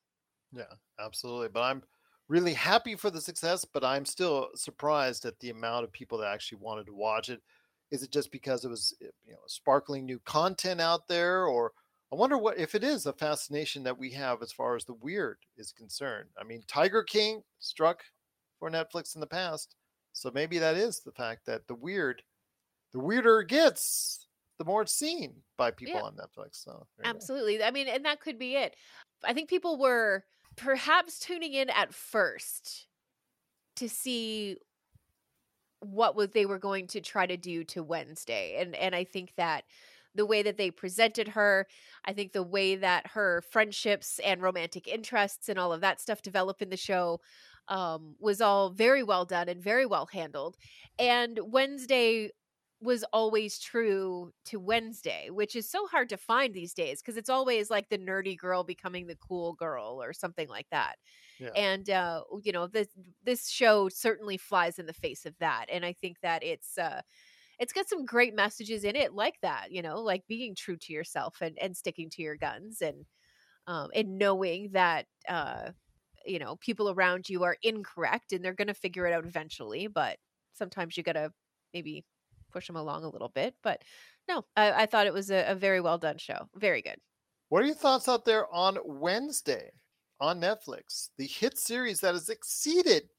Yeah, 0.52 0.72
absolutely. 0.98 1.48
But 1.48 1.62
I'm 1.62 1.82
really 2.28 2.54
happy 2.54 2.96
for 2.96 3.10
the 3.10 3.20
success, 3.20 3.64
but 3.64 3.84
I'm 3.84 4.04
still 4.04 4.48
surprised 4.54 5.24
at 5.24 5.38
the 5.40 5.50
amount 5.50 5.84
of 5.84 5.92
people 5.92 6.18
that 6.18 6.32
actually 6.32 6.58
wanted 6.58 6.86
to 6.86 6.94
watch 6.94 7.28
it. 7.28 7.42
Is 7.90 8.02
it 8.02 8.10
just 8.10 8.32
because 8.32 8.64
it 8.64 8.68
was 8.68 8.94
eh, 9.00 9.06
you 9.24 9.32
know 9.32 9.38
sparkling 9.46 10.04
new 10.04 10.18
content 10.20 10.80
out 10.80 11.06
there, 11.08 11.46
or 11.46 11.72
I 12.12 12.16
wonder 12.16 12.36
what 12.36 12.58
if 12.58 12.74
it 12.74 12.82
is 12.82 13.06
a 13.06 13.12
fascination 13.12 13.82
that 13.84 13.98
we 13.98 14.10
have 14.12 14.42
as 14.42 14.52
far 14.52 14.74
as 14.74 14.84
the 14.84 14.94
weird 14.94 15.38
is 15.56 15.72
concerned. 15.72 16.28
I 16.38 16.44
mean, 16.44 16.62
Tiger 16.66 17.02
King 17.04 17.42
struck 17.60 18.02
for 18.58 18.70
Netflix 18.70 19.14
in 19.14 19.20
the 19.20 19.26
past, 19.26 19.76
so 20.12 20.30
maybe 20.34 20.58
that 20.58 20.76
is 20.76 21.00
the 21.00 21.12
fact 21.12 21.46
that 21.46 21.66
the 21.68 21.74
weird, 21.74 22.22
the 22.92 22.98
weirder 23.00 23.40
it 23.40 23.48
gets, 23.48 24.26
the 24.58 24.64
more 24.64 24.82
it's 24.82 24.92
seen 24.92 25.42
by 25.56 25.70
people 25.70 25.94
Yeah. 25.96 26.02
on 26.02 26.16
Netflix. 26.16 26.64
So. 26.64 26.86
Absolutely. 27.04 27.62
I 27.62 27.70
mean, 27.70 27.86
and 27.86 28.04
that 28.04 28.20
could 28.20 28.38
be 28.38 28.56
it. 28.56 28.74
I 29.22 29.32
think 29.32 29.48
people 29.48 29.78
were 29.78 30.24
perhaps 30.56 31.18
tuning 31.18 31.54
in 31.54 31.70
at 31.70 31.94
first 31.94 32.86
to 33.76 33.88
see 33.88 34.56
what 35.80 36.16
was 36.16 36.30
they 36.30 36.46
were 36.46 36.58
going 36.58 36.86
to 36.88 37.00
try 37.00 37.26
to 37.26 37.36
do 37.36 37.62
to 37.64 37.82
Wednesday. 37.82 38.56
And 38.58 38.74
and 38.74 38.94
I 38.94 39.04
think 39.04 39.34
that 39.36 39.64
the 40.14 40.26
way 40.26 40.42
that 40.42 40.56
they 40.56 40.70
presented 40.70 41.28
her, 41.28 41.66
I 42.04 42.12
think 42.12 42.32
the 42.32 42.42
way 42.42 42.76
that 42.76 43.08
her 43.08 43.42
friendships 43.50 44.18
and 44.24 44.40
romantic 44.40 44.88
interests 44.88 45.48
and 45.48 45.58
all 45.58 45.72
of 45.72 45.82
that 45.82 46.00
stuff 46.00 46.22
develop 46.22 46.62
in 46.62 46.70
the 46.70 46.76
show 46.76 47.20
um, 47.68 48.14
was 48.18 48.40
all 48.40 48.70
very 48.70 49.02
well 49.02 49.24
done 49.24 49.48
and 49.48 49.60
very 49.62 49.84
well 49.84 50.06
handled. 50.06 50.56
And 50.98 51.38
Wednesday 51.42 52.30
was 52.80 53.04
always 53.12 53.58
true 53.58 54.32
to 54.44 54.60
Wednesday, 54.60 55.30
which 55.30 55.56
is 55.56 55.68
so 55.68 55.86
hard 55.86 56.08
to 56.10 56.16
find 56.16 56.52
these 56.52 56.74
days 56.74 57.00
because 57.00 57.16
it's 57.16 57.30
always 57.30 57.70
like 57.70 57.88
the 57.88 57.98
nerdy 57.98 58.36
girl 58.36 58.64
becoming 58.64 59.06
the 59.06 59.16
cool 59.16 59.54
girl 59.54 60.02
or 60.02 60.12
something 60.12 60.48
like 60.48 60.68
that. 60.70 60.96
Yeah. 61.38 61.50
And 61.54 61.88
uh, 61.88 62.22
you 62.42 62.52
know, 62.52 62.66
this 62.66 62.88
this 63.24 63.48
show 63.48 63.88
certainly 63.88 64.36
flies 64.36 64.78
in 64.78 64.86
the 64.86 64.92
face 64.92 65.24
of 65.26 65.36
that. 65.38 65.66
And 65.70 65.84
I 65.84 65.92
think 65.94 66.20
that 66.20 66.42
it's 66.44 66.76
uh 66.78 67.02
it's 67.58 67.72
got 67.72 67.88
some 67.88 68.04
great 68.06 68.34
messages 68.34 68.84
in 68.84 68.96
it 68.96 69.14
like 69.14 69.40
that, 69.42 69.72
you 69.72 69.82
know, 69.82 70.00
like 70.02 70.26
being 70.28 70.54
true 70.54 70.76
to 70.78 70.92
yourself 70.92 71.38
and, 71.40 71.58
and 71.60 71.76
sticking 71.76 72.10
to 72.10 72.22
your 72.22 72.36
guns 72.36 72.82
and 72.82 73.06
um 73.66 73.90
and 73.94 74.18
knowing 74.18 74.70
that 74.72 75.06
uh 75.28 75.72
you 76.26 76.38
know, 76.40 76.56
people 76.56 76.90
around 76.90 77.28
you 77.28 77.44
are 77.44 77.56
incorrect 77.62 78.32
and 78.32 78.44
they're 78.44 78.54
gonna 78.54 78.74
figure 78.74 79.06
it 79.06 79.12
out 79.12 79.26
eventually, 79.26 79.86
but 79.88 80.18
sometimes 80.54 80.96
you 80.96 81.02
gotta 81.02 81.32
maybe 81.74 82.04
push 82.56 82.68
them 82.68 82.76
along 82.76 83.04
a 83.04 83.10
little 83.10 83.28
bit. 83.28 83.54
But 83.62 83.82
no, 84.26 84.46
I, 84.56 84.72
I 84.82 84.86
thought 84.86 85.06
it 85.06 85.12
was 85.12 85.30
a, 85.30 85.44
a 85.50 85.54
very 85.54 85.82
well 85.82 85.98
done 85.98 86.16
show. 86.16 86.48
Very 86.54 86.80
good. 86.80 86.96
What 87.50 87.62
are 87.62 87.66
your 87.66 87.74
thoughts 87.74 88.08
out 88.08 88.24
there 88.24 88.52
on 88.52 88.78
Wednesday 88.82 89.70
on 90.20 90.40
Netflix? 90.40 91.10
The 91.18 91.26
hit 91.26 91.58
series 91.58 92.00
that 92.00 92.14
has 92.14 92.30
exceeded 92.30 93.10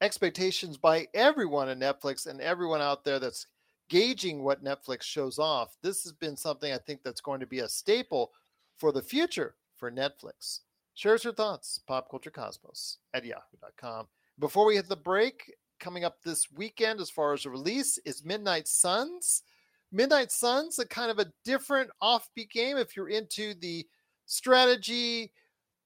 expectations 0.00 0.78
by 0.78 1.06
everyone 1.12 1.68
at 1.68 1.78
Netflix 1.78 2.26
and 2.26 2.40
everyone 2.40 2.80
out 2.80 3.04
there 3.04 3.18
that's 3.18 3.46
gauging 3.90 4.42
what 4.42 4.64
Netflix 4.64 5.02
shows 5.02 5.38
off. 5.38 5.76
This 5.82 6.02
has 6.04 6.12
been 6.12 6.36
something 6.36 6.72
I 6.72 6.78
think 6.78 7.02
that's 7.02 7.20
going 7.20 7.40
to 7.40 7.46
be 7.46 7.58
a 7.58 7.68
staple 7.68 8.32
for 8.78 8.90
the 8.90 9.02
future 9.02 9.54
for 9.76 9.90
Netflix. 9.90 10.60
Share 10.94 11.14
us 11.14 11.24
your 11.24 11.34
thoughts, 11.34 11.78
popculturecosmos 11.88 12.96
at 13.12 13.24
yahoo.com. 13.24 14.06
Before 14.38 14.66
we 14.66 14.76
hit 14.76 14.88
the 14.88 14.96
break, 14.96 15.52
coming 15.78 16.04
up 16.04 16.22
this 16.22 16.50
weekend 16.52 17.00
as 17.00 17.10
far 17.10 17.32
as 17.32 17.44
a 17.44 17.50
release 17.50 17.98
is 18.04 18.24
Midnight 18.24 18.68
Suns. 18.68 19.42
Midnight 19.90 20.30
Suns, 20.30 20.78
a 20.78 20.86
kind 20.86 21.10
of 21.10 21.18
a 21.18 21.32
different 21.44 21.90
offbeat 22.02 22.50
game 22.50 22.76
if 22.76 22.96
you're 22.96 23.08
into 23.08 23.54
the 23.54 23.86
strategy, 24.26 25.32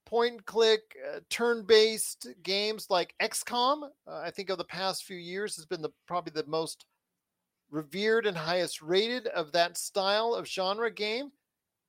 point 0.04 0.32
and 0.32 0.44
click, 0.44 0.80
uh, 1.08 1.20
turn 1.30 1.64
based 1.64 2.26
games 2.42 2.88
like 2.90 3.14
XCOM. 3.22 3.84
Uh, 4.06 4.20
I 4.24 4.30
think 4.30 4.50
of 4.50 4.58
the 4.58 4.64
past 4.64 5.04
few 5.04 5.16
years 5.16 5.56
has 5.56 5.66
been 5.66 5.82
the 5.82 5.90
probably 6.06 6.32
the 6.34 6.48
most 6.48 6.86
revered 7.70 8.26
and 8.26 8.36
highest 8.36 8.82
rated 8.82 9.26
of 9.28 9.52
that 9.52 9.78
style 9.78 10.34
of 10.34 10.46
genre 10.46 10.90
game. 10.90 11.30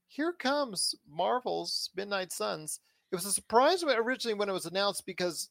Here 0.07 0.31
comes 0.31 0.95
Marvel's 1.09 1.89
Midnight 1.95 2.31
Suns. 2.31 2.79
It 3.11 3.15
was 3.15 3.25
a 3.25 3.31
surprise 3.31 3.83
originally 3.83 4.35
when 4.35 4.49
it 4.49 4.53
was 4.53 4.65
announced 4.65 5.05
because 5.05 5.49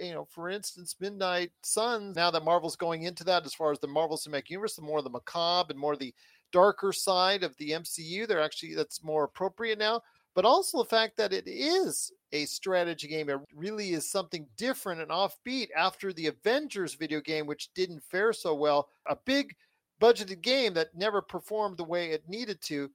you 0.00 0.12
know, 0.12 0.24
for 0.24 0.48
instance, 0.48 0.96
Midnight 1.00 1.50
Suns, 1.62 2.16
now 2.16 2.30
that 2.30 2.44
Marvel's 2.44 2.76
going 2.76 3.04
into 3.04 3.24
that 3.24 3.44
as 3.44 3.54
far 3.54 3.72
as 3.72 3.78
the 3.78 3.86
Marvel 3.86 4.16
Cinematic 4.16 4.50
Universe, 4.50 4.76
the 4.76 4.82
more 4.82 5.02
the 5.02 5.10
macabre 5.10 5.72
and 5.72 5.78
more 5.78 5.96
the 5.96 6.14
darker 6.52 6.92
side 6.92 7.42
of 7.42 7.56
the 7.56 7.70
MCU, 7.70 8.26
they're 8.26 8.42
actually 8.42 8.74
that's 8.74 9.02
more 9.02 9.24
appropriate 9.24 9.78
now. 9.78 10.02
But 10.34 10.44
also 10.44 10.78
the 10.78 10.88
fact 10.88 11.16
that 11.16 11.32
it 11.32 11.48
is 11.48 12.12
a 12.32 12.44
strategy 12.44 13.08
game. 13.08 13.28
It 13.28 13.40
really 13.54 13.92
is 13.92 14.08
something 14.08 14.46
different 14.56 15.00
and 15.00 15.10
offbeat 15.10 15.68
after 15.76 16.12
the 16.12 16.28
Avengers 16.28 16.94
video 16.94 17.20
game, 17.20 17.46
which 17.46 17.72
didn't 17.74 18.04
fare 18.04 18.32
so 18.32 18.54
well. 18.54 18.88
A 19.06 19.16
big 19.16 19.54
budgeted 20.00 20.40
game 20.40 20.72
that 20.74 20.94
never 20.94 21.20
performed 21.20 21.76
the 21.76 21.84
way 21.84 22.10
it 22.10 22.28
needed 22.28 22.60
to. 22.62 22.90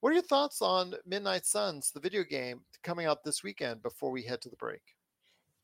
What 0.00 0.10
are 0.10 0.14
your 0.14 0.22
thoughts 0.22 0.62
on 0.62 0.94
Midnight 1.06 1.44
Suns, 1.44 1.90
the 1.90 2.00
video 2.00 2.22
game 2.22 2.60
coming 2.82 3.06
out 3.06 3.24
this 3.24 3.42
weekend 3.42 3.82
before 3.82 4.10
we 4.10 4.22
head 4.22 4.40
to 4.42 4.48
the 4.48 4.56
break? 4.56 4.97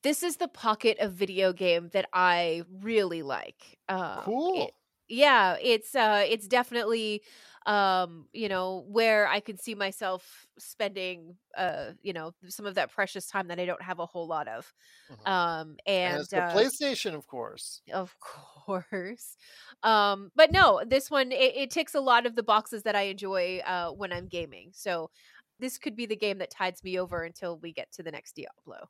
This 0.05 0.23
is 0.23 0.37
the 0.37 0.49
pocket 0.49 0.99
of 1.01 1.14
video 1.14 1.53
game 1.55 1.88
that 1.95 2.09
I 2.12 2.64
really 2.71 3.23
like. 3.23 3.81
Um, 3.88 4.45
Cool. 4.45 4.47
it- 4.53 4.75
yeah 5.07 5.59
it's 5.61 5.95
uh 5.95 6.25
it's 6.27 6.49
definitely 6.49 7.23
um 7.67 8.27
you 8.33 8.49
know 8.49 8.87
where 8.88 9.29
i 9.29 9.38
can 9.38 9.59
see 9.59 9.75
myself 9.75 10.47
spending 10.59 11.37
uh 11.59 11.93
you 12.03 12.14
know 12.14 12.33
some 12.49 12.64
of 12.64 12.75
that 12.77 12.90
precious 12.90 13.27
time 13.27 13.49
that 13.49 13.61
i 13.61 13.67
don't 13.67 13.83
have 13.83 13.99
a 13.99 14.07
whole 14.07 14.27
lot 14.27 14.49
of 14.49 14.73
Mhm. 15.09 15.27
um 15.27 15.77
and 16.03 16.25
and 16.25 16.29
the 16.33 16.43
uh, 16.43 16.43
PlayStation, 16.43 17.14
of 17.14 17.27
course. 17.27 17.83
of 17.93 18.17
course 18.19 19.37
um 19.83 20.31
but 20.35 20.51
no 20.51 20.83
this 20.87 21.11
one 21.11 21.31
it, 21.33 21.55
it 21.55 21.71
ticks 21.71 21.95
a 21.95 22.01
lot 22.01 22.25
of 22.25 22.35
the 22.35 22.43
boxes 22.43 22.83
that 22.83 22.97
i 22.97 23.03
enjoy 23.03 23.59
uh 23.67 23.90
when 23.90 24.11
i'm 24.11 24.27
gaming 24.27 24.71
so 24.73 25.11
this 25.59 25.77
could 25.77 25.95
be 25.95 26.07
the 26.07 26.17
game 26.17 26.38
that 26.38 26.51
tides 26.51 26.83
me 26.83 26.99
over 26.99 27.23
until 27.25 27.59
we 27.59 27.73
get 27.73 27.93
to 27.93 28.03
the 28.03 28.11
next 28.11 28.35
diablo 28.37 28.88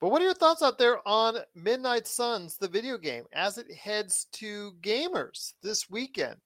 But 0.00 0.10
what 0.10 0.22
are 0.22 0.26
your 0.26 0.34
thoughts 0.34 0.62
out 0.62 0.78
there 0.78 1.06
on 1.08 1.38
Midnight 1.56 2.06
Suns, 2.06 2.56
the 2.56 2.68
video 2.68 2.98
game, 2.98 3.24
as 3.32 3.58
it 3.58 3.72
heads 3.74 4.28
to 4.34 4.72
gamers 4.80 5.54
this 5.60 5.90
weekend? 5.90 6.36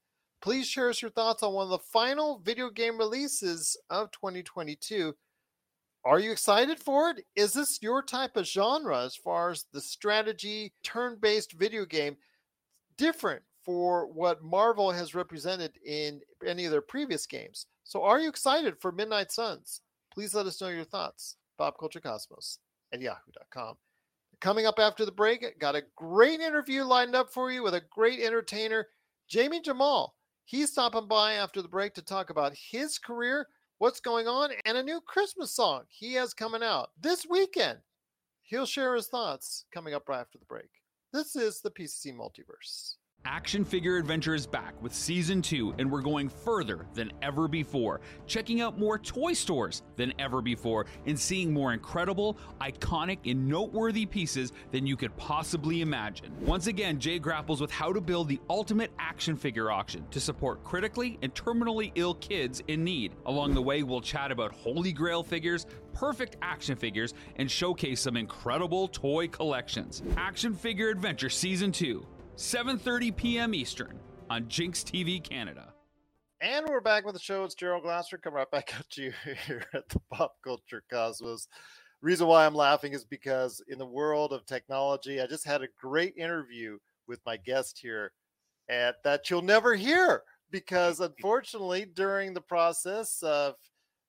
Please 0.41 0.67
share 0.67 0.89
us 0.89 1.03
your 1.03 1.11
thoughts 1.11 1.43
on 1.43 1.53
one 1.53 1.65
of 1.65 1.71
the 1.71 1.79
final 1.79 2.39
video 2.39 2.71
game 2.71 2.97
releases 2.97 3.77
of 3.91 4.11
2022. 4.13 5.15
Are 6.05 6.19
you 6.19 6.33
excited 6.33 6.79
for 6.79 7.11
it? 7.11 7.27
Is 7.37 7.53
this 7.53 7.79
your 7.83 8.03
type 8.03 8.39
of 8.39 8.47
genre 8.47 9.05
as 9.05 9.15
far 9.15 9.51
as 9.51 9.67
the 9.71 9.83
strategy 9.83 10.73
turn 10.83 11.19
based 11.21 11.53
video 11.53 11.85
game 11.85 12.17
different 12.97 13.43
for 13.63 14.07
what 14.07 14.43
Marvel 14.43 14.91
has 14.91 15.15
represented 15.15 15.73
in 15.85 16.23
any 16.45 16.65
of 16.65 16.73
their 16.73 16.81
previous 16.81 17.27
games? 17.27 17.67
So, 17.85 18.03
are 18.03 18.19
you 18.19 18.31
excited 18.31 18.81
for 18.81 18.93
Midnight 18.93 19.31
Suns? 19.31 19.83
Please 20.13 20.35
let 20.35 20.47
us 20.47 20.61
know 20.61 20.69
your 20.69 20.85
thoughts. 20.85 21.37
Pop 21.59 21.79
Culture 21.79 22.01
Cosmos 22.01 22.59
at 22.93 23.01
yahoo.com. 23.01 23.77
Coming 24.41 24.67
up 24.67 24.79
after 24.79 25.05
the 25.05 25.13
break, 25.13 25.59
got 25.59 25.77
a 25.77 25.85
great 25.97 26.41
interview 26.41 26.83
lined 26.83 27.15
up 27.15 27.33
for 27.33 27.53
you 27.53 27.63
with 27.63 27.75
a 27.75 27.83
great 27.91 28.21
entertainer, 28.21 28.89
Jamie 29.29 29.61
Jamal. 29.61 30.17
He's 30.45 30.73
stopping 30.73 31.07
by 31.07 31.35
after 31.35 31.63
the 31.63 31.69
break 31.69 31.95
to 31.95 32.03
talk 32.03 32.31
about 32.31 32.53
his 32.55 32.99
career, 32.99 33.47
what's 33.79 34.01
going 34.01 34.27
on, 34.27 34.51
and 34.65 34.77
a 34.77 34.83
new 34.83 35.01
Christmas 35.01 35.55
song 35.55 35.85
he 35.89 36.15
has 36.15 36.35
coming 36.35 36.63
out 36.63 36.91
this 37.01 37.25
weekend. 37.29 37.79
He'll 38.43 38.67
share 38.67 38.95
his 38.97 39.07
thoughts 39.07 39.65
coming 39.73 39.95
up 39.95 40.09
right 40.09 40.21
after 40.21 40.39
the 40.39 40.45
break. 40.45 40.69
This 41.13 41.37
is 41.37 41.61
the 41.61 41.71
PCC 41.71 42.13
Multiverse. 42.13 42.97
Action 43.25 43.65
Figure 43.65 43.97
Adventure 43.97 44.35
is 44.35 44.47
back 44.47 44.75
with 44.83 44.93
season 44.93 45.43
two, 45.43 45.73
and 45.79 45.91
we're 45.91 46.03
going 46.03 46.29
further 46.29 46.87
than 46.93 47.13
ever 47.23 47.47
before, 47.47 48.01
checking 48.27 48.61
out 48.61 48.79
more 48.79 48.99
toy 48.99 49.33
stores 49.33 49.83
than 49.97 50.13
ever 50.19 50.43
before, 50.43 50.87
and 51.07 51.19
seeing 51.19 51.53
more 51.53 51.73
incredible, 51.73 52.37
iconic, 52.61 53.19
and 53.31 53.49
noteworthy 53.49 54.07
pieces 54.07 54.53
than 54.73 54.87
you 54.87 54.97
could 54.97 55.17
possibly 55.17 55.83
imagine. 55.83 56.33
Once 56.41 56.67
again, 56.67 56.99
Jay 56.99 57.19
grapples 57.21 57.61
with 57.61 57.71
how 57.71 57.93
to 57.93 58.01
build 58.01 58.29
the 58.29 58.41
ultimate 58.51 58.93
action 58.99 59.37
figure 59.37 59.71
auction 59.71 60.05
to 60.11 60.21
support 60.21 60.63
critically 60.65 61.19
and 61.23 61.33
terminally 61.35 61.93
ill 61.95 62.15
kids 62.15 62.61
in 62.69 62.83
need. 62.83 63.13
Along 63.27 63.55
the 63.55 63.63
way, 63.63 63.85
we'll 63.85 64.01
chat 64.01 64.33
about 64.33 64.53
Holy 64.53 64.93
Grail 64.93 65.23
figures, 65.23 65.67
perfect 65.95 66.37
action 66.43 66.75
figures, 66.75 67.15
and 67.37 67.51
showcase 67.51 68.01
some 68.01 68.17
incredible 68.17 68.89
toy 68.89 69.29
collections. 69.29 70.03
Action 70.17 70.55
Figure 70.55 70.91
Adventure 70.91 71.31
Season 71.31 71.71
2. 71.71 72.05
7:30 72.43 73.15
p.m. 73.15 73.55
Eastern 73.55 74.01
on 74.29 74.49
Jinx 74.49 74.83
TV 74.83 75.23
Canada. 75.23 75.73
And 76.41 76.67
we're 76.69 76.81
back 76.81 77.05
with 77.05 77.15
the 77.15 77.21
show. 77.21 77.45
It's 77.45 77.55
Gerald 77.55 77.85
Glassford 77.85 78.21
coming 78.21 78.39
right 78.39 78.51
back 78.51 78.75
at 78.81 78.97
you 78.97 79.13
here 79.47 79.65
at 79.73 79.89
the 79.89 80.01
Pop 80.13 80.35
Culture 80.43 80.83
Cosmos. 80.91 81.47
Reason 82.01 82.27
why 82.27 82.45
I'm 82.45 82.57
laughing 82.57 82.95
is 82.95 83.05
because 83.05 83.63
in 83.69 83.79
the 83.79 83.87
world 83.87 84.33
of 84.33 84.45
technology, 84.45 85.21
I 85.21 85.29
just 85.29 85.47
had 85.47 85.63
a 85.63 85.69
great 85.81 86.17
interview 86.17 86.79
with 87.07 87.21
my 87.25 87.37
guest 87.37 87.79
here 87.81 88.11
at 88.69 88.97
that 89.05 89.31
you'll 89.31 89.43
never 89.43 89.77
hear 89.77 90.25
because 90.51 90.99
unfortunately 91.01 91.87
during 91.95 92.35
the 92.35 92.41
process 92.41 93.23
of 93.23 93.55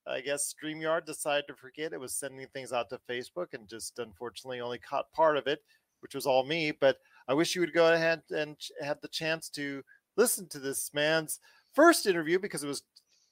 I 0.08 0.20
guess 0.20 0.52
StreamYard 0.52 1.06
decided 1.06 1.44
to 1.46 1.54
forget 1.54 1.92
it 1.92 2.00
was 2.00 2.18
sending 2.18 2.44
things 2.48 2.72
out 2.72 2.88
to 2.90 2.98
Facebook 3.08 3.54
and 3.54 3.68
just 3.68 4.00
unfortunately 4.00 4.60
only 4.60 4.80
caught 4.80 5.12
part 5.12 5.36
of 5.36 5.46
it, 5.46 5.60
which 6.00 6.16
was 6.16 6.26
all 6.26 6.44
me. 6.44 6.72
But 6.72 6.96
I 7.28 7.34
wish 7.34 7.54
you 7.54 7.60
would 7.60 7.72
go 7.72 7.92
ahead 7.92 8.22
and 8.30 8.56
have 8.82 9.00
the 9.00 9.08
chance 9.08 9.48
to 9.50 9.82
listen 10.16 10.48
to 10.48 10.58
this 10.58 10.92
man's 10.92 11.40
first 11.72 12.06
interview 12.06 12.38
because 12.38 12.62
it 12.62 12.68
was 12.68 12.82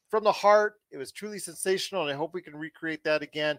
from 0.09 0.25
the 0.25 0.33
heart. 0.33 0.75
It 0.91 0.99
was 0.99 1.13
truly 1.13 1.39
sensational, 1.39 2.03
and 2.03 2.11
I 2.11 2.15
hope 2.15 2.35
we 2.35 2.43
can 2.43 2.57
recreate 2.57 3.05
that 3.05 3.23
again. 3.23 3.59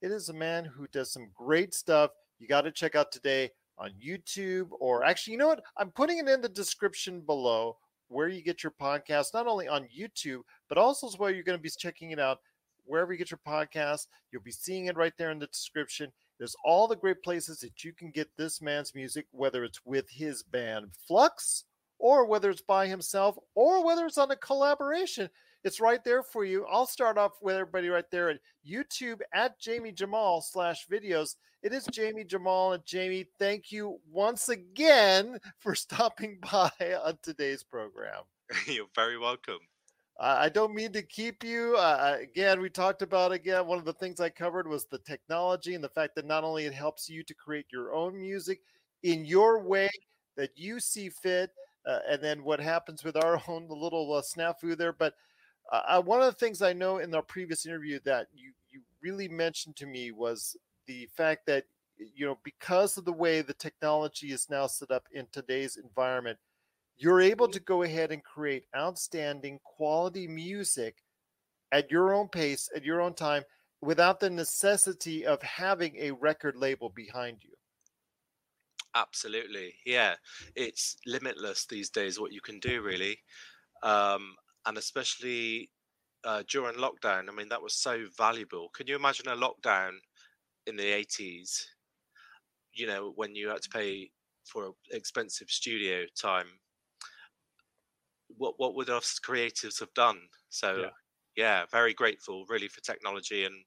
It 0.00 0.12
is 0.12 0.28
a 0.28 0.34
man 0.34 0.64
who 0.64 0.86
does 0.88 1.12
some 1.12 1.30
great 1.34 1.74
stuff. 1.74 2.10
You 2.38 2.46
got 2.46 2.62
to 2.62 2.70
check 2.70 2.94
out 2.94 3.10
today 3.10 3.50
on 3.78 3.92
YouTube, 4.04 4.68
or 4.78 5.04
actually, 5.04 5.32
you 5.32 5.38
know 5.38 5.48
what? 5.48 5.62
I'm 5.76 5.90
putting 5.90 6.18
it 6.18 6.28
in 6.28 6.40
the 6.40 6.48
description 6.48 7.20
below 7.20 7.76
where 8.08 8.28
you 8.28 8.42
get 8.42 8.62
your 8.62 8.72
podcast, 8.80 9.34
not 9.34 9.46
only 9.46 9.68
on 9.68 9.88
YouTube, 9.96 10.40
but 10.68 10.78
also 10.78 11.06
is 11.06 11.18
where 11.18 11.30
you're 11.30 11.42
going 11.42 11.58
to 11.58 11.62
be 11.62 11.70
checking 11.70 12.10
it 12.10 12.18
out 12.18 12.38
wherever 12.84 13.12
you 13.12 13.18
get 13.18 13.30
your 13.30 13.40
podcast. 13.46 14.06
You'll 14.32 14.42
be 14.42 14.50
seeing 14.50 14.86
it 14.86 14.96
right 14.96 15.12
there 15.18 15.30
in 15.30 15.38
the 15.38 15.46
description. 15.46 16.10
There's 16.38 16.56
all 16.64 16.86
the 16.86 16.96
great 16.96 17.22
places 17.22 17.58
that 17.60 17.84
you 17.84 17.92
can 17.92 18.10
get 18.10 18.36
this 18.36 18.62
man's 18.62 18.94
music, 18.94 19.26
whether 19.32 19.64
it's 19.64 19.84
with 19.84 20.08
his 20.08 20.42
band 20.42 20.86
Flux, 21.06 21.64
or 21.98 22.26
whether 22.26 22.50
it's 22.50 22.62
by 22.62 22.86
himself, 22.86 23.36
or 23.54 23.84
whether 23.84 24.06
it's 24.06 24.18
on 24.18 24.30
a 24.30 24.36
collaboration. 24.36 25.28
It's 25.64 25.80
right 25.80 26.02
there 26.04 26.22
for 26.22 26.44
you. 26.44 26.64
I'll 26.70 26.86
start 26.86 27.18
off 27.18 27.32
with 27.42 27.56
everybody 27.56 27.88
right 27.88 28.08
there 28.12 28.30
at 28.30 28.38
YouTube 28.66 29.20
at 29.34 29.58
Jamie 29.58 29.92
Jamal 29.92 30.40
slash 30.40 30.86
videos. 30.86 31.34
It 31.62 31.72
is 31.72 31.86
Jamie 31.90 32.24
Jamal 32.24 32.74
and 32.74 32.84
Jamie. 32.86 33.26
Thank 33.40 33.72
you 33.72 33.98
once 34.08 34.48
again 34.48 35.38
for 35.58 35.74
stopping 35.74 36.38
by 36.40 36.70
on 37.04 37.18
today's 37.22 37.64
program. 37.64 38.22
You're 38.66 38.86
very 38.94 39.18
welcome. 39.18 39.58
I 40.20 40.48
don't 40.48 40.74
mean 40.74 40.92
to 40.92 41.02
keep 41.02 41.44
you. 41.44 41.76
Uh, 41.76 42.16
again, 42.20 42.60
we 42.60 42.68
talked 42.68 43.02
about 43.02 43.30
again. 43.30 43.66
One 43.66 43.78
of 43.78 43.84
the 43.84 43.92
things 43.92 44.20
I 44.20 44.30
covered 44.30 44.66
was 44.66 44.84
the 44.84 44.98
technology 44.98 45.76
and 45.76 45.84
the 45.84 45.88
fact 45.88 46.16
that 46.16 46.26
not 46.26 46.42
only 46.42 46.64
it 46.64 46.74
helps 46.74 47.08
you 47.08 47.22
to 47.22 47.34
create 47.34 47.66
your 47.70 47.94
own 47.94 48.20
music 48.20 48.60
in 49.04 49.24
your 49.24 49.62
way 49.62 49.88
that 50.36 50.50
you 50.56 50.80
see 50.80 51.08
fit, 51.08 51.50
uh, 51.86 52.00
and 52.08 52.22
then 52.22 52.42
what 52.42 52.58
happens 52.58 53.04
with 53.04 53.16
our 53.16 53.40
own 53.48 53.68
little 53.68 54.12
uh, 54.12 54.20
snafu 54.20 54.76
there. 54.76 54.92
But 54.92 55.14
uh, 55.70 55.82
uh, 55.86 56.02
one 56.02 56.20
of 56.20 56.26
the 56.26 56.38
things 56.38 56.62
I 56.62 56.72
know 56.72 56.98
in 56.98 57.14
our 57.14 57.22
previous 57.22 57.64
interview 57.64 58.00
that 58.04 58.26
you 58.34 58.52
you 58.70 58.80
really 59.00 59.28
mentioned 59.28 59.76
to 59.76 59.86
me 59.86 60.10
was 60.10 60.56
the 60.86 61.08
fact 61.16 61.46
that 61.46 61.64
you 61.96 62.26
know 62.26 62.38
because 62.42 62.96
of 62.96 63.04
the 63.04 63.12
way 63.12 63.40
the 63.40 63.54
technology 63.54 64.32
is 64.32 64.50
now 64.50 64.66
set 64.66 64.90
up 64.90 65.04
in 65.12 65.26
today's 65.30 65.76
environment 65.76 66.38
you're 66.98 67.20
able 67.20 67.48
to 67.48 67.60
go 67.60 67.82
ahead 67.82 68.12
and 68.12 68.22
create 68.24 68.66
outstanding 68.76 69.60
quality 69.64 70.26
music 70.28 71.04
at 71.72 71.90
your 71.90 72.14
own 72.14 72.28
pace, 72.28 72.68
at 72.74 72.84
your 72.84 73.00
own 73.00 73.14
time, 73.14 73.44
without 73.80 74.20
the 74.20 74.30
necessity 74.30 75.26
of 75.26 75.42
having 75.42 75.96
a 75.96 76.12
record 76.12 76.56
label 76.56 76.90
behind 76.90 77.44
you. 77.44 77.54
Absolutely. 78.94 79.74
Yeah. 79.86 80.16
It's 80.56 80.96
limitless 81.06 81.66
these 81.66 81.90
days 81.90 82.18
what 82.18 82.32
you 82.32 82.40
can 82.40 82.58
do, 82.60 82.82
really. 82.82 83.18
Um, 83.82 84.36
and 84.66 84.78
especially 84.78 85.70
uh, 86.24 86.42
during 86.48 86.76
lockdown, 86.76 87.28
I 87.28 87.32
mean, 87.32 87.48
that 87.50 87.62
was 87.62 87.74
so 87.76 88.06
valuable. 88.16 88.70
Can 88.70 88.86
you 88.86 88.96
imagine 88.96 89.28
a 89.28 89.36
lockdown 89.36 89.98
in 90.66 90.76
the 90.76 90.92
80s, 90.92 91.66
you 92.72 92.86
know, 92.86 93.12
when 93.16 93.34
you 93.34 93.48
had 93.48 93.62
to 93.62 93.70
pay 93.70 94.10
for 94.44 94.72
expensive 94.90 95.50
studio 95.50 96.06
time? 96.20 96.48
What, 98.38 98.58
what 98.58 98.74
would 98.74 98.90
us 98.90 99.18
creatives 99.18 99.80
have 99.80 99.94
done? 99.94 100.28
So, 100.48 100.68
Yeah. 100.74 100.90
yeah, 101.36 101.66
very 101.66 101.94
grateful 101.94 102.46
really 102.46 102.68
for 102.68 102.80
technology 102.80 103.44
and 103.44 103.64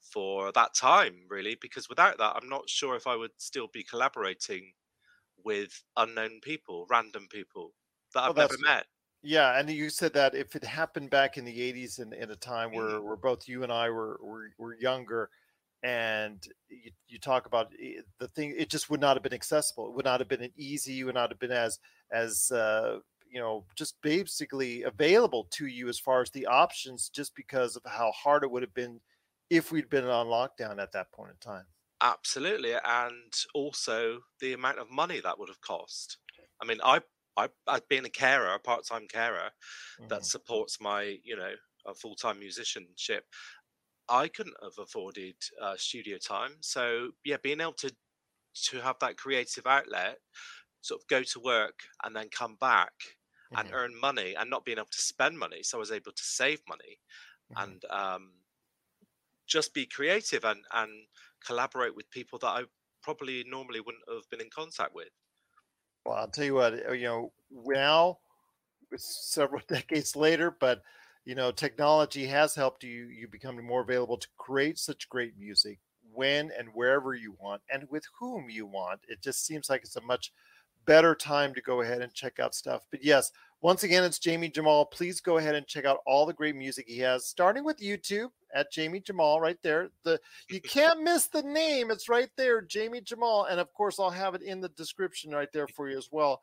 for 0.00 0.52
that 0.52 0.74
time, 0.74 1.26
really, 1.28 1.56
because 1.60 1.88
without 1.88 2.18
that, 2.18 2.36
I'm 2.36 2.48
not 2.48 2.68
sure 2.68 2.96
if 2.96 3.06
I 3.06 3.16
would 3.16 3.40
still 3.40 3.68
be 3.68 3.84
collaborating 3.84 4.74
with 5.36 5.84
unknown 5.96 6.40
people, 6.42 6.86
random 6.90 7.28
people 7.30 7.74
that 8.14 8.22
I've 8.24 8.36
never 8.36 8.56
met. 8.58 8.86
Yeah, 9.22 9.58
and 9.58 9.70
you 9.70 9.88
said 9.90 10.12
that 10.14 10.34
if 10.34 10.54
it 10.54 10.64
happened 10.64 11.10
back 11.10 11.38
in 11.38 11.44
the 11.44 11.60
'80s, 11.62 11.98
in, 11.98 12.12
in 12.12 12.30
a 12.30 12.36
time 12.36 12.72
where, 12.74 13.00
Mhm. 13.00 13.02
where 13.02 13.16
both 13.16 13.48
you 13.48 13.62
and 13.62 13.72
I 13.72 13.88
were 13.90 14.18
were, 14.22 14.50
were 14.58 14.74
younger, 14.76 15.30
and 15.82 16.42
you, 16.68 16.92
you 17.06 17.18
talk 17.20 17.46
about 17.46 17.72
the 17.72 18.28
thing, 18.28 18.54
it 18.58 18.70
just 18.70 18.90
would 18.90 19.00
not 19.00 19.16
have 19.16 19.22
been 19.24 19.34
accessible. 19.34 19.88
It 19.88 19.94
would 19.94 20.04
not 20.06 20.20
have 20.20 20.28
been 20.28 20.42
an 20.42 20.52
easy. 20.56 21.00
It 21.00 21.04
would 21.04 21.14
not 21.16 21.30
have 21.30 21.38
been 21.40 21.52
as 21.52 21.78
as 22.12 22.50
uh, 22.52 23.00
you 23.34 23.40
know, 23.40 23.66
just 23.76 24.00
basically 24.02 24.82
available 24.84 25.44
to 25.52 25.66
you 25.66 25.88
as 25.88 25.98
far 26.00 26.22
as 26.22 26.30
the 26.32 26.46
options, 26.46 27.10
just 27.10 27.34
because 27.36 27.76
of 27.76 27.84
how 27.86 28.12
hard 28.12 28.44
it 28.44 28.52
would 28.52 28.62
have 28.62 28.74
been 28.74 29.02
if 29.50 29.72
we'd 29.72 29.90
been 29.90 30.06
on 30.06 30.26
lockdown 30.28 30.80
at 30.82 30.92
that 30.92 31.12
point 31.12 31.32
in 31.32 31.38
time. 31.38 31.66
Absolutely, 32.00 32.74
and 32.74 33.32
also 33.54 34.22
the 34.40 34.52
amount 34.52 34.78
of 34.78 34.90
money 34.90 35.20
that 35.20 35.38
would 35.38 35.48
have 35.48 35.60
cost. 35.60 36.18
I 36.60 36.66
mean, 36.66 36.78
I 36.84 37.00
I 37.36 37.48
I've 37.66 37.88
been 37.88 38.04
a 38.04 38.10
carer, 38.10 38.52
a 38.52 38.58
part-time 38.58 39.08
carer 39.08 39.52
that 40.08 40.24
Mhm. 40.24 40.26
supports 40.26 40.80
my, 40.80 41.02
you 41.24 41.36
know, 41.36 41.54
a 41.86 41.94
full-time 41.94 42.40
musicianship. 42.40 43.26
I 44.08 44.28
couldn't 44.28 44.56
have 44.62 44.78
afforded 44.78 45.36
uh, 45.60 45.76
studio 45.78 46.18
time, 46.18 46.62
so 46.62 47.12
yeah, 47.24 47.38
being 47.38 47.60
able 47.62 47.74
to 47.74 47.96
to 48.66 48.80
have 48.82 48.98
that 49.00 49.18
creative 49.18 49.66
outlet, 49.66 50.20
sort 50.82 51.02
of 51.02 51.08
go 51.08 51.22
to 51.24 51.40
work 51.40 51.80
and 52.04 52.16
then 52.16 52.28
come 52.30 52.56
back 52.56 52.92
and 53.54 53.68
Mhm. 53.68 53.74
earn 53.74 53.98
money 53.98 54.34
and 54.34 54.50
not 54.50 54.64
being 54.64 54.78
able 54.78 54.88
to 54.88 54.98
spend 55.02 55.38
money. 55.38 55.62
So 55.62 55.78
I 55.78 55.80
was 55.80 55.92
able 55.92 56.12
to 56.12 56.24
save 56.24 56.62
money 56.68 57.00
Mhm. 57.50 57.74
and 57.74 57.84
um, 57.86 58.42
just 59.46 59.72
be 59.74 59.86
creative 59.86 60.44
and, 60.44 60.64
and 60.72 61.08
collaborate 61.44 61.94
with 61.94 62.10
people 62.10 62.38
that 62.40 62.46
I 62.48 62.64
probably 63.02 63.44
normally 63.44 63.80
wouldn't 63.80 64.04
have 64.08 64.28
been 64.30 64.40
in 64.40 64.50
contact 64.50 64.94
with. 64.94 65.10
Well, 66.04 66.16
I'll 66.16 66.28
tell 66.30 66.44
you 66.44 66.54
what, 66.54 66.86
uh, 66.86 66.92
you 66.92 67.04
know, 67.04 67.32
now 67.50 68.20
several 68.96 69.62
decades 69.68 70.16
later, 70.16 70.50
but 70.50 70.82
you 71.24 71.34
know, 71.34 71.52
technology 71.52 72.26
has 72.26 72.54
helped 72.54 72.84
you 72.84 73.06
you 73.08 73.28
become 73.28 73.62
more 73.64 73.82
available 73.82 74.18
to 74.18 74.28
create 74.38 74.78
such 74.78 75.08
great 75.08 75.36
music 75.38 75.80
when 76.12 76.50
and 76.52 76.74
wherever 76.74 77.14
you 77.14 77.32
want 77.32 77.62
and 77.70 77.88
with 77.90 78.04
whom 78.20 78.50
you 78.50 78.66
want. 78.66 79.02
It 79.08 79.22
just 79.22 79.44
seems 79.46 79.70
like 79.70 79.82
it's 79.84 79.96
a 79.96 80.02
much 80.02 80.32
better 80.86 81.14
time 81.14 81.54
to 81.54 81.60
go 81.60 81.80
ahead 81.80 82.02
and 82.02 82.12
check 82.12 82.38
out 82.38 82.54
stuff. 82.54 82.86
But 82.90 83.04
yes, 83.04 83.32
once 83.60 83.82
again, 83.82 84.04
it's 84.04 84.18
Jamie 84.18 84.50
Jamal. 84.50 84.84
Please 84.84 85.20
go 85.20 85.38
ahead 85.38 85.54
and 85.54 85.66
check 85.66 85.84
out 85.84 86.00
all 86.06 86.26
the 86.26 86.32
great 86.32 86.54
music 86.54 86.86
he 86.86 86.98
has, 86.98 87.26
starting 87.26 87.64
with 87.64 87.80
YouTube 87.80 88.30
at 88.54 88.70
Jamie 88.70 89.00
Jamal 89.00 89.40
right 89.40 89.56
there. 89.62 89.88
The 90.02 90.20
you 90.50 90.60
can't 90.60 91.02
miss 91.02 91.26
the 91.28 91.42
name. 91.42 91.90
It's 91.90 92.08
right 92.08 92.28
there, 92.36 92.60
Jamie 92.60 93.00
Jamal. 93.00 93.44
And 93.44 93.58
of 93.58 93.72
course, 93.72 93.98
I'll 93.98 94.10
have 94.10 94.34
it 94.34 94.42
in 94.42 94.60
the 94.60 94.68
description 94.70 95.30
right 95.30 95.52
there 95.52 95.66
for 95.66 95.88
you 95.88 95.96
as 95.96 96.10
well. 96.12 96.42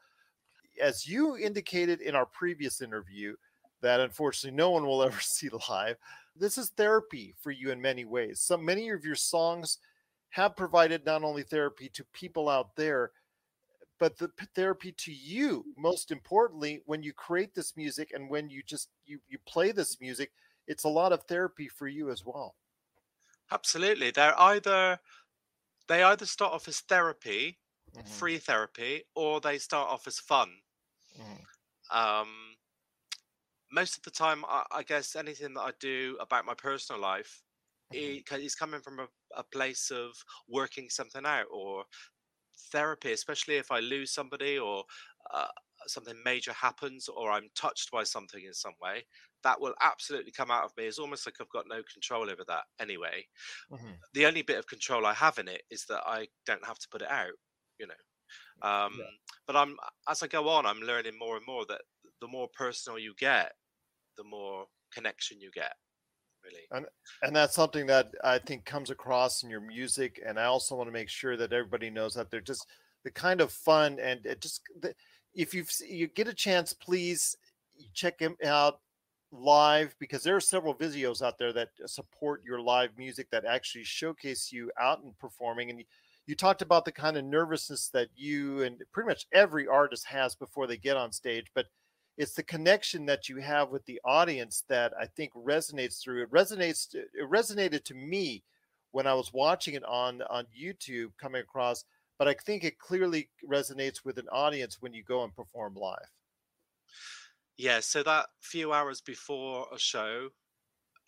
As 0.82 1.08
you 1.08 1.38
indicated 1.38 2.02
in 2.02 2.16
our 2.16 2.26
previous 2.26 2.82
interview, 2.82 3.36
that 3.82 4.00
unfortunately 4.00 4.58
no 4.58 4.72
one 4.72 4.86
will 4.86 5.04
ever 5.04 5.20
see 5.20 5.50
live. 5.70 5.98
This 6.36 6.58
is 6.58 6.70
therapy 6.70 7.36
for 7.40 7.52
you 7.52 7.72
in 7.72 7.82
many 7.82 8.06
ways. 8.06 8.40
So 8.40 8.58
many 8.58 8.90
of 8.90 9.06
your 9.06 9.16
songs 9.16 9.78
have 10.30 10.56
provided 10.56 11.06
not 11.06 11.24
only 11.24 11.44
therapy 11.44 11.90
to 11.90 12.06
people 12.14 12.50
out 12.50 12.76
there, 12.76 13.12
but 14.02 14.18
the 14.18 14.30
therapy 14.56 14.92
to 14.94 15.14
you. 15.14 15.74
Most 15.78 16.12
importantly, 16.12 16.84
when 16.88 17.04
you 17.04 17.14
create 17.14 17.56
this 17.56 17.78
music 17.78 18.12
and 18.14 18.30
when 18.30 18.50
you 18.52 18.64
just 18.64 18.90
you 19.06 19.22
you 19.30 19.40
play 19.40 19.72
this 19.72 20.02
music, 20.02 20.34
it's 20.68 20.86
a 20.86 20.90
lot 20.90 21.14
of 21.14 21.24
therapy 21.26 21.70
for 21.70 21.88
you 21.88 22.12
as 22.12 22.26
well. 22.26 22.58
Absolutely. 23.52 24.10
They're 24.10 24.40
either 24.40 25.00
they 25.88 26.04
either 26.04 26.26
start 26.26 26.54
off 26.54 26.68
as 26.68 26.82
therapy, 26.82 27.62
Mhm, 27.94 28.26
free 28.26 28.40
therapy, 28.40 29.06
or 29.16 29.42
they 29.42 29.60
start 29.60 29.90
off 29.90 30.08
as 30.08 30.20
fun. 30.20 30.64
mhm, 31.18 31.46
Um, 31.92 32.58
most 33.72 33.98
of 33.98 34.04
the 34.04 34.12
time, 34.12 34.44
I, 34.46 34.66
I 34.72 34.84
guess 34.84 35.16
anything 35.16 35.54
that 35.54 35.62
I 35.62 35.72
do 35.80 36.18
about 36.20 36.46
my 36.46 36.54
personal 36.54 37.02
life 37.02 37.44
mhm. 37.92 38.22
it, 38.22 38.32
is 38.32 38.56
coming 38.56 38.82
from 38.82 39.00
a, 39.00 39.08
a 39.36 39.44
place 39.44 39.92
of 39.92 40.16
working 40.48 40.90
something 40.90 41.26
out 41.26 41.48
or 41.52 41.86
therapy, 42.72 43.12
especially 43.14 43.56
if 43.58 43.72
I 43.72 43.80
lose 43.80 44.14
somebody 44.14 44.58
or 44.60 44.86
uh, 45.32 45.48
something 45.88 46.22
major 46.24 46.54
happens 46.54 47.08
or 47.08 47.32
I'm 47.32 47.50
touched 47.56 47.92
by 47.92 48.04
something 48.04 48.44
in 48.44 48.54
some 48.54 48.76
way. 48.82 49.06
That 49.44 49.60
will 49.62 49.76
absolutely 49.82 50.32
come 50.32 50.52
out 50.52 50.66
of 50.66 50.72
me. 50.78 50.86
It's 50.86 51.00
almost 51.00 51.26
like 51.26 51.36
I've 51.42 51.50
got 51.50 51.68
no 51.68 51.84
control 51.92 52.30
over 52.30 52.44
that 52.48 52.66
anyway. 52.80 53.28
Mhm. 53.70 54.02
The 54.14 54.26
only 54.26 54.42
bit 54.42 54.58
of 54.60 54.68
control 54.68 55.06
I 55.06 55.14
have 55.14 55.38
in 55.40 55.48
it 55.48 55.64
is 55.70 55.86
that 55.88 56.04
I 56.08 56.30
don't 56.46 56.66
have 56.66 56.80
to 56.80 56.90
put 56.90 57.02
it 57.02 57.10
out, 57.10 57.34
you 57.80 57.88
know. 57.88 57.96
Um, 58.62 59.12
But 59.48 59.56
I'm 59.58 59.78
as 60.10 60.24
I 60.24 60.28
go 60.28 60.50
on, 60.50 60.66
I'm 60.66 60.82
learning 60.82 61.18
more 61.20 61.38
and 61.38 61.46
more 61.46 61.66
that 61.68 61.84
the 62.22 62.28
more 62.30 62.50
personal 62.50 63.00
you 63.00 63.16
get, 63.16 63.54
the 64.18 64.24
more 64.26 64.70
connection 64.92 65.42
you 65.42 65.52
get. 65.52 65.78
Really. 66.72 66.86
and 67.24 67.36
that's 67.36 67.56
something 67.56 67.86
that 67.88 68.14
I 68.24 68.40
think 68.40 68.66
comes 68.66 68.90
across 68.90 69.44
in 69.44 69.50
your 69.50 69.62
music. 69.62 70.22
And 70.26 70.40
I 70.40 70.46
also 70.46 70.76
want 70.76 70.88
to 70.88 70.94
make 70.94 71.10
sure 71.10 71.38
that 71.38 71.54
everybody 71.54 71.90
knows 71.90 72.14
that 72.16 72.30
they're 72.30 72.42
just 72.42 72.68
the 73.04 73.12
kind 73.12 73.42
of 73.42 73.52
fun 73.52 74.00
and 74.00 74.26
it 74.26 74.42
just 74.42 74.62
if 75.34 75.54
you 75.54 75.66
you 75.88 76.08
get 76.08 76.28
a 76.28 76.34
chance, 76.34 76.74
please 76.74 77.36
check 77.94 78.20
him 78.20 78.36
out 78.46 78.80
live 79.32 79.96
because 80.00 80.24
there 80.24 80.36
are 80.36 80.42
several 80.42 80.76
videos 80.76 81.22
out 81.22 81.38
there 81.38 81.54
that 81.54 81.70
support 81.86 82.44
your 82.44 82.60
live 82.60 82.90
music 82.98 83.30
that 83.32 83.46
actually 83.46 83.84
showcase 83.84 84.52
you 84.52 84.72
out 84.80 85.04
and 85.04 85.18
performing. 85.20 85.70
And 85.70 85.84
you 86.28 86.36
talked 86.36 86.62
about 86.62 86.86
the 86.86 86.92
kind 86.92 87.18
of 87.18 87.24
nervousness 87.24 87.90
that 87.90 88.10
you 88.16 88.64
and 88.64 88.82
pretty 88.92 89.08
much 89.08 89.28
every 89.34 89.68
artist 89.68 90.06
has 90.06 90.36
before 90.36 90.68
they 90.68 90.78
get 90.78 90.98
on 90.98 91.12
stage, 91.12 91.48
but 91.56 91.68
it's 92.22 92.36
the 92.36 92.44
connection 92.44 93.04
that 93.08 93.28
you 93.28 93.38
have 93.38 93.72
with 93.72 93.84
the 93.86 94.00
audience 94.06 94.64
that 94.70 94.94
I 95.00 95.08
think 95.08 95.34
resonates 95.34 96.04
through. 96.04 96.22
It 96.22 96.32
resonates. 96.32 96.94
It 96.94 97.28
resonated 97.28 97.84
to 97.86 97.96
me 97.96 98.44
when 98.92 99.08
I 99.08 99.16
was 99.16 99.34
watching 99.34 99.74
it 99.74 99.84
on 99.86 100.22
on 100.30 100.46
YouTube 100.56 101.14
coming 101.20 101.42
across, 101.42 101.84
but 102.20 102.28
I 102.28 102.36
think 102.36 102.64
it 102.64 102.78
clearly 102.78 103.32
resonates 103.50 104.06
with 104.06 104.20
an 104.20 104.28
audience 104.32 104.78
when 104.80 104.94
you 104.94 105.04
go 105.04 105.24
and 105.24 105.36
perform 105.36 105.74
live. 105.74 106.12
Yeah, 107.58 107.80
so 107.80 108.04
that 108.04 108.28
few 108.40 108.72
hours 108.72 109.02
before 109.02 109.66
a 109.74 109.80
show 109.80 110.30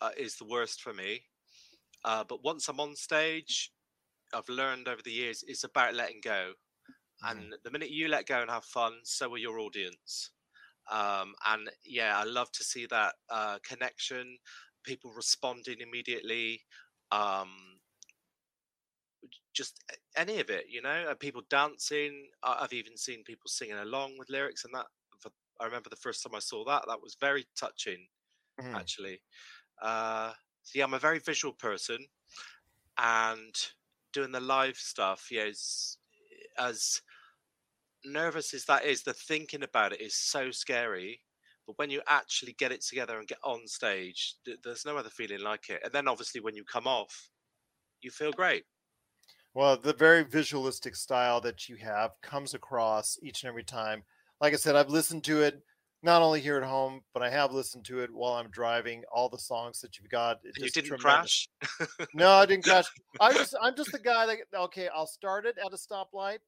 uh, 0.01 0.09
is 0.18 0.36
the 0.38 0.45
worst 0.45 0.82
for 0.82 0.95
me. 0.95 1.22
Uh, 2.03 2.24
but 2.28 2.43
once 2.43 2.68
I'm 2.70 2.80
on 2.80 2.95
stage, 2.95 3.72
I've 4.34 4.49
learned 4.49 4.88
over 4.88 5.01
the 5.05 5.11
years 5.11 5.43
it's 5.47 5.64
about 5.64 5.93
letting 5.93 6.22
go. 6.24 6.53
And 7.26 7.53
the 7.64 7.72
minute 7.72 7.91
you 7.91 8.07
let 8.07 8.26
go 8.26 8.41
and 8.41 8.49
have 8.49 8.66
fun, 8.66 8.93
so 9.03 9.30
will 9.30 9.38
your 9.38 9.59
audience. 9.59 10.32
Um, 10.90 11.36
and 11.46 11.70
yeah, 11.84 12.18
I 12.18 12.24
love 12.24 12.52
to 12.54 12.64
see 12.64 12.86
that 12.88 13.16
uh, 13.30 13.60
connection, 13.64 14.38
people 14.84 15.12
responding 15.12 15.80
immediately, 15.82 16.64
um, 17.12 17.80
just 19.54 19.84
any 20.18 20.40
of 20.40 20.50
it, 20.50 20.66
you 20.70 20.82
know, 20.82 21.10
uh, 21.10 21.16
people 21.16 21.42
dancing. 21.50 22.30
I've 22.42 22.74
even 22.74 22.98
seen 22.98 23.24
people 23.24 23.50
singing 23.50 23.78
along 23.78 24.18
with 24.18 24.30
lyrics, 24.30 24.66
and 24.66 24.74
that 24.74 24.88
I 25.60 25.66
remember 25.66 25.90
the 25.90 25.96
first 25.96 26.24
time 26.24 26.36
I 26.36 26.40
saw 26.40 26.64
that. 26.66 26.86
That 26.88 27.02
was 27.02 27.16
very 27.20 27.46
touching, 27.56 28.08
Mhm. 28.58 28.84
actually. 28.84 29.24
Uh, 29.82 30.34
so 30.64 30.80
yeah, 30.80 30.86
I'm 30.86 30.94
a 30.96 31.00
very 31.00 31.20
visual 31.20 31.54
person, 31.54 32.08
and 32.98 33.56
doing 34.14 34.32
the 34.32 34.40
live 34.42 34.78
stuff, 34.78 35.30
yeah, 35.32 35.46
is 35.46 36.00
as 36.58 37.02
nervous 38.06 38.54
as 38.54 38.66
that 38.66 38.86
is, 38.86 39.04
the 39.04 39.14
thinking 39.14 39.64
about 39.64 39.93
it 39.93 40.01
is 40.01 40.16
so 40.16 40.51
scary. 40.51 41.22
But 41.66 41.78
when 41.78 41.89
you 41.89 42.01
actually 42.08 42.54
get 42.54 42.72
it 42.72 42.82
together 42.82 43.18
and 43.18 43.28
get 43.28 43.38
on 43.43 43.68
stage, 43.68 44.36
th- 44.45 44.60
there's 44.64 44.86
no 44.86 44.97
other 44.97 45.10
feeling 45.10 45.41
like 45.41 45.70
it. 45.70 45.82
And 45.84 45.93
then 45.93 46.08
obviously 46.08 46.41
when 46.41 46.56
you 46.56 46.64
come 46.66 46.88
off, 46.88 47.30
you 48.01 48.12
feel 48.12 48.34
great. 48.34 48.66
Well, 49.54 49.78
the 49.78 49.93
very 49.93 50.24
visualistic 50.24 50.95
style 50.95 51.39
that 51.41 51.70
you 51.70 51.78
have 51.78 52.20
comes 52.22 52.54
across 52.54 53.18
each 53.22 53.43
and 53.43 53.49
every 53.49 53.64
time. 53.64 54.04
Like 54.41 54.54
I 54.54 54.58
said, 54.58 54.76
I've 54.76 54.89
listened 54.89 55.24
to 55.26 55.41
it 55.41 55.62
not 56.01 56.22
only 56.22 56.41
here 56.41 56.58
at 56.58 56.64
home, 56.64 57.01
but 57.14 57.24
I 57.24 57.30
have 57.30 57.54
listened 57.54 57.86
to 57.86 57.99
it 58.01 58.12
while 58.12 58.34
I'm 58.34 58.49
driving. 58.49 59.04
All 59.14 59.30
the 59.30 59.38
songs 59.38 59.80
that 59.80 59.97
you've 59.97 60.10
got, 60.10 60.39
you 60.43 60.51
just 60.64 60.76
didn't 60.76 60.97
tremendous. 60.97 61.47
crash. 61.80 62.08
No, 62.14 62.30
I 62.32 62.45
didn't 62.45 62.64
crash. 62.66 62.86
I 63.22 63.32
just 63.32 63.56
I'm 63.62 63.76
just 63.76 63.91
the 63.91 63.99
guy 63.99 64.26
that 64.26 64.38
okay, 64.54 64.89
I'll 64.93 65.08
start 65.08 65.45
it 65.45 65.56
at 65.64 65.72
a 65.72 65.78
stoplight 65.78 66.39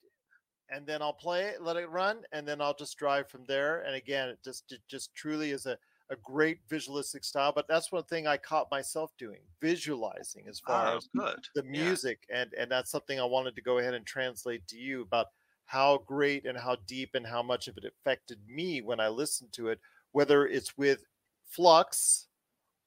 and 0.69 0.85
then 0.87 1.01
I'll 1.01 1.13
play 1.13 1.45
it, 1.45 1.61
let 1.61 1.77
it 1.77 1.89
run, 1.89 2.23
and 2.31 2.47
then 2.47 2.61
I'll 2.61 2.75
just 2.75 2.97
drive 2.97 3.29
from 3.29 3.45
there. 3.45 3.81
And 3.81 3.95
again, 3.95 4.29
it 4.29 4.39
just 4.43 4.71
it 4.71 4.81
just 4.87 5.13
truly 5.15 5.51
is 5.51 5.65
a, 5.65 5.77
a 6.09 6.15
great 6.17 6.61
visualistic 6.67 7.23
style. 7.23 7.51
But 7.53 7.67
that's 7.67 7.91
one 7.91 8.03
thing 8.05 8.27
I 8.27 8.37
caught 8.37 8.71
myself 8.71 9.15
doing, 9.17 9.41
visualizing 9.61 10.47
as 10.47 10.59
far 10.59 10.93
oh, 10.93 10.95
as 10.95 11.07
good. 11.15 11.47
the 11.53 11.63
Yeah. 11.71 11.95
music 11.95 12.25
and 12.29 12.53
and 12.53 12.69
that's 12.71 12.91
something 12.91 13.19
I 13.19 13.25
wanted 13.25 13.55
to 13.55 13.61
go 13.61 13.77
ahead 13.79 13.93
and 13.93 14.05
translate 14.05 14.67
to 14.69 14.77
you 14.77 15.01
about 15.01 15.27
how 15.65 15.97
great 15.99 16.45
and 16.45 16.57
how 16.57 16.75
deep 16.75 17.15
and 17.15 17.25
how 17.25 17.41
much 17.41 17.67
of 17.67 17.77
it 17.77 17.85
affected 17.85 18.47
me 18.47 18.81
when 18.81 18.99
I 18.99 19.07
listened 19.07 19.53
to 19.53 19.69
it, 19.69 19.79
whether 20.11 20.45
it's 20.45 20.77
with 20.77 21.05
Flux 21.43 22.27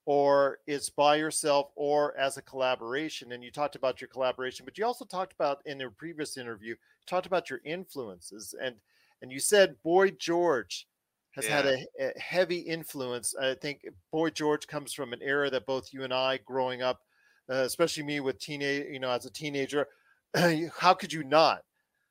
or 0.09 0.57
it's 0.65 0.89
by 0.89 1.15
yourself 1.15 1.69
or 1.75 2.17
as 2.17 2.35
a 2.35 2.41
collaboration. 2.41 3.31
And 3.31 3.43
you 3.43 3.51
talked 3.51 3.75
about 3.75 4.01
your 4.01 4.07
collaboration, 4.07 4.65
but 4.65 4.75
you 4.75 4.83
also 4.83 5.05
talked 5.05 5.33
about 5.33 5.61
in 5.67 5.79
a 5.81 5.89
previous 5.91 6.35
interview, 6.35 6.69
you 6.69 6.75
talked 7.05 7.27
about 7.27 7.47
your 7.47 7.59
influences 7.63 8.55
and 8.59 8.73
and 9.21 9.31
you 9.31 9.39
said 9.39 9.75
Boy 9.83 10.09
George 10.09 10.87
has 11.35 11.45
had 11.45 11.67
a, 11.67 11.85
a 11.99 12.19
heavy 12.19 12.57
influence. 12.57 13.35
I 13.39 13.53
think 13.53 13.85
Boy 14.11 14.31
George 14.31 14.65
comes 14.65 14.93
from 14.93 15.13
an 15.13 15.19
era 15.21 15.47
that 15.51 15.67
both 15.67 15.93
you 15.93 16.03
and 16.03 16.13
I 16.13 16.37
growing 16.37 16.81
up, 16.81 17.01
uh, 17.47 17.57
especially 17.57 18.01
me 18.01 18.19
with 18.19 18.39
teenage, 18.39 18.87
you 18.91 18.99
know, 18.99 19.11
as 19.11 19.27
a 19.27 19.31
teenager, 19.31 19.85
how 20.79 20.95
could 20.95 21.13
you 21.13 21.23
not 21.23 21.61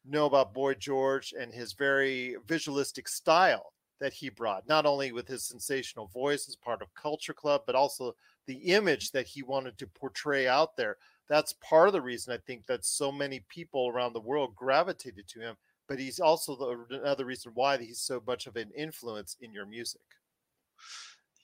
know 0.09 0.27
about 0.27 0.55
Boy 0.55 0.75
George 0.75 1.35
and 1.37 1.53
his 1.53 1.73
very 1.73 2.37
visualistic 2.47 3.09
style 3.09 3.73
that 4.01 4.13
he 4.13 4.29
brought, 4.29 4.69
not 4.69 4.87
only 4.87 5.13
with 5.13 5.29
his 5.29 5.45
sensational 5.45 6.07
voice 6.07 6.49
as 6.49 6.57
part 6.57 6.83
of 6.83 6.95
Culture 6.95 7.35
Club, 7.35 7.63
but 7.67 7.75
also 7.75 8.15
the 8.47 8.73
image 8.73 9.11
that 9.13 9.27
he 9.27 9.43
wanted 9.43 9.77
to 9.79 9.87
portray 9.87 10.47
out 10.47 10.77
there. 10.77 10.97
That's 11.29 11.53
part 11.55 11.89
of 11.89 11.93
the 11.93 12.01
reason 12.01 12.33
I 12.33 12.39
think 12.39 12.67
that 12.67 12.85
so 12.85 13.13
many 13.13 13.45
people 13.49 13.89
around 13.89 14.13
the 14.13 14.21
world 14.21 14.57
gravitated 14.57 15.29
to 15.29 15.41
him. 15.41 15.57
But 15.89 15.99
he's 15.99 16.21
also 16.21 16.57
the, 16.57 16.99
another 17.01 17.25
reason 17.25 17.53
why 17.55 17.79
he's 17.79 18.01
so 18.01 18.23
much 18.27 18.47
of 18.47 18.57
an 18.57 18.71
influence 18.77 19.37
in 19.41 19.53
your 19.53 19.67
music. 19.67 20.03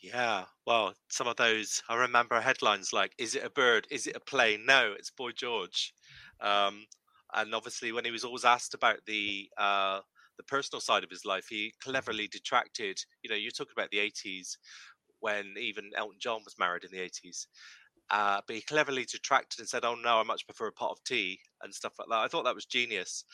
Yeah. 0.02 0.44
Well, 0.66 0.94
some 1.08 1.26
of 1.26 1.36
those 1.36 1.82
I 1.88 1.96
remember 1.96 2.38
headlines 2.40 2.92
like, 2.92 3.14
"Is 3.16 3.34
it 3.34 3.44
a 3.44 3.50
bird? 3.50 3.86
Is 3.90 4.06
it 4.06 4.16
a 4.16 4.20
plane?" 4.20 4.66
No, 4.66 4.92
it's 4.92 5.10
Boy 5.10 5.32
George. 5.32 5.94
Um, 6.40 6.86
and 7.32 7.54
obviously, 7.54 7.90
when 7.90 8.04
he 8.04 8.10
was 8.10 8.24
always 8.24 8.44
asked 8.44 8.74
about 8.74 8.98
the 9.06 9.50
uh, 9.56 10.00
the 10.36 10.44
personal 10.44 10.80
side 10.80 11.04
of 11.04 11.10
his 11.10 11.24
life. 11.24 11.46
He 11.48 11.74
cleverly 11.82 12.28
detracted. 12.28 12.98
You 13.22 13.30
know, 13.30 13.36
you 13.36 13.50
talk 13.50 13.68
about 13.72 13.90
the 13.90 13.98
'80s 13.98 14.58
when 15.20 15.54
even 15.58 15.90
Elton 15.96 16.18
John 16.20 16.42
was 16.44 16.58
married 16.58 16.84
in 16.84 16.90
the 16.92 17.00
'80s. 17.00 17.48
Uh, 18.10 18.42
but 18.46 18.56
he 18.56 18.62
cleverly 18.62 19.04
detracted 19.06 19.60
and 19.60 19.68
said, 19.68 19.84
"Oh 19.84 19.94
no, 19.94 20.20
I 20.20 20.22
much 20.24 20.46
prefer 20.46 20.68
a 20.68 20.72
pot 20.72 20.92
of 20.92 21.04
tea 21.04 21.40
and 21.62 21.74
stuff 21.74 21.94
like 21.98 22.08
that." 22.08 22.18
I 22.20 22.28
thought 22.28 22.44
that 22.44 22.54
was 22.54 22.66
genius. 22.66 23.24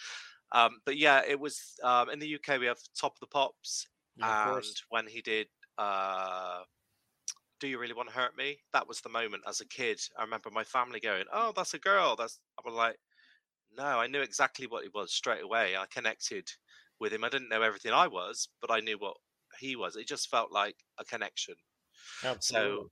Um, 0.52 0.80
but 0.84 0.96
yeah, 0.96 1.22
it 1.26 1.38
was 1.40 1.78
um, 1.82 2.10
in 2.10 2.18
the 2.18 2.28
UK. 2.28 2.58
We 2.58 2.66
have 2.66 2.78
Top 2.94 3.14
of 3.14 3.20
the 3.20 3.26
Pops, 3.26 3.86
Yeah, 4.16 4.34
and 4.44 4.76
when 4.88 5.06
he 5.06 5.22
did 5.22 5.48
uh, 5.78 6.64
"Do 7.60 7.68
You 7.68 7.78
Really 7.78 7.92
Want 7.92 8.08
to 8.08 8.14
Hurt 8.16 8.36
Me," 8.36 8.64
that 8.72 8.88
was 8.88 9.02
the 9.02 9.08
moment. 9.08 9.44
As 9.46 9.60
a 9.60 9.64
kid, 9.66 10.00
I 10.16 10.22
remember 10.22 10.50
my 10.50 10.64
family 10.64 10.98
going, 10.98 11.26
"Oh, 11.30 11.52
that's 11.52 11.74
a 11.74 11.78
girl." 11.78 12.16
That's 12.16 12.40
I 12.58 12.62
was 12.64 12.74
like, 12.74 12.98
"No, 13.70 14.00
I 14.00 14.08
knew 14.08 14.22
exactly 14.22 14.66
what 14.66 14.84
it 14.84 14.94
was 14.94 15.14
straight 15.14 15.42
away. 15.42 15.76
I 15.76 15.86
connected 15.86 16.50
with 17.00 17.12
him. 17.12 17.24
I 17.24 17.28
didn't 17.28 17.48
know 17.48 17.62
everything 17.62 17.92
I 17.92 18.06
was, 18.06 18.48
but 18.60 18.70
I 18.70 18.80
knew 18.80 18.98
what 18.98 19.16
he 19.58 19.76
was. 19.76 19.96
It 19.96 20.06
just 20.06 20.28
felt 20.28 20.52
like 20.52 20.76
a 20.98 21.04
connection." 21.04 21.54
Absolutely. 22.24 22.84
So 22.84 22.90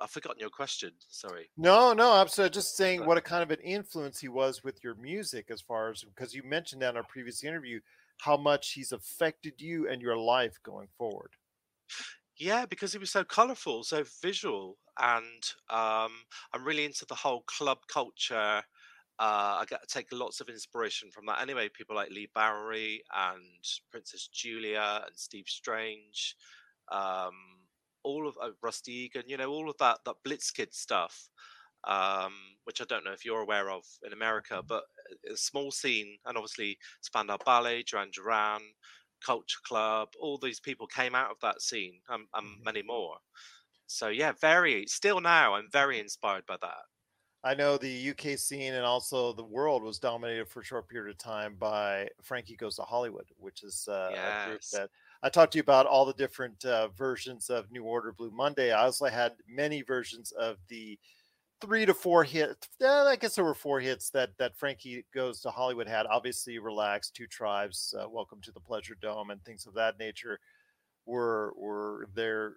I've 0.00 0.10
forgotten 0.10 0.40
your 0.40 0.50
question. 0.50 0.92
Sorry. 1.08 1.50
No, 1.56 1.92
no, 1.92 2.12
I'm 2.12 2.28
just 2.28 2.76
saying 2.76 3.00
But- 3.00 3.08
what 3.08 3.18
a 3.18 3.22
kind 3.22 3.42
of 3.42 3.50
an 3.50 3.60
influence 3.60 4.20
he 4.20 4.28
was 4.28 4.62
with 4.64 4.82
your 4.82 4.94
music 4.94 5.50
as 5.50 5.60
far 5.60 5.90
as 5.90 6.02
because 6.02 6.34
you 6.34 6.42
mentioned 6.44 6.82
that 6.82 6.90
in 6.90 6.96
our 6.96 7.04
previous 7.04 7.44
interview 7.44 7.80
how 8.20 8.36
much 8.36 8.72
he's 8.72 8.92
affected 8.92 9.60
you 9.60 9.88
and 9.88 10.00
your 10.00 10.16
life 10.16 10.56
going 10.62 10.88
forward. 10.96 11.30
Yeah, 12.38 12.66
because 12.66 12.92
he 12.92 12.98
was 12.98 13.10
so 13.10 13.24
colourful, 13.24 13.84
so 13.84 14.04
visual, 14.22 14.78
and 14.98 15.42
um, 15.70 16.12
I'm 16.52 16.64
really 16.64 16.84
into 16.84 17.04
the 17.06 17.14
whole 17.14 17.42
club 17.42 17.78
culture. 17.88 18.62
Uh, 19.18 19.60
I 19.60 19.64
get 19.68 19.86
take 19.88 20.10
lots 20.12 20.40
of 20.40 20.48
inspiration 20.48 21.10
from 21.10 21.26
that. 21.26 21.40
Anyway, 21.40 21.68
people 21.68 21.94
like 21.94 22.10
Leigh 22.10 22.30
Bowery 22.34 23.02
and 23.14 23.64
Princess 23.90 24.28
Julia 24.28 25.04
and 25.06 25.16
Steve 25.16 25.48
Strange, 25.48 26.36
um, 26.88 27.34
all 28.02 28.26
of 28.26 28.36
uh, 28.40 28.50
Rusty 28.62 28.92
Egan, 28.92 29.24
you 29.28 29.36
know, 29.36 29.50
all 29.50 29.70
of 29.70 29.76
that 29.78 30.00
that 30.04 30.16
Blitzkid 30.26 30.74
stuff, 30.74 31.30
um, 31.84 32.34
which 32.64 32.80
I 32.80 32.84
don't 32.84 33.04
know 33.04 33.12
if 33.12 33.24
you're 33.24 33.40
aware 33.42 33.70
of 33.70 33.84
in 34.04 34.12
America, 34.12 34.62
but 34.66 34.84
a 35.30 35.36
small 35.36 35.70
scene, 35.70 36.18
and 36.24 36.36
obviously 36.36 36.78
Spandau 37.02 37.38
Ballet, 37.44 37.82
Duran 37.84 38.10
Duran, 38.12 38.62
Culture 39.24 39.60
Club, 39.64 40.10
all 40.20 40.38
these 40.38 40.60
people 40.60 40.86
came 40.86 41.14
out 41.14 41.30
of 41.30 41.38
that 41.40 41.62
scene 41.62 42.02
and, 42.08 42.28
and 42.34 42.46
Mhm. 42.46 42.64
many 42.64 42.82
more. 42.82 43.18
So 43.86 44.08
yeah, 44.08 44.32
very 44.32 44.86
still 44.86 45.20
now 45.20 45.54
I'm 45.54 45.70
very 45.70 45.98
inspired 46.00 46.46
by 46.46 46.56
that. 46.62 46.84
I 47.44 47.54
know 47.54 47.76
the 47.76 48.10
UK 48.10 48.38
scene 48.38 48.74
and 48.74 48.84
also 48.84 49.32
the 49.32 49.44
world 49.44 49.82
was 49.82 49.98
dominated 49.98 50.48
for 50.48 50.60
a 50.60 50.64
short 50.64 50.88
period 50.88 51.10
of 51.10 51.18
time 51.18 51.56
by 51.58 52.08
Frankie 52.22 52.54
Goes 52.54 52.76
to 52.76 52.82
Hollywood, 52.82 53.26
which 53.36 53.64
is 53.64 53.88
uh, 53.90 54.10
a 54.44 54.48
group 54.48 54.60
that 54.72 54.90
I 55.24 55.28
talked 55.28 55.52
to 55.52 55.58
you 55.58 55.62
about 55.62 55.86
all 55.86 56.04
the 56.04 56.12
different 56.12 56.64
uh, 56.64 56.88
versions 56.88 57.50
of 57.50 57.70
New 57.72 57.82
Order 57.82 58.12
Blue 58.12 58.30
Monday. 58.30 58.70
I 58.70 58.84
also 58.84 59.06
had 59.06 59.32
many 59.48 59.82
versions 59.82 60.30
of 60.32 60.58
the 60.68 60.96
three 61.60 61.84
to 61.84 61.94
four 61.94 62.22
hits. 62.22 62.68
Uh, 62.80 63.06
I 63.06 63.16
guess 63.16 63.34
there 63.34 63.44
were 63.44 63.54
four 63.54 63.80
hits 63.80 64.10
that 64.10 64.30
that 64.38 64.56
Frankie 64.56 65.04
Goes 65.12 65.40
to 65.40 65.50
Hollywood 65.50 65.88
had. 65.88 66.06
Obviously, 66.06 66.60
Relax, 66.60 67.10
Two 67.10 67.26
Tribes, 67.26 67.92
uh, 67.98 68.08
Welcome 68.08 68.40
to 68.42 68.52
the 68.52 68.60
Pleasure 68.60 68.96
Dome, 69.00 69.30
and 69.30 69.44
things 69.44 69.66
of 69.66 69.74
that 69.74 69.98
nature 69.98 70.38
were 71.06 71.52
were 71.56 72.08
their 72.14 72.54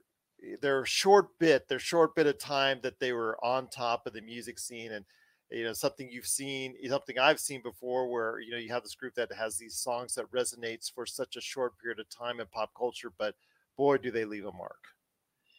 their 0.61 0.85
short 0.85 1.39
bit, 1.39 1.67
their 1.67 1.79
short 1.79 2.15
bit 2.15 2.27
of 2.27 2.37
time 2.37 2.79
that 2.83 2.99
they 2.99 3.13
were 3.13 3.37
on 3.43 3.67
top 3.67 4.05
of 4.05 4.13
the 4.13 4.21
music 4.21 4.59
scene 4.59 4.91
and 4.91 5.05
you 5.51 5.63
know 5.63 5.73
something 5.73 6.09
you've 6.09 6.25
seen 6.25 6.73
something 6.89 7.19
i've 7.19 7.39
seen 7.39 7.61
before 7.61 8.09
where 8.11 8.39
you 8.39 8.49
know 8.49 8.57
you 8.57 8.69
have 8.69 8.81
this 8.81 8.95
group 8.95 9.13
that 9.13 9.31
has 9.31 9.59
these 9.59 9.75
songs 9.75 10.15
that 10.15 10.25
resonates 10.31 10.91
for 10.91 11.05
such 11.05 11.35
a 11.35 11.41
short 11.41 11.73
period 11.77 11.99
of 11.99 12.09
time 12.09 12.39
in 12.39 12.47
pop 12.47 12.71
culture 12.75 13.11
but 13.19 13.35
boy 13.77 13.95
do 13.95 14.09
they 14.09 14.25
leave 14.25 14.45
a 14.45 14.51
mark 14.51 14.85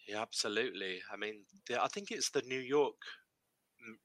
Yeah, 0.07 0.23
absolutely. 0.23 1.01
I 1.13 1.17
mean, 1.17 1.41
the, 1.69 1.83
I 1.83 1.89
think 1.89 2.11
it's 2.11 2.31
the 2.31 2.43
New 2.43 2.61
York 2.61 2.95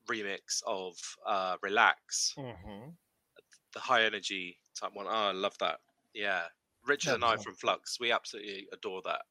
remix 0.10 0.62
of 0.66 0.96
uh, 1.26 1.58
"Relax," 1.62 2.34
mm-hmm. 2.38 2.90
the 3.74 3.80
high 3.80 4.04
energy 4.04 4.58
type 4.80 4.92
one. 4.94 5.06
Oh, 5.08 5.30
I 5.30 5.32
love 5.32 5.58
that. 5.60 5.80
Yeah, 6.14 6.44
Richard 6.86 7.16
and 7.16 7.24
I 7.24 7.32
That's 7.32 7.44
from 7.44 7.56
Flux, 7.56 8.00
we 8.00 8.12
absolutely 8.12 8.68
adore 8.74 9.02
that. 9.06 9.22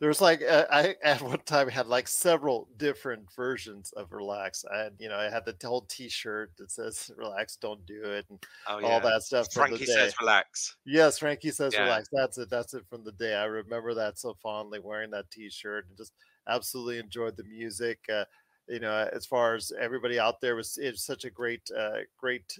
There's 0.00 0.20
like 0.20 0.42
uh, 0.42 0.66
i 0.70 0.94
at 1.02 1.22
one 1.22 1.40
time 1.40 1.68
had 1.68 1.86
like 1.86 2.08
several 2.08 2.68
different 2.76 3.26
versions 3.34 3.92
of 3.92 4.12
relax 4.12 4.64
and 4.70 4.92
you 4.98 5.08
know 5.08 5.16
i 5.16 5.30
had 5.30 5.44
the 5.44 5.56
whole 5.66 5.82
t-shirt 5.82 6.52
that 6.58 6.70
says 6.70 7.10
relax 7.16 7.56
don't 7.56 7.84
do 7.86 8.02
it 8.04 8.26
and 8.30 8.44
Oh 8.68 8.78
yeah, 8.78 8.86
all 8.86 9.00
that 9.00 9.22
stuff 9.22 9.52
Frankie 9.52 9.86
says 9.86 10.14
relax. 10.20 10.76
Yes, 10.84 11.18
Frankie 11.18 11.50
says 11.50 11.74
Yeah. 11.74 11.84
relax. 11.84 12.08
That's 12.12 12.38
it. 12.38 12.50
That's 12.50 12.74
it 12.74 12.84
from 12.88 13.04
the 13.04 13.12
day. 13.12 13.34
I 13.34 13.44
remember 13.44 13.94
that 13.94 14.18
so 14.18 14.34
fondly 14.34 14.78
wearing 14.78 15.10
that 15.10 15.30
t-shirt 15.30 15.86
and 15.88 15.96
just 15.96 16.12
absolutely 16.48 16.98
enjoyed 16.98 17.36
the 17.36 17.44
music. 17.44 17.98
Uh, 18.12 18.24
you 18.68 18.80
know, 18.80 19.08
as 19.12 19.26
far 19.26 19.54
as 19.54 19.72
everybody 19.80 20.18
out 20.18 20.40
there 20.40 20.56
was 20.56 20.78
it's 20.78 21.04
such 21.04 21.24
a 21.24 21.30
great 21.30 21.68
uh, 21.76 21.98
great 22.18 22.58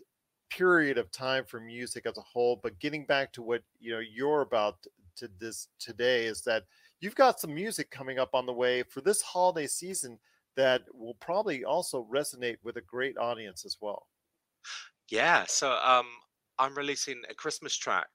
period 0.50 0.98
of 0.98 1.10
time 1.10 1.44
for 1.44 1.60
music 1.60 2.06
as 2.06 2.16
a 2.16 2.22
whole, 2.22 2.58
but 2.62 2.78
getting 2.78 3.04
back 3.04 3.32
to 3.32 3.42
what, 3.42 3.62
you 3.80 3.92
know, 3.92 4.00
you're 4.00 4.42
about 4.42 4.78
to 5.16 5.28
this 5.38 5.68
today 5.78 6.26
is 6.26 6.42
that 6.42 6.64
you've 7.00 7.14
got 7.14 7.40
some 7.40 7.54
music 7.54 7.90
coming 7.90 8.18
up 8.18 8.34
on 8.34 8.46
the 8.46 8.52
way 8.52 8.82
for 8.82 9.00
this 9.00 9.22
holiday 9.22 9.66
season 9.66 10.18
that 10.56 10.94
will 10.94 11.14
probably 11.14 11.64
also 11.64 12.04
resonate 12.04 12.58
with 12.62 12.76
a 12.76 12.80
great 12.82 13.16
audience 13.18 13.64
as 13.64 13.78
well. 13.80 14.08
Yeah, 15.08 15.44
so 15.46 15.72
um, 15.72 16.06
I'm 16.58 16.74
releasing 16.76 17.22
a 17.28 17.34
Christmas 17.34 17.76
track 17.76 18.08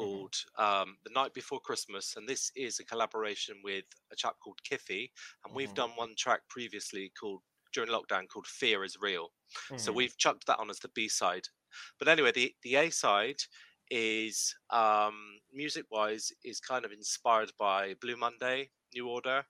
Mm-hmm. 0.00 0.26
called 0.26 0.34
um, 0.58 0.98
"The 1.04 1.10
Night 1.10 1.34
Before 1.34 1.60
Christmas," 1.60 2.16
and 2.16 2.28
this 2.28 2.50
is 2.54 2.78
a 2.78 2.84
collaboration 2.84 3.60
with 3.62 3.84
a 4.12 4.16
chap 4.16 4.36
called 4.42 4.60
Kiffy, 4.64 5.12
and 5.44 5.54
we've 5.54 5.74
Mhm. 5.74 5.74
done 5.74 5.90
one 5.96 6.14
track 6.16 6.42
previously 6.48 7.10
called 7.18 7.42
during 7.72 7.90
lockdown 7.90 8.28
called 8.28 8.46
"Fear 8.46 8.84
Is 8.84 8.96
Real." 9.00 9.32
So 9.76 9.92
Mhm. 9.92 9.92
we've 9.92 10.16
chucked 10.18 10.46
that 10.46 10.58
on 10.58 10.70
as 10.70 10.80
the 10.80 10.88
B 10.88 11.08
side. 11.08 11.48
But 11.98 12.08
anyway, 12.08 12.32
the 12.32 12.54
the 12.62 12.76
A 12.76 12.90
side 12.90 13.40
is 13.90 14.54
um, 14.70 15.38
music 15.52 15.86
wise 15.90 16.32
is 16.44 16.60
kind 16.60 16.84
of 16.84 16.92
inspired 16.92 17.52
by 17.58 17.94
Blue 18.00 18.16
Monday, 18.16 18.70
New 18.94 19.08
Order, 19.08 19.44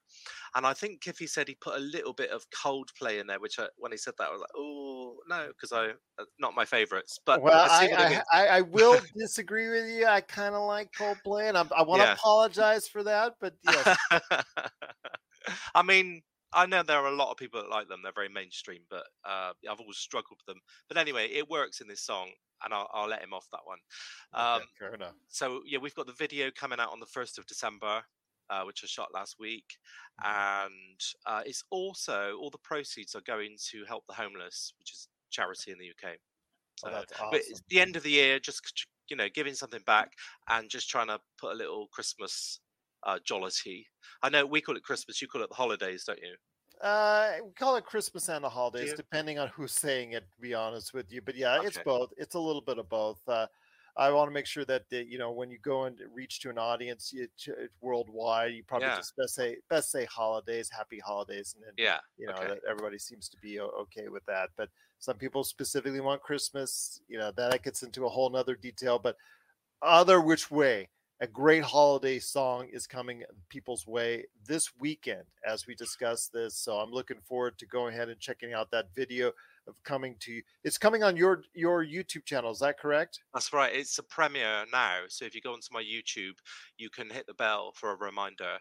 and 0.55 0.65
I 0.65 0.73
think 0.73 1.01
Kiffy 1.01 1.27
said 1.27 1.47
he 1.47 1.55
put 1.55 1.75
a 1.75 1.79
little 1.79 2.13
bit 2.13 2.31
of 2.31 2.49
Coldplay 2.49 3.19
in 3.19 3.27
there, 3.27 3.39
which 3.39 3.59
I, 3.59 3.67
when 3.77 3.91
he 3.91 3.97
said 3.97 4.13
that 4.17 4.29
I 4.29 4.31
was 4.31 4.41
like, 4.41 4.49
oh 4.55 5.17
no, 5.27 5.47
because 5.47 5.71
I 5.71 5.89
uh, 6.19 6.25
not 6.39 6.55
my 6.55 6.65
favourites. 6.65 7.19
But 7.25 7.41
well, 7.41 7.65
I 7.65 7.67
I, 7.67 7.87
see 7.87 7.91
what 7.91 8.09
he 8.09 8.17
I. 8.31 8.43
I, 8.45 8.47
I 8.57 8.61
will 8.61 9.01
disagree 9.17 9.69
with 9.69 9.87
you. 9.89 10.05
I 10.05 10.21
kind 10.21 10.55
of 10.55 10.65
like 10.67 10.91
Coldplay, 10.93 11.49
and 11.49 11.57
I'm, 11.57 11.69
I 11.75 11.83
want 11.83 12.01
to 12.01 12.05
Yeah. 12.05 12.13
apologize 12.13 12.87
for 12.87 13.03
that. 13.03 13.35
But 13.39 13.55
yes, 13.63 13.85
I 15.75 15.83
mean, 15.83 16.21
I 16.55 16.65
know 16.65 16.83
there 16.83 16.97
are 16.99 17.07
a 17.07 17.15
lot 17.15 17.31
of 17.31 17.37
people 17.37 17.61
that 17.61 17.69
like 17.69 17.87
them. 17.87 18.01
They're 18.03 18.11
very 18.13 18.29
mainstream, 18.29 18.81
but 18.89 19.03
uh, 19.23 19.53
I've 19.69 19.79
always 19.79 19.97
struggled 19.97 20.39
with 20.39 20.45
them. 20.45 20.61
But 20.87 20.97
anyway, 20.97 21.27
it 21.31 21.49
works 21.49 21.81
in 21.81 21.87
this 21.87 22.01
song, 22.01 22.31
and 22.63 22.73
I'll, 22.73 22.89
I'll 22.93 23.07
let 23.09 23.21
him 23.23 23.33
off 23.33 23.47
that 23.51 23.61
one. 23.65 23.79
Um, 24.33 24.61
okay, 24.61 24.65
fair 24.79 24.93
enough. 24.95 25.15
so 25.27 25.61
yeah, 25.65 25.79
we've 25.79 25.95
got 25.95 26.07
the 26.07 26.13
video 26.13 26.49
coming 26.51 26.79
out 26.79 26.91
on 26.91 26.99
the 26.99 27.05
first 27.05 27.37
of 27.37 27.45
December, 27.45 28.03
uh, 28.49 28.63
which 28.63 28.81
I 28.83 28.87
shot 28.87 29.13
last 29.13 29.35
week, 29.39 29.77
Mm-hmm. 30.21 30.31
and 30.31 30.99
uh, 31.25 31.41
it's 31.45 31.63
also 31.71 32.37
all 32.39 32.49
the 32.49 32.57
proceeds 32.59 33.15
are 33.15 33.21
going 33.21 33.57
to 33.71 33.83
help 33.85 34.05
the 34.07 34.13
homeless, 34.15 34.73
which 34.79 34.91
is 34.91 35.09
charity 35.29 35.71
in 35.71 35.77
the 35.77 35.89
UK. 35.89 36.17
Oh, 36.83 36.89
So, 36.89 36.89
that's 36.91 37.13
but 37.31 37.41
it's 37.41 37.61
the 37.69 37.81
end 37.81 37.95
of 37.95 38.03
the 38.03 38.11
year, 38.11 38.39
just 38.39 38.87
you 39.09 39.15
know, 39.15 39.27
giving 39.33 39.53
something 39.53 39.81
back 39.85 40.13
and 40.49 40.69
just 40.69 40.89
trying 40.89 41.07
to 41.07 41.19
put 41.37 41.51
a 41.53 41.55
little 41.55 41.87
Christmas 41.89 42.59
uh, 43.05 43.19
jollity. 43.23 43.87
I 44.21 44.29
know 44.29 44.45
we 44.45 44.61
call 44.61 44.75
it 44.75 44.83
Christmas, 44.83 45.21
you 45.21 45.27
call 45.27 45.43
it 45.43 45.49
the 45.49 45.55
holidays, 45.55 46.03
don't 46.05 46.19
you? 46.19 46.35
Uh, 46.81 47.33
we 47.43 47.51
call 47.53 47.75
it 47.77 47.85
Christmas 47.85 48.27
and 48.29 48.43
the 48.43 48.49
holidays, 48.49 48.93
depending 48.93 49.39
on 49.39 49.47
who's 49.49 49.71
saying 49.71 50.11
it. 50.11 50.25
To 50.35 50.41
be 50.41 50.53
honest 50.53 50.93
with 50.93 51.11
you, 51.11 51.21
but 51.21 51.35
yeah, 51.35 51.61
it's 51.63 51.79
both. 51.85 52.11
It's 52.17 52.35
a 52.35 52.39
little 52.39 52.61
bit 52.61 52.77
of 52.77 52.89
both. 52.89 53.21
Uh, 53.27 53.47
I 53.97 54.11
want 54.11 54.27
to 54.29 54.33
make 54.33 54.45
sure 54.45 54.65
that 54.65 54.89
the, 54.89 55.05
you 55.05 55.17
know 55.17 55.31
when 55.31 55.49
you 55.49 55.57
go 55.59 55.85
and 55.85 55.97
reach 56.13 56.41
to 56.41 56.49
an 56.49 56.57
audience 56.57 57.13
you, 57.13 57.27
to, 57.43 57.69
worldwide, 57.79 58.53
you 58.53 58.63
probably 58.63 58.89
Yeah. 58.89 58.97
just 58.97 59.15
best 59.15 59.35
say 59.35 59.57
best 59.69 59.89
say 59.89 60.03
holidays, 60.05 60.69
happy 60.69 60.99
holidays, 60.99 61.55
and 61.55 61.63
then 61.63 61.73
Yeah. 61.77 61.99
you 62.17 62.27
know 62.27 62.33
okay. 62.33 62.47
that 62.47 62.59
everybody 62.69 62.99
seems 62.99 63.29
to 63.29 63.37
be 63.37 63.59
okay 63.61 64.09
with 64.09 64.25
that 64.25 64.49
but 64.57 64.69
some 64.99 65.17
people 65.17 65.43
specifically 65.43 65.99
want 65.99 66.21
christmas 66.21 67.01
you 67.07 67.17
know 67.17 67.31
that 67.31 67.63
gets 67.63 67.83
into 67.83 68.05
a 68.05 68.09
whole 68.09 68.29
nother 68.29 68.55
detail 68.55 68.97
but 68.97 69.17
other 69.81 70.21
which 70.21 70.49
way 70.49 70.89
a 71.21 71.27
great 71.27 71.63
holiday 71.63 72.19
song 72.19 72.67
is 72.71 72.85
coming 72.87 73.23
people's 73.49 73.87
way 73.87 74.25
this 74.45 74.71
weekend 74.79 75.23
as 75.47 75.65
we 75.65 75.73
discuss 75.75 76.27
this 76.27 76.57
so 76.57 76.75
i'm 76.77 76.91
looking 76.91 77.21
forward 77.21 77.57
to 77.57 77.65
going 77.65 77.93
ahead 77.93 78.09
and 78.09 78.19
checking 78.19 78.53
out 78.53 78.69
that 78.69 78.93
video 78.93 79.31
of 79.67 79.81
coming 79.83 80.15
to 80.19 80.31
you 80.33 80.43
it's 80.63 80.77
coming 80.77 81.03
on 81.03 81.15
your 81.15 81.43
your 81.53 81.85
youtube 81.85 82.25
channel 82.25 82.51
is 82.51 82.59
that 82.59 82.77
correct 82.79 83.21
That's 83.33 83.53
right. 83.53 83.73
It's 83.73 83.97
a 83.97 84.03
premiere 84.03 84.65
now. 84.71 84.99
So 85.07 85.25
if 85.25 85.33
you 85.33 85.41
go 85.41 85.53
onto 85.53 85.67
my 85.71 85.81
YouTube, 85.81 86.33
you 86.77 86.89
can 86.89 87.09
hit 87.09 87.25
the 87.27 87.33
bell 87.33 87.71
for 87.75 87.91
a 87.91 87.95
reminder. 87.95 88.57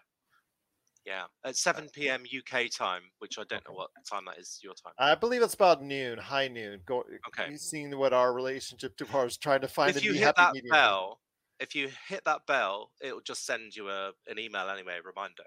Yeah. 1.05 1.25
At 1.45 1.51
uh, 1.51 1.53
7 1.53 1.89
p.m. 1.93 2.23
UK 2.25 2.71
time, 2.71 3.03
which 3.19 3.39
I 3.39 3.45
don't 3.45 3.63
know 3.69 3.75
what 3.75 3.91
time 4.11 4.25
that 4.27 4.39
is 4.39 4.59
your 4.63 4.73
time. 4.75 4.95
i 4.99 5.15
believe 5.15 5.43
it's 5.43 5.53
about 5.55 5.83
noon 5.83 6.17
high 6.19 6.49
noon 6.49 6.81
go 6.87 7.05
Okay. 7.29 7.51
you 7.51 7.59
seeing 7.59 7.95
what 7.99 8.13
our 8.15 8.33
relationship 8.33 8.97
to 8.97 9.07
ours 9.13 9.37
trying 9.37 9.61
to 9.61 9.69
find 9.69 9.95
if 9.97 10.03
you 10.05 10.13
be 10.13 10.19
hit 10.19 10.27
happy 10.27 10.43
that 10.43 10.55
medium. 10.55 10.71
bell, 10.73 11.21
if 11.65 11.75
you 11.75 11.89
hit 12.09 12.25
that 12.27 12.47
bell, 12.47 12.91
it'll 13.01 13.21
just 13.21 13.47
send 13.47 13.75
you 13.75 13.89
a 13.89 14.13
an 14.29 14.39
email 14.39 14.69
anyway, 14.69 14.99
a 14.99 15.03
reminder. 15.03 15.45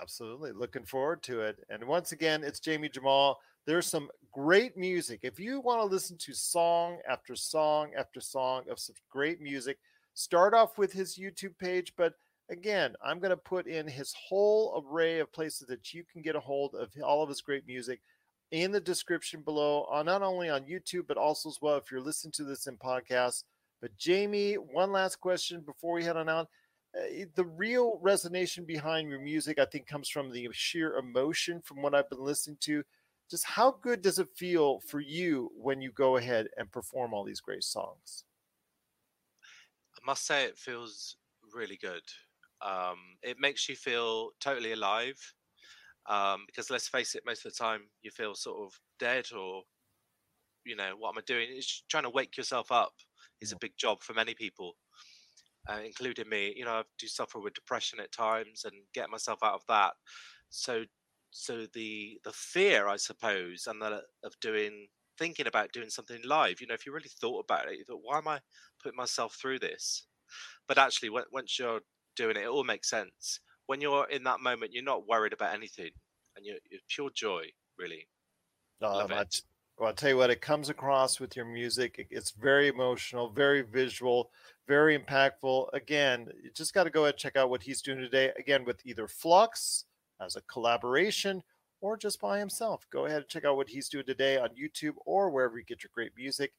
Absolutely. 0.00 0.52
Looking 0.52 0.84
forward 0.84 1.22
to 1.24 1.40
it. 1.40 1.56
And 1.70 1.84
once 1.84 2.12
again, 2.12 2.44
it's 2.44 2.60
Jamie 2.60 2.88
Jamal. 2.88 3.38
There's 3.66 3.86
some 3.86 4.10
great 4.32 4.76
music. 4.76 5.20
If 5.22 5.40
you 5.40 5.60
want 5.60 5.80
to 5.80 5.86
listen 5.86 6.18
to 6.18 6.34
song 6.34 6.98
after 7.08 7.34
song 7.34 7.92
after 7.98 8.20
song 8.20 8.64
of 8.70 8.78
some 8.78 8.94
great 9.10 9.40
music, 9.40 9.78
start 10.12 10.54
off 10.54 10.76
with 10.76 10.92
his 10.92 11.18
YouTube 11.18 11.58
page. 11.58 11.94
But 11.96 12.12
again, 12.50 12.94
I'm 13.02 13.18
going 13.18 13.30
to 13.30 13.36
put 13.36 13.66
in 13.66 13.86
his 13.88 14.14
whole 14.28 14.84
array 14.86 15.18
of 15.20 15.32
places 15.32 15.66
that 15.68 15.94
you 15.94 16.04
can 16.10 16.20
get 16.20 16.36
a 16.36 16.40
hold 16.40 16.74
of 16.74 16.90
all 17.02 17.22
of 17.22 17.28
his 17.30 17.40
great 17.40 17.66
music 17.66 18.00
in 18.50 18.70
the 18.70 18.80
description 18.80 19.40
below, 19.40 19.86
on 19.90 20.06
not 20.06 20.22
only 20.22 20.48
on 20.48 20.64
YouTube, 20.64 21.06
but 21.08 21.16
also 21.16 21.48
as 21.48 21.58
well 21.60 21.76
if 21.76 21.90
you're 21.90 22.00
listening 22.00 22.32
to 22.32 22.44
this 22.44 22.66
in 22.66 22.76
podcast. 22.76 23.44
But 23.80 23.96
Jamie, 23.96 24.54
one 24.54 24.92
last 24.92 25.16
question 25.16 25.60
before 25.60 25.94
we 25.94 26.04
head 26.04 26.16
on 26.16 26.28
out. 26.28 26.48
Uh, 26.96 27.24
the 27.34 27.44
real 27.44 27.98
resonance 28.00 28.56
behind 28.66 29.08
your 29.08 29.20
music, 29.20 29.58
I 29.58 29.64
think, 29.64 29.86
comes 29.86 30.08
from 30.08 30.30
the 30.30 30.48
sheer 30.52 30.96
emotion 30.96 31.60
from 31.60 31.82
what 31.82 31.94
I've 31.94 32.08
been 32.08 32.22
listening 32.22 32.58
to. 32.60 32.84
Just 33.30 33.44
how 33.44 33.72
good 33.82 34.00
does 34.02 34.18
it 34.18 34.28
feel 34.36 34.80
for 34.80 35.00
you 35.00 35.50
when 35.56 35.80
you 35.80 35.90
go 35.90 36.16
ahead 36.16 36.46
and 36.56 36.70
perform 36.70 37.12
all 37.12 37.24
these 37.24 37.40
great 37.40 37.64
songs? 37.64 38.24
I 39.96 40.00
must 40.06 40.26
say, 40.26 40.44
it 40.44 40.58
feels 40.58 41.16
really 41.52 41.76
good. 41.76 42.02
Um, 42.62 42.98
it 43.22 43.38
makes 43.40 43.68
you 43.68 43.76
feel 43.76 44.30
totally 44.40 44.72
alive. 44.72 45.18
Um, 46.06 46.44
because 46.46 46.70
let's 46.70 46.88
face 46.88 47.14
it, 47.14 47.22
most 47.26 47.44
of 47.46 47.52
the 47.52 47.58
time 47.64 47.88
you 48.02 48.10
feel 48.10 48.34
sort 48.34 48.62
of 48.62 48.78
dead 48.98 49.26
or, 49.32 49.62
you 50.64 50.76
know, 50.76 50.94
what 50.98 51.10
am 51.10 51.18
I 51.18 51.22
doing? 51.26 51.48
It's 51.50 51.82
trying 51.88 52.02
to 52.04 52.10
wake 52.10 52.36
yourself 52.36 52.70
up 52.70 52.92
is 53.40 53.52
a 53.52 53.58
big 53.58 53.72
job 53.76 54.02
for 54.02 54.14
many 54.14 54.34
people 54.34 54.76
uh, 55.68 55.80
including 55.84 56.28
me. 56.28 56.52
You 56.56 56.64
know, 56.64 56.72
I 56.72 56.82
do 56.98 57.06
suffer 57.06 57.38
with 57.38 57.54
depression 57.54 58.00
at 58.00 58.12
times 58.12 58.64
and 58.64 58.74
get 58.92 59.10
myself 59.10 59.40
out 59.42 59.54
of 59.54 59.62
that. 59.68 59.92
So, 60.50 60.84
so 61.30 61.66
the 61.72 62.20
the 62.24 62.32
fear, 62.32 62.88
I 62.88 62.96
suppose, 62.96 63.66
and 63.66 63.80
the 63.80 64.02
of 64.22 64.34
doing 64.40 64.88
thinking 65.18 65.46
about 65.46 65.72
doing 65.72 65.90
something 65.90 66.20
live. 66.24 66.60
You 66.60 66.66
know, 66.66 66.74
if 66.74 66.86
you 66.86 66.92
really 66.92 67.10
thought 67.20 67.44
about 67.44 67.68
it, 67.68 67.78
you 67.78 67.84
thought, 67.84 68.00
why 68.02 68.18
am 68.18 68.28
I 68.28 68.40
putting 68.82 68.96
myself 68.96 69.36
through 69.40 69.60
this? 69.60 70.06
But 70.68 70.78
actually, 70.78 71.10
when, 71.10 71.24
once 71.32 71.58
you're 71.58 71.80
doing 72.16 72.36
it, 72.36 72.42
it 72.42 72.48
all 72.48 72.64
makes 72.64 72.90
sense. 72.90 73.40
When 73.66 73.80
you're 73.80 74.08
in 74.10 74.24
that 74.24 74.40
moment, 74.40 74.72
you're 74.72 74.84
not 74.84 75.08
worried 75.08 75.32
about 75.32 75.54
anything, 75.54 75.90
and 76.36 76.44
you're, 76.44 76.58
you're 76.70 76.80
pure 76.88 77.10
joy, 77.14 77.44
really. 77.78 78.08
Um, 79.00 79.12
I, 79.12 79.24
well, 79.78 79.88
I'll 79.88 79.94
tell 79.94 80.10
you 80.10 80.16
what, 80.16 80.30
it 80.30 80.40
comes 80.40 80.68
across 80.68 81.20
with 81.20 81.36
your 81.36 81.46
music. 81.46 82.06
It's 82.10 82.30
very 82.30 82.68
emotional, 82.68 83.30
very 83.30 83.62
visual 83.62 84.30
very 84.66 84.98
impactful. 84.98 85.68
Again, 85.72 86.28
you 86.42 86.50
just 86.54 86.74
got 86.74 86.84
to 86.84 86.90
go 86.90 87.02
ahead 87.02 87.14
and 87.14 87.20
check 87.20 87.36
out 87.36 87.50
what 87.50 87.62
he's 87.62 87.82
doing 87.82 87.98
today. 87.98 88.32
Again, 88.38 88.64
with 88.64 88.80
either 88.84 89.08
Flux 89.08 89.84
as 90.20 90.36
a 90.36 90.42
collaboration 90.42 91.42
or 91.80 91.96
just 91.96 92.20
by 92.20 92.38
himself. 92.38 92.86
Go 92.90 93.06
ahead 93.06 93.18
and 93.18 93.28
check 93.28 93.44
out 93.44 93.56
what 93.56 93.68
he's 93.68 93.88
doing 93.88 94.06
today 94.06 94.38
on 94.38 94.50
YouTube 94.50 94.94
or 95.04 95.30
wherever 95.30 95.58
you 95.58 95.64
get 95.64 95.82
your 95.82 95.90
great 95.92 96.12
music. 96.16 96.52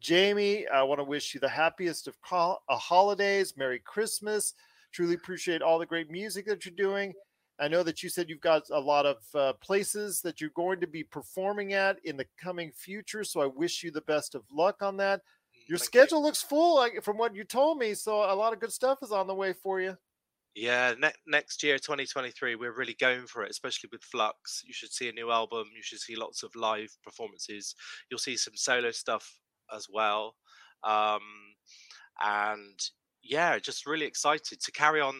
Jamie, 0.00 0.66
I 0.68 0.82
want 0.82 0.98
to 0.98 1.04
wish 1.04 1.34
you 1.34 1.40
the 1.40 1.48
happiest 1.48 2.08
of 2.08 2.16
uh, 2.30 2.56
holidays. 2.70 3.54
Merry 3.56 3.80
Christmas. 3.80 4.54
Truly 4.92 5.14
appreciate 5.14 5.62
all 5.62 5.78
the 5.78 5.86
great 5.86 6.10
music 6.10 6.46
that 6.46 6.64
you're 6.64 6.74
doing. 6.74 7.12
I 7.60 7.68
know 7.68 7.82
that 7.82 8.02
you 8.02 8.08
said 8.08 8.28
you've 8.28 8.40
got 8.40 8.70
a 8.70 8.80
lot 8.80 9.06
of 9.06 9.18
uh, 9.34 9.52
places 9.54 10.20
that 10.22 10.40
you're 10.40 10.50
going 10.50 10.80
to 10.80 10.86
be 10.86 11.04
performing 11.04 11.74
at 11.74 11.98
in 12.04 12.16
the 12.16 12.26
coming 12.36 12.72
future. 12.72 13.24
So 13.24 13.40
I 13.40 13.46
wish 13.46 13.82
you 13.82 13.90
the 13.90 14.00
best 14.02 14.34
of 14.34 14.42
luck 14.50 14.82
on 14.82 14.96
that. 14.98 15.20
Your 15.68 15.78
Thank 15.78 15.86
schedule 15.86 16.18
you. 16.18 16.24
looks 16.24 16.42
full, 16.42 16.76
like 16.76 17.02
from 17.02 17.18
what 17.18 17.34
you 17.34 17.44
told 17.44 17.78
me. 17.78 17.94
So 17.94 18.16
a 18.16 18.34
lot 18.34 18.52
of 18.52 18.60
good 18.60 18.72
stuff 18.72 18.98
is 19.02 19.12
on 19.12 19.26
the 19.26 19.34
way 19.34 19.52
for 19.52 19.80
you. 19.80 19.96
Yeah, 20.54 20.94
ne- 20.98 21.12
next 21.26 21.62
year, 21.62 21.78
2023, 21.78 22.56
we're 22.56 22.76
really 22.76 22.94
going 22.94 23.26
for 23.26 23.42
it, 23.42 23.50
especially 23.50 23.88
with 23.90 24.02
Flux. 24.02 24.62
You 24.66 24.74
should 24.74 24.92
see 24.92 25.08
a 25.08 25.12
new 25.12 25.30
album. 25.30 25.68
You 25.74 25.82
should 25.82 26.00
see 26.00 26.14
lots 26.14 26.42
of 26.42 26.54
live 26.54 26.94
performances. 27.02 27.74
You'll 28.10 28.18
see 28.18 28.36
some 28.36 28.54
solo 28.56 28.90
stuff 28.90 29.38
as 29.74 29.86
well. 29.90 30.36
Um, 30.84 31.22
and 32.22 32.78
yeah, 33.22 33.58
just 33.58 33.86
really 33.86 34.04
excited 34.04 34.60
to 34.60 34.72
carry 34.72 35.00
on 35.00 35.14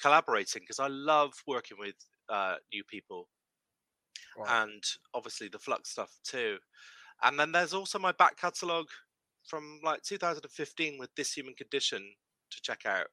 collaborating 0.00 0.62
because 0.62 0.80
I 0.80 0.88
love 0.88 1.32
working 1.46 1.78
with 1.78 1.94
uh, 2.28 2.56
new 2.72 2.84
people. 2.84 3.28
Wow. 4.36 4.62
And 4.64 4.82
obviously 5.14 5.48
the 5.48 5.58
Flux 5.58 5.90
stuff 5.90 6.10
too. 6.24 6.58
And 7.22 7.38
then 7.38 7.52
there's 7.52 7.74
also 7.74 7.98
my 7.98 8.12
back 8.12 8.36
catalogue 8.36 8.88
from 9.46 9.80
like 9.84 10.02
2015 10.02 10.98
with 10.98 11.10
This 11.16 11.32
Human 11.32 11.54
Condition 11.54 12.02
to 12.50 12.62
check 12.62 12.82
out. 12.86 13.06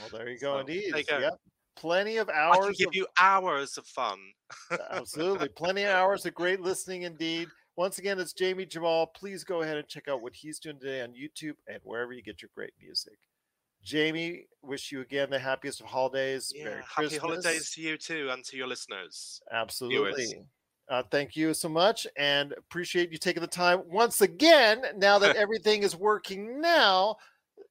Well, 0.00 0.08
there 0.12 0.28
you 0.28 0.38
go, 0.38 0.54
so, 0.54 0.60
indeed. 0.60 0.94
You 0.94 1.04
go. 1.04 1.18
Yep. 1.18 1.40
Plenty 1.76 2.16
of 2.18 2.28
hours. 2.28 2.58
I 2.60 2.64
can 2.64 2.72
give 2.78 2.88
of... 2.88 2.94
you 2.94 3.06
hours 3.20 3.76
of 3.78 3.86
fun. 3.86 4.18
Absolutely. 4.90 5.48
Plenty 5.48 5.82
of 5.82 5.90
hours 5.94 6.24
of 6.26 6.34
great 6.34 6.60
listening 6.60 7.02
indeed. 7.02 7.48
Once 7.76 7.98
again, 7.98 8.20
it's 8.20 8.32
Jamie 8.32 8.66
Jamal. 8.66 9.08
Please 9.08 9.42
go 9.42 9.62
ahead 9.62 9.76
and 9.76 9.88
check 9.88 10.06
out 10.08 10.22
what 10.22 10.34
he's 10.34 10.60
doing 10.60 10.78
today 10.78 11.02
on 11.02 11.10
YouTube 11.10 11.56
and 11.66 11.80
wherever 11.82 12.12
you 12.12 12.22
get 12.22 12.40
your 12.40 12.50
great 12.54 12.72
music. 12.80 13.18
Jamie, 13.84 14.46
wish 14.62 14.90
you 14.90 15.02
again 15.02 15.30
the 15.30 15.38
happiest 15.38 15.80
of 15.80 15.86
holidays. 15.86 16.52
Yeah, 16.54 16.64
Merry 16.64 16.76
happy 16.76 16.92
Christmas. 16.94 17.20
holidays 17.20 17.70
to 17.72 17.80
you 17.82 17.96
too 17.96 18.30
and 18.30 18.42
to 18.44 18.56
your 18.56 18.66
listeners. 18.66 19.40
Absolutely. 19.52 20.46
Uh, 20.88 21.02
thank 21.10 21.34
you 21.34 21.54
so 21.54 21.68
much 21.68 22.06
and 22.18 22.52
appreciate 22.52 23.10
you 23.10 23.18
taking 23.18 23.40
the 23.40 23.46
time 23.46 23.82
once 23.86 24.20
again. 24.20 24.82
Now 24.96 25.18
that 25.18 25.36
everything 25.36 25.82
is 25.82 25.96
working 25.96 26.60
now, 26.60 27.16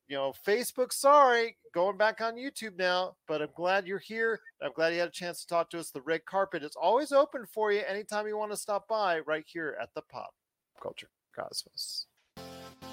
you 0.07 0.15
know, 0.15 0.33
Facebook, 0.47 0.91
sorry, 0.91 1.57
going 1.73 1.97
back 1.97 2.21
on 2.21 2.35
YouTube 2.35 2.77
now, 2.77 3.15
but 3.27 3.41
I'm 3.41 3.49
glad 3.55 3.87
you're 3.87 3.99
here. 3.99 4.39
I'm 4.61 4.71
glad 4.73 4.93
you 4.93 4.99
had 4.99 5.09
a 5.09 5.11
chance 5.11 5.41
to 5.41 5.47
talk 5.47 5.69
to 5.71 5.79
us. 5.79 5.91
The 5.91 6.01
red 6.01 6.25
carpet 6.25 6.63
is 6.63 6.75
always 6.75 7.11
open 7.11 7.45
for 7.51 7.71
you 7.71 7.81
anytime 7.87 8.27
you 8.27 8.37
want 8.37 8.51
to 8.51 8.57
stop 8.57 8.87
by 8.87 9.19
right 9.21 9.45
here 9.47 9.77
at 9.81 9.89
the 9.95 10.01
Pop 10.01 10.33
Culture 10.81 11.09
Cosmos. 11.35 12.07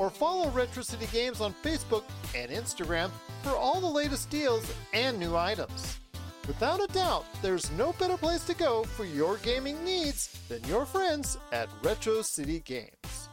or 0.00 0.08
follow 0.08 0.48
Retro 0.48 0.82
City 0.82 1.06
Games 1.12 1.42
on 1.42 1.54
Facebook 1.62 2.04
and 2.34 2.50
Instagram 2.50 3.10
for 3.42 3.50
all 3.50 3.82
the 3.82 3.86
latest 3.86 4.30
deals 4.30 4.72
and 4.94 5.18
new 5.18 5.36
items. 5.36 5.98
Without 6.46 6.82
a 6.82 6.86
doubt, 6.94 7.26
there's 7.42 7.70
no 7.72 7.92
better 7.92 8.16
place 8.16 8.42
to 8.46 8.54
go 8.54 8.82
for 8.82 9.04
your 9.04 9.36
gaming 9.36 9.84
needs 9.84 10.40
than 10.48 10.64
your 10.64 10.86
friends 10.86 11.36
at 11.52 11.68
Retro 11.82 12.22
City 12.22 12.60
Games. 12.60 13.28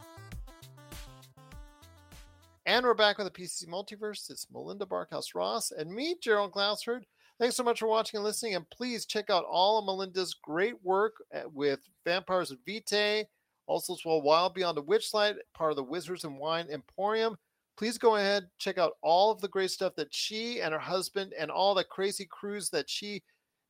And 2.66 2.84
we're 2.84 2.92
back 2.92 3.16
with 3.16 3.32
the 3.32 3.42
PC 3.42 3.66
Multiverse. 3.66 4.28
It's 4.28 4.46
Melinda 4.52 4.84
Barkhouse 4.84 5.34
Ross 5.34 5.70
and 5.70 5.90
me, 5.90 6.16
Gerald 6.22 6.52
Glassford. 6.52 7.06
Thanks 7.40 7.56
so 7.56 7.62
much 7.62 7.78
for 7.78 7.88
watching 7.88 8.18
and 8.18 8.24
listening. 8.24 8.56
And 8.56 8.68
please 8.68 9.06
check 9.06 9.30
out 9.30 9.46
all 9.50 9.78
of 9.78 9.86
Melinda's 9.86 10.34
great 10.34 10.74
work 10.84 11.14
with 11.54 11.80
Vampires 12.04 12.50
of 12.50 12.58
Vitae, 12.66 13.24
also 13.68 13.92
as 13.92 14.04
well 14.04 14.20
Wild 14.20 14.54
Beyond 14.54 14.76
the 14.76 14.82
Witchlight, 14.82 15.36
part 15.54 15.70
of 15.70 15.76
the 15.76 15.84
Wizards 15.84 16.24
and 16.24 16.38
Wine 16.38 16.66
Emporium, 16.70 17.36
please 17.76 17.98
go 17.98 18.16
ahead 18.16 18.48
check 18.58 18.78
out 18.78 18.94
all 19.02 19.30
of 19.30 19.40
the 19.40 19.48
great 19.48 19.70
stuff 19.70 19.94
that 19.94 20.12
she 20.12 20.60
and 20.60 20.72
her 20.72 20.80
husband 20.80 21.32
and 21.38 21.50
all 21.50 21.74
the 21.74 21.84
crazy 21.84 22.26
crews 22.28 22.70
that 22.70 22.90
she 22.90 23.22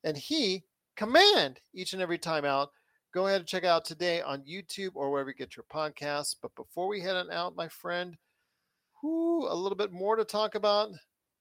and 0.04 0.16
he 0.16 0.64
command 0.96 1.60
each 1.74 1.92
and 1.92 2.00
every 2.00 2.18
time 2.18 2.44
out. 2.44 2.70
Go 3.12 3.26
ahead 3.26 3.40
and 3.40 3.48
check 3.48 3.64
out 3.64 3.84
today 3.84 4.22
on 4.22 4.42
youtube 4.42 4.92
or 4.94 5.10
wherever 5.10 5.30
you 5.30 5.34
get 5.34 5.56
your 5.56 5.64
podcasts. 5.72 6.36
But 6.40 6.54
before 6.54 6.88
we 6.88 7.00
head 7.00 7.16
on 7.16 7.30
out 7.30 7.56
my 7.56 7.68
friend 7.68 8.16
whoo, 9.02 9.46
a 9.48 9.54
little 9.54 9.76
bit 9.76 9.92
more 9.92 10.16
to 10.16 10.24
talk 10.24 10.54
about 10.54 10.90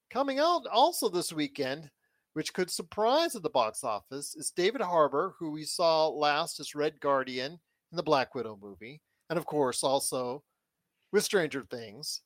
coming 0.10 0.40
out 0.40 0.66
also 0.72 1.10
this 1.10 1.34
weekend 1.34 1.90
which 2.34 2.54
could 2.54 2.70
surprise 2.70 3.36
at 3.36 3.42
the 3.42 3.50
box 3.50 3.84
office 3.84 4.36
is 4.36 4.52
david 4.52 4.82
harbour 4.82 5.34
who 5.38 5.52
we 5.52 5.64
saw 5.64 6.08
last 6.08 6.60
as 6.60 6.76
red 6.76 7.00
guardian 7.00 7.60
in 7.92 7.98
the 7.98 8.04
black 8.04 8.36
widow 8.36 8.58
movie 8.62 9.02
and 9.30 9.38
of 9.38 9.46
course 9.46 9.84
also 9.84 10.44
with 11.12 11.24
stranger 11.24 11.66
things 11.70 12.22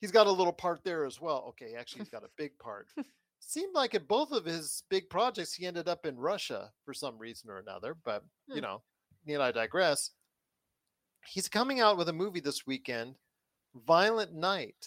he's 0.00 0.10
got 0.10 0.26
a 0.26 0.32
little 0.32 0.52
part 0.52 0.80
there 0.82 1.04
as 1.04 1.20
well. 1.20 1.44
Okay, 1.50 1.74
actually, 1.78 2.00
he's 2.00 2.08
got 2.08 2.24
a 2.24 2.30
big 2.36 2.56
part. 2.58 2.88
Seemed 3.40 3.74
like 3.74 3.94
in 3.94 4.04
both 4.04 4.32
of 4.32 4.44
his 4.44 4.82
big 4.90 5.08
projects, 5.08 5.54
he 5.54 5.66
ended 5.66 5.88
up 5.88 6.06
in 6.06 6.16
Russia 6.16 6.70
for 6.84 6.92
some 6.92 7.18
reason 7.18 7.50
or 7.50 7.58
another. 7.58 7.96
But 8.04 8.24
hmm. 8.48 8.56
you 8.56 8.60
know, 8.62 8.82
need 9.26 9.38
I 9.38 9.52
digress? 9.52 10.10
He's 11.26 11.48
coming 11.48 11.80
out 11.80 11.98
with 11.98 12.08
a 12.08 12.14
movie 12.14 12.40
this 12.40 12.66
weekend, 12.66 13.14
Violent 13.86 14.34
Night, 14.34 14.86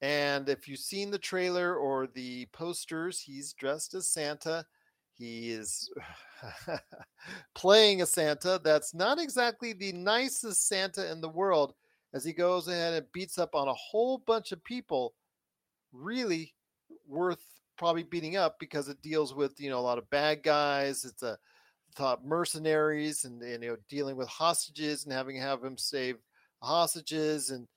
And 0.00 0.48
if 0.48 0.66
you've 0.66 0.78
seen 0.78 1.10
the 1.10 1.18
trailer 1.18 1.76
or 1.76 2.06
the 2.06 2.46
posters, 2.46 3.20
he's 3.20 3.52
dressed 3.52 3.94
as 3.94 4.10
Santa. 4.10 4.64
He 5.16 5.50
is 5.50 5.90
playing 7.54 8.02
a 8.02 8.06
Santa 8.06 8.60
that's 8.62 8.94
not 8.94 9.20
exactly 9.20 9.72
the 9.72 9.92
nicest 9.92 10.66
Santa 10.66 11.10
in 11.10 11.20
the 11.20 11.28
world 11.28 11.74
as 12.12 12.24
he 12.24 12.32
goes 12.32 12.68
ahead 12.68 12.94
and 12.94 13.12
beats 13.12 13.38
up 13.38 13.54
on 13.54 13.68
a 13.68 13.74
whole 13.74 14.18
bunch 14.18 14.52
of 14.52 14.62
people. 14.64 15.14
Really 15.92 16.54
worth 17.06 17.44
probably 17.76 18.02
beating 18.02 18.36
up 18.36 18.58
because 18.58 18.88
it 18.88 19.02
deals 19.02 19.34
with, 19.34 19.60
you 19.60 19.70
know, 19.70 19.78
a 19.78 19.80
lot 19.80 19.98
of 19.98 20.10
bad 20.10 20.42
guys. 20.42 21.04
It's 21.04 21.22
a 21.22 21.38
top 21.94 22.24
mercenaries 22.24 23.24
and, 23.24 23.40
and 23.42 23.62
you 23.62 23.70
know 23.70 23.76
dealing 23.88 24.16
with 24.16 24.28
hostages 24.28 25.04
and 25.04 25.12
having 25.12 25.36
to 25.36 25.42
have 25.42 25.62
him 25.62 25.78
save 25.78 26.16
hostages 26.60 27.50
and 27.50 27.68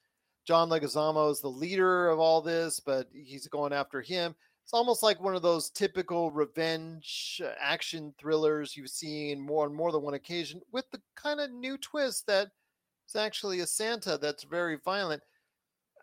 John 0.45 0.69
Leguizamo 0.69 1.29
is 1.29 1.41
the 1.41 1.49
leader 1.49 2.07
of 2.09 2.19
all 2.19 2.41
this, 2.41 2.79
but 2.79 3.09
he's 3.11 3.47
going 3.49 3.73
after 3.73 4.01
him. 4.01 4.33
It's 4.67 4.73
almost 4.73 5.01
like 5.01 5.21
one 5.21 5.33
of 5.33 5.41
those 5.41 5.69
typical 5.69 6.29
revenge 6.29 7.41
uh, 7.41 7.51
action 7.57 8.13
thrillers 8.19 8.75
you've 8.75 8.89
seen 8.89 9.39
more 9.39 9.65
on 9.65 9.73
more 9.73 9.93
than 9.93 10.01
one 10.01 10.15
occasion, 10.15 10.59
with 10.73 10.83
the 10.91 10.99
kind 11.15 11.39
of 11.39 11.51
new 11.51 11.77
twist 11.77 12.27
that 12.27 12.49
it's 13.05 13.15
actually 13.15 13.61
a 13.61 13.65
Santa 13.65 14.17
that's 14.17 14.43
very 14.43 14.75
violent. 14.83 15.23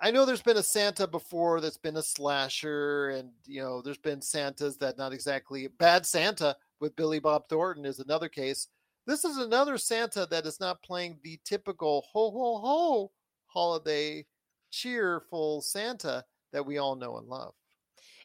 I 0.00 0.10
know 0.10 0.24
there's 0.24 0.40
been 0.40 0.56
a 0.56 0.62
Santa 0.62 1.06
before 1.06 1.60
that's 1.60 1.76
been 1.76 1.98
a 1.98 2.02
slasher, 2.02 3.10
and 3.10 3.32
you 3.44 3.60
know 3.60 3.82
there's 3.82 3.98
been 3.98 4.22
Santas 4.22 4.78
that 4.78 4.96
not 4.96 5.12
exactly 5.12 5.66
bad 5.78 6.06
Santa 6.06 6.56
with 6.80 6.96
Billy 6.96 7.18
Bob 7.18 7.50
Thornton 7.50 7.84
is 7.84 7.98
another 7.98 8.30
case. 8.30 8.68
This 9.06 9.26
is 9.26 9.36
another 9.36 9.76
Santa 9.76 10.26
that 10.30 10.46
is 10.46 10.58
not 10.58 10.82
playing 10.82 11.18
the 11.22 11.38
typical 11.44 12.06
ho 12.10 12.30
ho 12.30 12.56
ho 12.64 13.12
holiday 13.44 14.24
cheerful 14.70 15.60
Santa 15.60 16.24
that 16.54 16.64
we 16.64 16.78
all 16.78 16.96
know 16.96 17.18
and 17.18 17.28
love. 17.28 17.52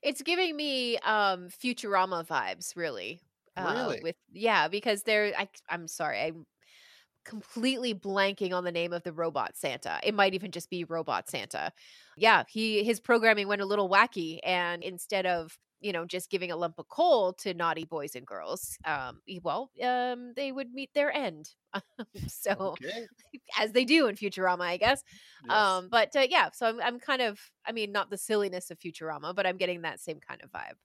It's 0.02 0.22
giving 0.22 0.56
me 0.56 0.98
um 1.00 1.50
Futurama 1.50 2.26
vibes, 2.26 2.76
really. 2.76 3.20
Uh, 3.58 3.74
Really? 3.76 4.02
With 4.02 4.16
yeah, 4.32 4.68
because 4.68 5.04
there. 5.04 5.34
I, 5.38 5.50
I'm 5.70 5.88
sorry, 5.88 6.20
I'm 6.22 6.46
completely 7.26 7.94
blanking 7.94 8.54
on 8.54 8.64
the 8.64 8.72
name 8.72 8.94
of 8.94 9.04
the 9.04 9.14
robot 9.14 9.58
Santa. 9.58 10.00
It 10.04 10.14
might 10.16 10.34
even 10.34 10.52
just 10.52 10.70
be 10.70 10.84
Robot 10.84 11.30
Santa. 11.30 11.72
Yeah, 12.18 12.44
he 12.50 12.84
his 12.84 13.00
programming 13.00 13.48
went 13.48 13.62
a 13.62 13.66
little 13.66 13.90
wacky, 13.90 14.40
and 14.44 14.84
instead 14.84 15.26
of 15.26 15.58
you 15.80 15.92
know 15.92 16.06
just 16.06 16.30
giving 16.30 16.52
a 16.52 16.56
lump 16.56 16.80
of 16.80 16.88
coal 16.90 17.34
to 17.34 17.54
naughty 17.54 17.86
boys 17.86 18.16
and 18.16 18.26
girls, 18.26 18.78
um, 18.86 19.22
well, 19.44 19.72
um, 19.84 20.34
they 20.36 20.52
would 20.52 20.74
meet 20.74 20.94
their 20.94 21.12
end. 21.12 21.50
so 22.28 22.52
Okay. 22.52 23.08
as 23.60 23.72
they 23.72 23.86
do 23.86 24.08
in 24.08 24.16
Futurama, 24.16 24.62
I 24.62 24.78
guess. 24.78 25.04
Yes. 25.48 25.56
Um, 25.56 25.90
but 25.90 26.16
uh, 26.16 26.28
yeah, 26.30 26.50
so 26.52 26.68
I'm 26.68 26.82
I'm 26.82 27.00
kind 27.00 27.22
of 27.22 27.40
I 27.66 27.72
mean 27.72 27.92
not 27.92 28.10
the 28.10 28.18
silliness 28.18 28.72
of 28.72 28.80
Futurama, 28.80 29.36
but 29.36 29.46
I'm 29.46 29.58
getting 29.58 29.82
that 29.84 30.00
same 30.00 30.20
kind 30.20 30.42
of 30.44 30.52
vibe. 30.52 30.76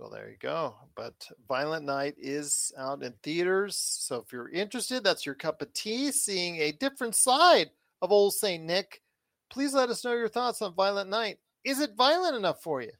Well, 0.00 0.08
there 0.10 0.30
you 0.30 0.38
go. 0.38 0.76
But 0.94 1.12
Violent 1.46 1.84
Night 1.84 2.14
is 2.16 2.72
out 2.78 3.02
in 3.02 3.12
theaters. 3.22 3.76
So 3.76 4.16
if 4.16 4.32
you're 4.32 4.48
interested, 4.48 5.04
that's 5.04 5.26
your 5.26 5.34
cup 5.34 5.60
of 5.60 5.70
tea, 5.74 6.10
seeing 6.10 6.56
a 6.56 6.72
different 6.72 7.14
side 7.14 7.70
of 8.00 8.10
Old 8.10 8.32
St. 8.32 8.64
Nick. 8.64 9.02
Please 9.50 9.74
let 9.74 9.90
us 9.90 10.02
know 10.02 10.14
your 10.14 10.28
thoughts 10.28 10.62
on 10.62 10.74
Violent 10.74 11.10
Night. 11.10 11.38
Is 11.64 11.80
it 11.80 11.96
violent 11.98 12.34
enough 12.34 12.62
for 12.62 12.80
you? 12.80 12.92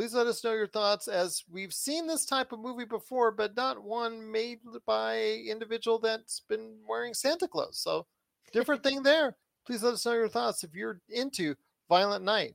Please 0.00 0.14
let 0.14 0.26
us 0.28 0.42
know 0.42 0.54
your 0.54 0.66
thoughts 0.66 1.08
as 1.08 1.44
we've 1.52 1.74
seen 1.74 2.06
this 2.06 2.24
type 2.24 2.52
of 2.52 2.58
movie 2.58 2.86
before, 2.86 3.30
but 3.30 3.54
not 3.54 3.84
one 3.84 4.32
made 4.32 4.60
by 4.86 5.12
an 5.12 5.46
individual 5.46 5.98
that's 5.98 6.40
been 6.48 6.78
wearing 6.88 7.12
Santa 7.12 7.46
Claus. 7.46 7.76
So 7.76 8.06
different 8.50 8.82
thing 8.82 9.02
there. 9.02 9.36
Please 9.66 9.82
let 9.82 9.92
us 9.92 10.06
know 10.06 10.14
your 10.14 10.30
thoughts 10.30 10.64
if 10.64 10.74
you're 10.74 11.02
into 11.10 11.54
Violent 11.90 12.24
Night, 12.24 12.54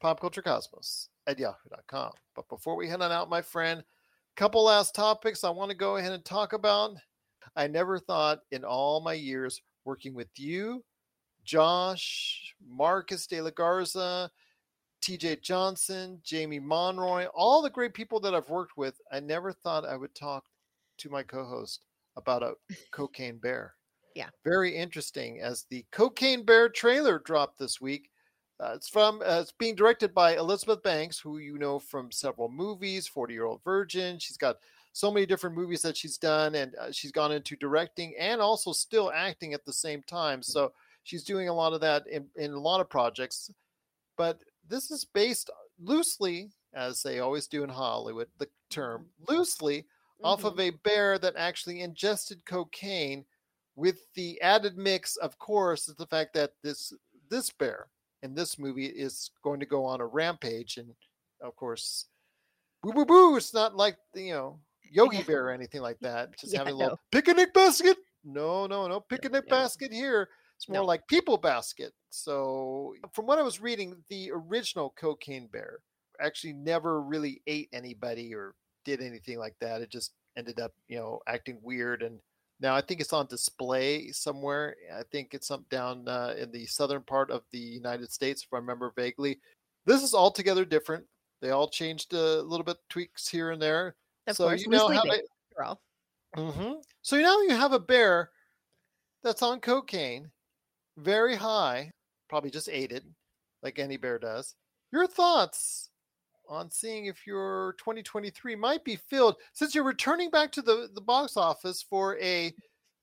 Pop 0.00 0.18
Culture 0.18 0.40
Cosmos 0.40 1.10
at 1.26 1.38
yahoo.com. 1.38 2.12
But 2.34 2.48
before 2.48 2.74
we 2.74 2.88
head 2.88 3.02
on 3.02 3.12
out, 3.12 3.28
my 3.28 3.42
friend, 3.42 3.84
couple 4.34 4.64
last 4.64 4.94
topics 4.94 5.44
I 5.44 5.50
want 5.50 5.70
to 5.70 5.76
go 5.76 5.96
ahead 5.96 6.12
and 6.12 6.24
talk 6.24 6.54
about. 6.54 6.92
I 7.54 7.66
never 7.66 7.98
thought 7.98 8.40
in 8.50 8.64
all 8.64 9.02
my 9.02 9.12
years 9.12 9.60
working 9.84 10.14
with 10.14 10.30
you, 10.38 10.82
Josh, 11.44 12.54
Marcus 12.66 13.26
De 13.26 13.42
La 13.42 13.50
Garza, 13.50 14.30
TJ 15.02 15.42
Johnson, 15.42 16.20
Jamie 16.22 16.60
Monroy, 16.60 17.26
all 17.34 17.62
the 17.62 17.70
great 17.70 17.94
people 17.94 18.20
that 18.20 18.34
I've 18.34 18.50
worked 18.50 18.76
with, 18.76 19.00
I 19.12 19.20
never 19.20 19.52
thought 19.52 19.84
I 19.84 19.96
would 19.96 20.14
talk 20.14 20.44
to 20.98 21.10
my 21.10 21.22
co 21.22 21.44
host 21.44 21.80
about 22.16 22.42
a 22.42 22.54
cocaine 22.90 23.38
bear. 23.38 23.74
Yeah. 24.14 24.28
Very 24.44 24.74
interesting 24.74 25.40
as 25.40 25.64
the 25.70 25.84
Cocaine 25.92 26.44
Bear 26.44 26.68
trailer 26.68 27.20
dropped 27.20 27.58
this 27.58 27.80
week. 27.80 28.10
Uh, 28.60 28.72
it's 28.74 28.88
from 28.88 29.22
uh, 29.24 29.38
it's 29.42 29.52
being 29.52 29.76
directed 29.76 30.12
by 30.12 30.36
Elizabeth 30.36 30.82
Banks, 30.82 31.20
who 31.20 31.38
you 31.38 31.58
know 31.58 31.78
from 31.78 32.10
several 32.10 32.48
movies, 32.48 33.06
Forty 33.06 33.34
Year 33.34 33.44
Old 33.44 33.62
Virgin. 33.62 34.18
She's 34.18 34.36
got 34.36 34.56
so 34.92 35.12
many 35.12 35.24
different 35.24 35.54
movies 35.54 35.82
that 35.82 35.96
she's 35.96 36.18
done, 36.18 36.56
and 36.56 36.74
uh, 36.74 36.90
she's 36.90 37.12
gone 37.12 37.30
into 37.30 37.54
directing 37.54 38.16
and 38.18 38.40
also 38.40 38.72
still 38.72 39.12
acting 39.14 39.54
at 39.54 39.64
the 39.64 39.72
same 39.72 40.02
time. 40.02 40.42
So 40.42 40.72
she's 41.04 41.22
doing 41.22 41.48
a 41.48 41.54
lot 41.54 41.72
of 41.72 41.80
that 41.82 42.08
in, 42.08 42.26
in 42.34 42.52
a 42.52 42.58
lot 42.58 42.80
of 42.80 42.90
projects. 42.90 43.52
But 44.16 44.40
this 44.68 44.90
is 44.90 45.04
based 45.04 45.50
loosely, 45.78 46.52
as 46.74 47.02
they 47.02 47.20
always 47.20 47.48
do 47.48 47.64
in 47.64 47.70
Hollywood, 47.70 48.28
the 48.38 48.48
term 48.70 49.10
loosely 49.28 49.86
off 50.22 50.42
Mhm. 50.42 50.48
of 50.52 50.60
a 50.60 50.70
bear 50.70 51.18
that 51.18 51.36
actually 51.36 51.80
ingested 51.80 52.44
cocaine 52.44 53.24
with 53.76 54.12
the 54.14 54.40
added 54.42 54.76
mix 54.76 55.16
of 55.16 55.38
course 55.38 55.88
is 55.88 55.94
the 55.96 56.06
fact 56.06 56.34
that 56.34 56.52
this 56.62 56.92
this 57.28 57.50
bear 57.50 57.88
in 58.22 58.34
this 58.34 58.58
movie 58.58 58.86
is 58.86 59.30
going 59.42 59.60
to 59.60 59.66
go 59.66 59.84
on 59.84 60.00
a 60.00 60.06
rampage 60.06 60.76
and 60.76 60.94
of 61.40 61.54
course 61.54 62.06
boo 62.82 62.92
boo 62.92 63.04
boo 63.06 63.36
it's 63.36 63.54
not 63.54 63.76
like 63.76 63.98
you 64.14 64.32
know 64.32 64.60
yogi 64.82 65.22
bear 65.22 65.46
or 65.46 65.50
anything 65.52 65.80
like 65.82 65.98
that 66.02 66.36
just 66.38 66.52
Yeah, 66.52 66.58
having 66.58 66.74
a 66.74 66.76
little 66.76 66.90
no. 66.90 67.00
picnic 67.12 67.54
basket 67.54 67.96
no 68.24 68.66
no 68.66 68.88
no 68.88 69.00
picnic 69.00 69.48
no. 69.48 69.48
basket 69.48 69.92
here 69.92 70.28
it's 70.58 70.68
more 70.68 70.80
No. 70.80 70.84
like 70.84 71.06
people 71.06 71.38
basket 71.38 71.92
so 72.10 72.94
from 73.14 73.26
what 73.26 73.38
i 73.38 73.42
was 73.42 73.60
reading 73.60 73.96
the 74.08 74.30
original 74.32 74.90
cocaine 74.98 75.46
bear 75.46 75.78
actually 76.20 76.52
never 76.52 77.00
really 77.00 77.40
ate 77.46 77.68
anybody 77.72 78.34
or 78.34 78.54
did 78.84 79.00
anything 79.00 79.38
like 79.38 79.54
that. 79.60 79.82
It 79.82 79.88
just 79.90 80.14
ended 80.36 80.58
up, 80.60 80.72
you 80.88 80.96
know, 80.98 81.20
acting 81.28 81.58
weird. 81.62 82.02
And 82.02 82.18
now 82.58 82.74
I 82.74 82.80
think 82.80 83.00
it's 83.00 83.12
on 83.12 83.26
display 83.26 84.10
somewhere. 84.10 84.74
I 84.92 85.02
think 85.12 85.32
it's 85.34 85.50
up 85.52 85.68
down 85.68 86.08
uh, 86.08 86.34
in 86.36 86.50
the 86.50 86.66
southern 86.66 87.02
part 87.02 87.30
of 87.30 87.42
the 87.52 87.58
United 87.58 88.10
States, 88.10 88.42
if 88.42 88.48
I 88.52 88.56
remember 88.56 88.92
vaguely. 88.96 89.38
This 89.84 90.02
is 90.02 90.12
altogether 90.14 90.64
different. 90.64 91.04
They 91.40 91.50
all 91.50 91.68
changed 91.68 92.14
a 92.14 92.42
little 92.42 92.64
bit 92.64 92.78
tweaks 92.88 93.28
here 93.28 93.50
and 93.52 93.62
there. 93.62 93.94
Of 94.26 94.34
so 94.36 94.48
course, 94.48 94.62
you 94.62 94.70
now 94.70 94.88
loosely 94.88 94.96
have 94.96 95.04
based, 95.04 95.30
after 95.52 95.62
all. 95.64 95.80
a, 96.36 96.40
Mhm. 96.40 96.82
so 97.02 97.16
now 97.20 97.40
you 97.42 97.50
have 97.50 97.72
a 97.74 97.78
bear 97.78 98.32
that's 99.22 99.42
on 99.42 99.60
cocaine, 99.60 100.32
very 100.98 101.36
high, 101.36 101.92
probably 102.28 102.50
just 102.50 102.68
ate 102.70 102.92
it, 102.92 103.04
like 103.62 103.78
any 103.78 103.96
bear 103.96 104.18
does. 104.18 104.54
Your 104.92 105.06
thoughts 105.06 105.90
on 106.48 106.70
seeing 106.70 107.06
if 107.06 107.26
your 107.26 107.74
2023 107.78 108.56
might 108.56 108.84
be 108.84 108.96
filled 108.96 109.36
since 109.52 109.74
you're 109.74 109.84
returning 109.84 110.30
back 110.30 110.50
to 110.52 110.62
the, 110.62 110.88
the 110.94 111.00
box 111.00 111.36
office 111.36 111.82
for 111.82 112.18
a 112.18 112.52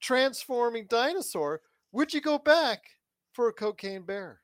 transforming 0.01 0.85
dinosaur 0.89 1.61
would 1.91 2.11
you 2.11 2.21
go 2.21 2.39
back 2.39 2.81
for 3.33 3.47
a 3.47 3.53
cocaine 3.53 4.01
bear 4.01 4.41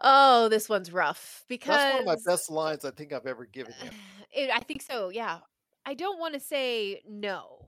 Oh, 0.00 0.48
this 0.48 0.68
one's 0.68 0.92
rough 0.92 1.44
because 1.48 1.76
that's 1.76 1.92
one 1.92 2.02
of 2.02 2.06
my 2.06 2.30
best 2.30 2.50
lines 2.50 2.86
i 2.86 2.90
think 2.90 3.12
i've 3.12 3.26
ever 3.26 3.44
given 3.44 3.74
you 3.84 3.90
It, 4.32 4.50
I 4.52 4.60
think 4.60 4.82
so. 4.82 5.08
Yeah, 5.08 5.38
I 5.86 5.94
don't 5.94 6.18
want 6.18 6.34
to 6.34 6.40
say 6.40 7.02
no, 7.08 7.67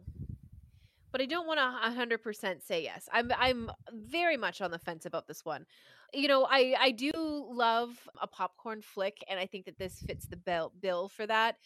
but 1.12 1.20
I 1.20 1.26
don't 1.26 1.46
want 1.46 1.58
to 1.58 1.90
hundred 1.90 2.22
percent 2.22 2.62
say 2.62 2.82
yes. 2.82 3.08
I'm 3.12 3.32
I'm 3.38 3.70
very 3.92 4.36
much 4.36 4.60
on 4.60 4.70
the 4.70 4.78
fence 4.78 5.06
about 5.06 5.26
this 5.26 5.44
one. 5.44 5.66
You 6.12 6.28
know, 6.28 6.46
I 6.48 6.74
I 6.78 6.90
do 6.90 7.12
love 7.14 7.96
a 8.20 8.26
popcorn 8.26 8.82
flick, 8.82 9.18
and 9.28 9.38
I 9.38 9.46
think 9.46 9.66
that 9.66 9.78
this 9.78 10.00
fits 10.00 10.26
the 10.26 10.36
bill 10.36 10.72
bill 10.80 11.08
for 11.08 11.26
that. 11.26 11.56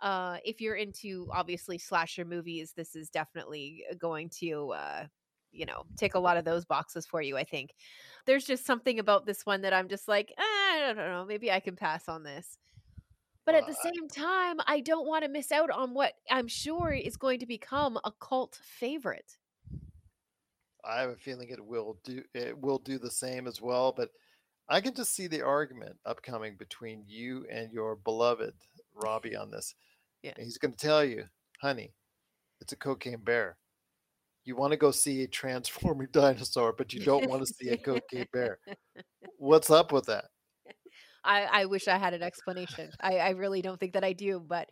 Uh, 0.00 0.38
if 0.44 0.60
you're 0.60 0.74
into 0.74 1.28
obviously 1.32 1.78
slasher 1.78 2.24
movies, 2.24 2.72
this 2.76 2.96
is 2.96 3.08
definitely 3.10 3.84
going 3.98 4.28
to 4.40 4.70
uh, 4.72 5.04
you 5.52 5.66
know 5.66 5.84
take 5.96 6.14
a 6.14 6.18
lot 6.18 6.36
of 6.36 6.44
those 6.44 6.64
boxes 6.64 7.06
for 7.06 7.22
you. 7.22 7.36
I 7.36 7.44
think 7.44 7.74
there's 8.26 8.44
just 8.44 8.66
something 8.66 8.98
about 8.98 9.26
this 9.26 9.46
one 9.46 9.62
that 9.62 9.72
I'm 9.72 9.88
just 9.88 10.08
like, 10.08 10.32
eh, 10.36 10.42
I 10.42 10.92
don't 10.94 10.96
know, 10.96 11.24
maybe 11.26 11.50
I 11.50 11.60
can 11.60 11.76
pass 11.76 12.08
on 12.08 12.22
this. 12.22 12.58
But 13.46 13.54
at 13.54 13.66
the 13.66 13.74
same 13.74 14.08
time, 14.08 14.56
I 14.66 14.80
don't 14.80 15.06
want 15.06 15.24
to 15.24 15.30
miss 15.30 15.52
out 15.52 15.70
on 15.70 15.92
what 15.92 16.14
I'm 16.30 16.48
sure 16.48 16.92
is 16.92 17.16
going 17.16 17.40
to 17.40 17.46
become 17.46 17.98
a 18.04 18.12
cult 18.12 18.58
favorite. 18.62 19.36
i 20.84 21.00
have 21.00 21.10
a 21.10 21.16
feeling 21.16 21.48
it 21.48 21.64
will 21.64 21.98
do 22.04 22.22
it 22.34 22.58
will 22.58 22.78
do 22.78 22.98
the 22.98 23.10
same 23.10 23.46
as 23.46 23.60
well 23.62 23.90
but 23.96 24.10
i 24.68 24.80
can 24.80 24.92
just 24.94 25.14
see 25.14 25.26
the 25.26 25.40
argument 25.40 25.96
upcoming 26.04 26.56
between 26.58 27.02
you 27.06 27.46
and 27.50 27.72
your 27.72 27.96
beloved 27.96 28.52
robbie 28.94 29.34
on 29.34 29.50
this 29.50 29.74
Yeah. 30.22 30.32
And 30.36 30.44
he's 30.44 30.58
going 30.58 30.74
to 30.74 30.86
tell 30.86 31.02
you 31.04 31.24
honey 31.60 31.94
it's 32.60 32.74
a 32.74 32.76
cocaine 32.76 33.24
bear 33.24 33.56
you 34.44 34.56
want 34.56 34.72
to 34.72 34.76
go 34.76 34.90
see 34.90 35.22
a 35.22 35.26
transforming 35.26 36.08
dinosaur 36.12 36.74
but 36.76 36.92
you 36.92 37.00
don't 37.00 37.30
want 37.30 37.40
to 37.46 37.54
see 37.54 37.70
a 37.70 37.78
cocaine 37.78 38.28
bear 38.32 38.58
What's 39.38 39.70
up 39.70 39.92
with 39.92 40.06
that? 40.06 40.26
I, 41.24 41.48
I 41.62 41.64
wish 41.66 41.88
I 41.88 41.98
had 41.98 42.14
an 42.14 42.22
explanation. 42.30 42.90
I, 43.00 43.18
I 43.18 43.30
really 43.30 43.62
don't 43.62 43.78
think 43.78 43.94
that 43.94 44.04
I 44.04 44.12
do, 44.12 44.40
but 44.40 44.68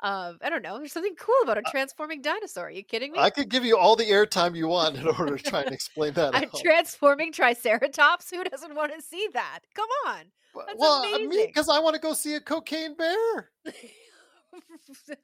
um, 0.00 0.38
I 0.42 0.50
don't 0.50 0.62
know. 0.62 0.78
There's 0.78 0.92
something 0.92 1.14
cool 1.18 1.34
about 1.44 1.56
a 1.56 1.62
transforming 1.62 2.20
dinosaur. 2.20 2.66
Are 2.66 2.70
you 2.70 2.82
kidding 2.82 3.12
me? 3.12 3.18
I 3.18 3.30
could 3.30 3.48
give 3.48 3.64
you 3.64 3.78
all 3.78 3.96
the 3.96 4.04
airtime 4.04 4.54
you 4.54 4.68
want 4.68 4.96
in 4.96 5.06
order 5.06 5.36
to 5.36 5.42
try 5.42 5.62
and 5.62 5.72
explain 5.72 6.12
that. 6.14 6.34
A 6.54 6.62
transforming 6.62 7.32
Triceratops? 7.32 8.30
Who 8.30 8.44
doesn't 8.44 8.74
want 8.74 8.92
to 8.94 9.00
see 9.00 9.28
that? 9.32 9.60
Come 9.74 9.88
on. 10.06 10.24
That's 10.66 10.78
well, 10.78 11.02
uh, 11.02 11.18
me 11.18 11.46
because 11.46 11.68
I 11.68 11.78
want 11.80 11.94
to 11.94 12.00
go 12.00 12.12
see 12.12 12.34
a 12.34 12.40
cocaine 12.40 12.94
bear. 12.94 13.50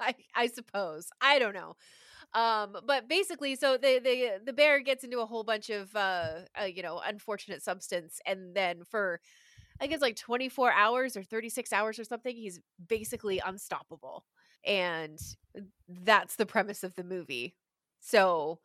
I, 0.00 0.14
I 0.34 0.46
suppose. 0.48 1.08
I 1.20 1.38
don't 1.38 1.54
know. 1.54 1.76
Um, 2.32 2.76
but 2.86 3.08
basically, 3.08 3.56
so 3.56 3.76
the 3.76 4.00
the 4.02 4.40
the 4.44 4.52
bear 4.52 4.80
gets 4.80 5.04
into 5.04 5.20
a 5.20 5.26
whole 5.26 5.44
bunch 5.44 5.68
of 5.70 5.94
uh, 5.94 6.40
uh 6.60 6.64
you 6.64 6.82
know 6.82 7.00
unfortunate 7.04 7.62
substance, 7.62 8.20
and 8.26 8.54
then 8.54 8.82
for 8.88 9.20
I 9.80 9.86
guess 9.86 10.00
like 10.00 10.16
24 10.16 10.72
hours 10.72 11.16
or 11.16 11.22
36 11.22 11.72
hours 11.72 11.98
or 11.98 12.04
something, 12.04 12.36
he's 12.36 12.60
basically 12.88 13.40
unstoppable. 13.44 14.24
And 14.64 15.18
that's 15.88 16.36
the 16.36 16.46
premise 16.46 16.84
of 16.84 16.94
the 16.94 17.04
movie. 17.04 17.56
So 18.00 18.58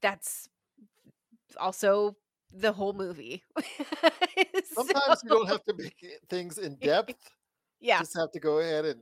that's 0.00 0.48
also 1.56 2.16
the 2.52 2.72
whole 2.72 2.92
movie. 2.92 3.42
Sometimes 4.64 5.20
you 5.22 5.30
don't 5.30 5.48
have 5.48 5.64
to 5.64 5.74
make 5.76 6.04
things 6.28 6.58
in 6.58 6.74
depth. 6.82 7.14
Yeah. 7.80 8.00
Just 8.00 8.16
have 8.16 8.32
to 8.32 8.40
go 8.40 8.58
ahead 8.58 8.84
and 8.84 9.00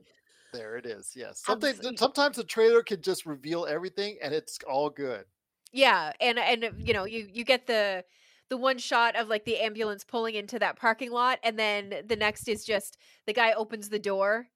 there 0.51 0.77
it 0.77 0.85
is. 0.85 1.13
Yes. 1.15 1.41
Sometimes 1.43 1.79
sometimes 1.97 2.37
a 2.37 2.43
trailer 2.43 2.83
can 2.83 3.01
just 3.01 3.25
reveal 3.25 3.65
everything 3.65 4.17
and 4.21 4.33
it's 4.33 4.59
all 4.69 4.89
good. 4.89 5.25
Yeah, 5.71 6.13
and 6.21 6.37
and 6.37 6.71
you 6.77 6.93
know, 6.93 7.05
you 7.05 7.27
you 7.33 7.43
get 7.43 7.65
the 7.65 8.05
the 8.49 8.57
one 8.57 8.77
shot 8.77 9.15
of 9.15 9.27
like 9.27 9.45
the 9.45 9.59
ambulance 9.59 10.03
pulling 10.03 10.35
into 10.35 10.59
that 10.59 10.77
parking 10.77 11.11
lot 11.11 11.39
and 11.43 11.57
then 11.57 11.93
the 12.07 12.15
next 12.15 12.47
is 12.47 12.63
just 12.63 12.97
the 13.25 13.33
guy 13.33 13.53
opens 13.53 13.89
the 13.89 13.99
door, 13.99 14.47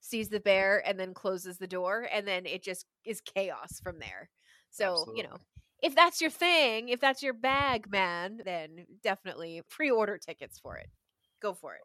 sees 0.00 0.28
the 0.28 0.40
bear 0.40 0.82
and 0.86 0.98
then 0.98 1.14
closes 1.14 1.58
the 1.58 1.66
door 1.66 2.08
and 2.12 2.26
then 2.26 2.46
it 2.46 2.62
just 2.62 2.86
is 3.04 3.20
chaos 3.20 3.80
from 3.82 3.98
there. 3.98 4.30
So, 4.70 5.12
you 5.14 5.22
know, 5.22 5.36
if 5.82 5.94
that's 5.94 6.20
your 6.20 6.30
thing, 6.30 6.88
if 6.88 7.00
that's 7.00 7.22
your 7.22 7.34
bag, 7.34 7.90
man, 7.90 8.40
then 8.44 8.86
definitely 9.02 9.62
pre-order 9.70 10.18
tickets 10.18 10.58
for 10.58 10.76
it. 10.76 10.88
Go 11.40 11.54
for 11.54 11.74
it. 11.74 11.82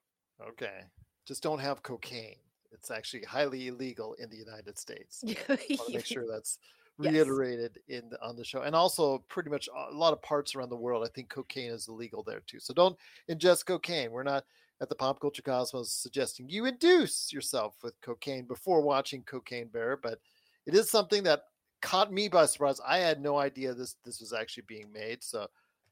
Okay. 0.50 0.82
Just 1.26 1.44
don't 1.44 1.60
have 1.60 1.84
cocaine. 1.84 2.36
It's 2.72 2.90
actually 2.90 3.24
highly 3.24 3.68
illegal 3.68 4.16
in 4.16 4.30
the 4.30 4.38
United 4.38 4.78
States. 4.78 5.24
To 5.48 5.58
make 5.92 6.06
sure 6.06 6.26
that's 6.30 6.58
Yes. 7.00 7.14
reiterated 7.14 7.80
in 7.88 8.10
the, 8.10 8.22
on 8.22 8.36
the 8.36 8.44
show, 8.44 8.62
and 8.62 8.76
also 8.76 9.20
pretty 9.28 9.50
much 9.50 9.70
a 9.90 9.94
lot 9.94 10.14
of 10.14 10.22
parts 10.22 10.56
around 10.56 10.70
the 10.70 10.76
world. 10.76 11.06
I 11.06 11.10
think 11.14 11.30
cocaine 11.30 11.72
is 11.72 11.88
illegal 11.88 12.24
there 12.24 12.42
too. 12.46 12.60
So 12.60 12.74
don't 12.74 12.98
ingest 13.30 13.66
cocaine. 13.66 14.12
We're 14.12 14.24
not 14.24 14.44
at 14.82 14.90
the 14.90 14.96
Pop 14.96 15.20
Culture 15.20 15.42
Cosmos 15.42 15.92
suggesting 15.92 16.50
you 16.50 16.66
induce 16.66 17.32
yourself 17.32 17.76
with 17.84 18.00
cocaine 18.02 18.46
before 18.46 18.82
watching 18.82 19.24
Cocaine 19.24 19.68
Bear, 19.68 19.98
but 19.98 20.20
it 20.66 20.76
is 20.76 20.90
something 20.90 21.24
that 21.24 21.44
caught 21.82 22.12
me 22.12 22.28
by 22.28 22.46
surprise. 22.46 22.80
I 22.86 22.98
had 22.98 23.22
no 23.22 23.38
idea 23.38 23.74
this 23.74 23.96
this 24.04 24.20
was 24.20 24.34
actually 24.34 24.64
being 24.68 24.92
made, 24.92 25.24
so 25.24 25.48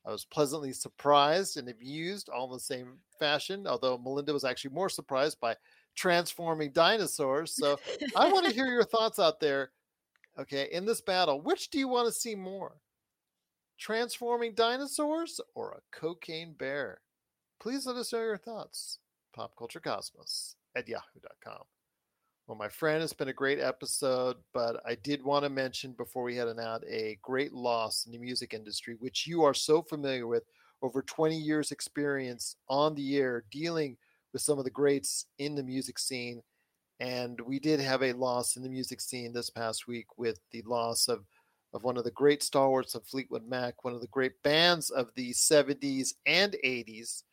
I 0.05 0.11
was 0.11 0.25
pleasantly 0.25 0.73
surprised 0.73 1.57
and 1.57 1.69
amused 1.69 2.29
all 2.29 2.45
in 2.45 2.53
the 2.53 2.59
same 2.59 2.97
fashion. 3.19 3.67
Although 3.67 3.97
Melinda 3.97 4.33
was 4.33 4.43
actually 4.43 4.73
more 4.73 4.89
surprised 4.89 5.39
by 5.39 5.55
transforming 5.95 6.71
dinosaurs. 6.71 7.55
So 7.55 7.79
I 8.15 8.31
want 8.31 8.45
to 8.47 8.53
hear 8.55 8.67
your 8.67 8.83
thoughts 8.83 9.19
out 9.19 9.39
there. 9.39 9.71
Okay, 10.39 10.69
in 10.71 10.85
this 10.85 11.01
battle, 11.01 11.41
which 11.41 11.69
do 11.69 11.77
you 11.77 11.89
want 11.89 12.07
to 12.07 12.13
see 12.13 12.33
more? 12.33 12.77
Transforming 13.77 14.53
dinosaurs 14.53 15.41
or 15.53 15.71
a 15.71 15.97
cocaine 15.97 16.53
bear? 16.57 17.01
Please 17.59 17.85
let 17.85 17.97
us 17.97 18.13
know 18.13 18.19
your 18.19 18.37
thoughts. 18.37 18.99
Popculturecosmos 19.37 20.55
at 20.77 20.87
yahoo.com. 20.87 21.63
Well, 22.47 22.57
my 22.57 22.69
friend, 22.69 23.03
it's 23.03 23.13
been 23.13 23.27
a 23.27 23.33
great 23.33 23.59
episode, 23.59 24.37
but 24.53 24.81
I 24.85 24.95
did 24.95 25.23
want 25.23 25.43
to 25.43 25.49
mention 25.49 25.91
before 25.91 26.23
we 26.23 26.37
head 26.37 26.47
on 26.47 26.59
out 26.59 26.83
a 26.89 27.19
great 27.21 27.51
loss 27.51 28.05
in 28.05 28.13
the 28.13 28.17
music 28.17 28.53
industry, 28.53 28.95
which 28.97 29.27
you 29.27 29.43
are 29.43 29.53
so 29.53 29.81
familiar 29.81 30.25
with 30.25 30.43
over 30.81 31.01
20 31.01 31.35
years 31.35 31.71
experience 31.71 32.55
on 32.69 32.95
the 32.95 33.17
air 33.17 33.43
dealing 33.51 33.97
with 34.31 34.41
some 34.41 34.57
of 34.57 34.63
the 34.63 34.71
greats 34.71 35.25
in 35.37 35.53
the 35.55 35.63
music 35.63 35.99
scene 35.99 36.41
and 36.99 37.39
we 37.41 37.59
did 37.59 37.79
have 37.79 38.03
a 38.03 38.13
loss 38.13 38.55
in 38.55 38.63
the 38.63 38.69
music 38.69 39.01
scene 39.01 39.31
this 39.33 39.49
past 39.49 39.87
week 39.87 40.07
with 40.17 40.39
the 40.51 40.61
loss 40.63 41.07
of 41.07 41.25
of 41.73 41.83
one 41.83 41.97
of 41.97 42.03
the 42.03 42.11
great 42.11 42.41
stalwarts 42.41 42.95
of 42.95 43.05
Fleetwood 43.05 43.47
Mac, 43.47 43.83
one 43.83 43.93
of 43.93 44.01
the 44.01 44.07
great 44.07 44.41
bands 44.43 44.89
of 44.89 45.13
the 45.15 45.31
70s 45.31 46.13
and 46.25 46.55
80s. 46.65 47.23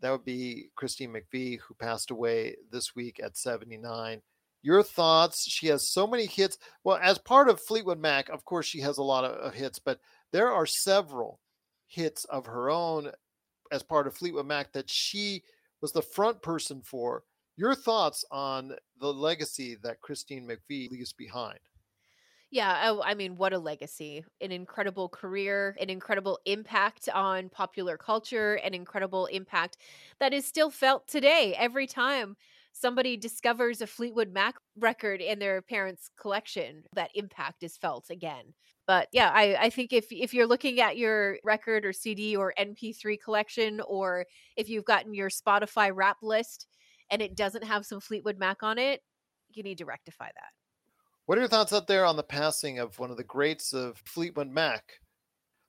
That 0.00 0.10
would 0.10 0.24
be 0.24 0.70
Christine 0.76 1.12
McVie, 1.12 1.60
who 1.60 1.74
passed 1.74 2.10
away 2.10 2.56
this 2.70 2.96
week 2.96 3.20
at 3.22 3.36
79. 3.36 4.22
Your 4.62 4.82
thoughts? 4.82 5.46
She 5.46 5.66
has 5.66 5.88
so 5.88 6.06
many 6.06 6.26
hits. 6.26 6.56
Well, 6.84 6.98
as 7.02 7.18
part 7.18 7.50
of 7.50 7.60
Fleetwood 7.60 8.00
Mac, 8.00 8.30
of 8.30 8.44
course, 8.44 8.66
she 8.66 8.80
has 8.80 8.98
a 8.98 9.02
lot 9.02 9.24
of, 9.24 9.32
of 9.32 9.54
hits, 9.54 9.78
but 9.78 10.00
there 10.32 10.50
are 10.50 10.66
several 10.66 11.40
hits 11.86 12.24
of 12.26 12.46
her 12.46 12.70
own 12.70 13.10
as 13.72 13.82
part 13.82 14.06
of 14.06 14.16
Fleetwood 14.16 14.46
Mac 14.46 14.72
that 14.72 14.88
she 14.88 15.42
was 15.82 15.92
the 15.92 16.02
front 16.02 16.40
person 16.42 16.80
for. 16.82 17.24
Your 17.60 17.74
thoughts 17.74 18.24
on 18.30 18.74
the 19.00 19.12
legacy 19.12 19.76
that 19.82 20.00
Christine 20.00 20.48
McVie 20.48 20.90
leaves 20.90 21.12
behind? 21.12 21.58
Yeah, 22.50 22.84
oh, 22.86 23.02
I 23.02 23.12
mean, 23.12 23.36
what 23.36 23.52
a 23.52 23.58
legacy. 23.58 24.24
An 24.40 24.50
incredible 24.50 25.10
career, 25.10 25.76
an 25.78 25.90
incredible 25.90 26.38
impact 26.46 27.10
on 27.10 27.50
popular 27.50 27.98
culture, 27.98 28.54
an 28.54 28.72
incredible 28.72 29.26
impact 29.26 29.76
that 30.20 30.32
is 30.32 30.46
still 30.46 30.70
felt 30.70 31.06
today 31.06 31.54
every 31.54 31.86
time 31.86 32.34
somebody 32.72 33.18
discovers 33.18 33.82
a 33.82 33.86
Fleetwood 33.86 34.32
Mac 34.32 34.54
record 34.78 35.20
in 35.20 35.38
their 35.38 35.60
parents' 35.60 36.08
collection. 36.18 36.84
That 36.94 37.10
impact 37.14 37.62
is 37.62 37.76
felt 37.76 38.08
again. 38.08 38.54
But 38.86 39.08
yeah, 39.12 39.32
I, 39.34 39.66
I 39.66 39.68
think 39.70 39.92
if 39.92 40.10
if 40.10 40.32
you're 40.32 40.46
looking 40.46 40.80
at 40.80 40.96
your 40.96 41.36
record 41.44 41.84
or 41.84 41.92
CD 41.92 42.36
or 42.36 42.54
MP3 42.58 43.18
collection, 43.22 43.82
or 43.86 44.24
if 44.56 44.70
you've 44.70 44.86
gotten 44.86 45.12
your 45.12 45.28
Spotify 45.28 45.90
rap 45.94 46.16
list 46.22 46.66
and 47.10 47.20
it 47.20 47.36
doesn't 47.36 47.64
have 47.64 47.84
some 47.84 48.00
Fleetwood 48.00 48.38
Mac 48.38 48.62
on 48.62 48.78
it, 48.78 49.02
you 49.52 49.62
need 49.62 49.78
to 49.78 49.84
rectify 49.84 50.26
that. 50.26 50.50
What 51.26 51.38
are 51.38 51.42
your 51.42 51.48
thoughts 51.48 51.72
out 51.72 51.86
there 51.86 52.04
on 52.04 52.16
the 52.16 52.22
passing 52.22 52.78
of 52.78 52.98
one 52.98 53.10
of 53.10 53.16
the 53.16 53.24
greats 53.24 53.72
of 53.72 53.98
Fleetwood 54.04 54.50
Mac? 54.50 54.84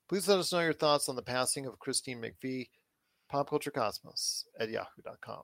Please 0.09 0.27
let 0.27 0.39
us 0.39 0.51
know 0.51 0.59
your 0.59 0.73
thoughts 0.73 1.07
on 1.07 1.15
the 1.15 1.21
passing 1.21 1.65
of 1.65 1.79
Christine 1.79 2.21
McVie, 2.21 2.67
popculturecosmos 3.31 4.43
at 4.59 4.69
yahoo.com. 4.69 5.43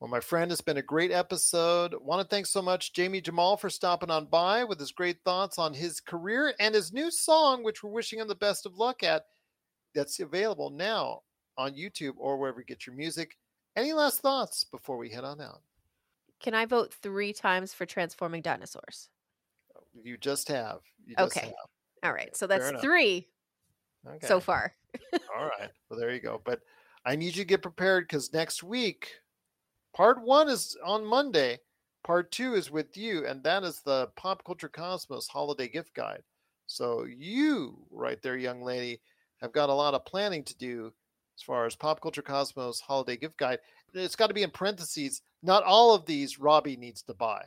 Well, 0.00 0.08
my 0.08 0.20
friend, 0.20 0.50
it's 0.50 0.62
been 0.62 0.78
a 0.78 0.82
great 0.82 1.12
episode. 1.12 1.94
Want 2.00 2.22
to 2.22 2.26
thank 2.26 2.46
so 2.46 2.62
much 2.62 2.94
Jamie 2.94 3.20
Jamal 3.20 3.58
for 3.58 3.68
stopping 3.68 4.10
on 4.10 4.26
by 4.26 4.64
with 4.64 4.80
his 4.80 4.92
great 4.92 5.18
thoughts 5.26 5.58
on 5.58 5.74
his 5.74 6.00
career 6.00 6.54
and 6.58 6.74
his 6.74 6.90
new 6.90 7.10
song, 7.10 7.62
which 7.62 7.82
we're 7.82 7.90
wishing 7.90 8.18
him 8.18 8.26
the 8.26 8.34
best 8.34 8.64
of 8.64 8.76
luck 8.76 9.02
at. 9.02 9.24
That's 9.94 10.20
available 10.20 10.70
now 10.70 11.20
on 11.58 11.74
YouTube 11.74 12.14
or 12.16 12.38
wherever 12.38 12.60
you 12.60 12.64
get 12.64 12.86
your 12.86 12.96
music. 12.96 13.36
Any 13.80 13.94
last 13.94 14.20
thoughts 14.20 14.62
before 14.62 14.98
we 14.98 15.08
head 15.08 15.24
on 15.24 15.40
out? 15.40 15.62
Can 16.40 16.54
I 16.54 16.66
vote 16.66 16.92
three 16.92 17.32
times 17.32 17.72
for 17.72 17.86
transforming 17.86 18.42
dinosaurs? 18.42 19.08
Oh, 19.76 19.82
you 19.94 20.16
just 20.16 20.48
have. 20.48 20.80
You 21.06 21.16
just 21.16 21.36
Okay. 21.36 21.44
have. 21.44 21.54
All 22.02 22.12
right, 22.12 22.34
so 22.36 22.46
that's 22.46 22.70
three 22.70 23.28
Okay. 24.06 24.26
so 24.26 24.40
far. 24.40 24.74
All 25.34 25.46
right. 25.46 25.70
Well, 25.88 25.98
there 25.98 26.12
you 26.12 26.20
go. 26.20 26.40
But 26.44 26.62
I 27.04 27.16
need 27.16 27.36
you 27.36 27.42
to 27.42 27.48
get 27.48 27.62
prepared 27.62 28.04
because 28.04 28.32
next 28.32 28.62
week, 28.62 29.20
part 29.94 30.22
one 30.22 30.48
is 30.48 30.76
on 30.84 31.04
Monday. 31.04 31.60
Part 32.04 32.32
two 32.32 32.54
is 32.54 32.70
with 32.70 32.96
you, 32.96 33.26
and 33.26 33.42
that 33.44 33.64
is 33.64 33.82
the 33.82 34.08
Pop 34.16 34.44
Culture 34.44 34.68
Cosmos 34.68 35.28
Holiday 35.28 35.68
Gift 35.68 35.94
Guide. 35.94 36.24
So 36.66 37.04
you, 37.04 37.86
right 37.90 38.20
there, 38.22 38.36
young 38.38 38.62
lady, 38.62 39.02
have 39.40 39.52
got 39.52 39.70
a 39.70 39.74
lot 39.74 39.94
of 39.94 40.04
planning 40.06 40.44
to 40.44 40.56
do 40.56 40.92
as 41.40 41.44
far 41.44 41.64
as 41.64 41.74
Pop 41.74 42.02
Culture 42.02 42.20
Cosmos 42.22 42.80
Holiday 42.80 43.16
Gift 43.16 43.38
Guide. 43.38 43.58
It's 43.94 44.14
got 44.14 44.26
to 44.26 44.34
be 44.34 44.42
in 44.42 44.50
parentheses. 44.50 45.22
Not 45.42 45.62
all 45.64 45.94
of 45.94 46.04
these 46.04 46.38
Robbie 46.38 46.76
needs 46.76 47.02
to 47.04 47.14
buy. 47.14 47.42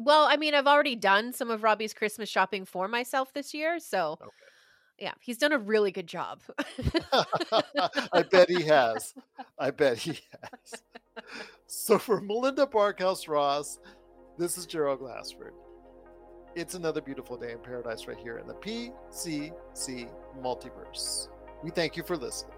Well, 0.00 0.26
I 0.26 0.36
mean, 0.36 0.54
I've 0.54 0.66
already 0.66 0.94
done 0.94 1.32
some 1.32 1.50
of 1.50 1.62
Robbie's 1.62 1.94
Christmas 1.94 2.28
shopping 2.28 2.66
for 2.66 2.86
myself 2.86 3.32
this 3.32 3.54
year, 3.54 3.80
so 3.80 4.18
Okay. 4.20 4.30
yeah, 4.98 5.12
he's 5.20 5.38
done 5.38 5.52
a 5.52 5.58
really 5.58 5.90
good 5.90 6.06
job. 6.06 6.42
I 8.12 8.22
bet 8.30 8.50
he 8.50 8.62
has. 8.64 9.14
I 9.58 9.70
bet 9.70 9.96
he 9.96 10.10
has. 10.42 10.82
So 11.66 11.98
for 11.98 12.20
Melinda 12.20 12.66
Barkhouse 12.66 13.26
Ross, 13.26 13.78
this 14.36 14.58
is 14.58 14.66
Gerald 14.66 14.98
Glassford. 15.00 15.54
It's 16.54 16.74
another 16.74 17.00
beautiful 17.00 17.38
day 17.38 17.52
in 17.52 17.58
paradise 17.58 18.06
right 18.06 18.18
here 18.18 18.36
in 18.38 18.46
the 18.46 18.54
PCC 18.54 20.10
multiverse. 20.40 21.28
We 21.64 21.70
thank 21.70 21.96
you 21.96 22.02
for 22.02 22.16
listening. 22.16 22.57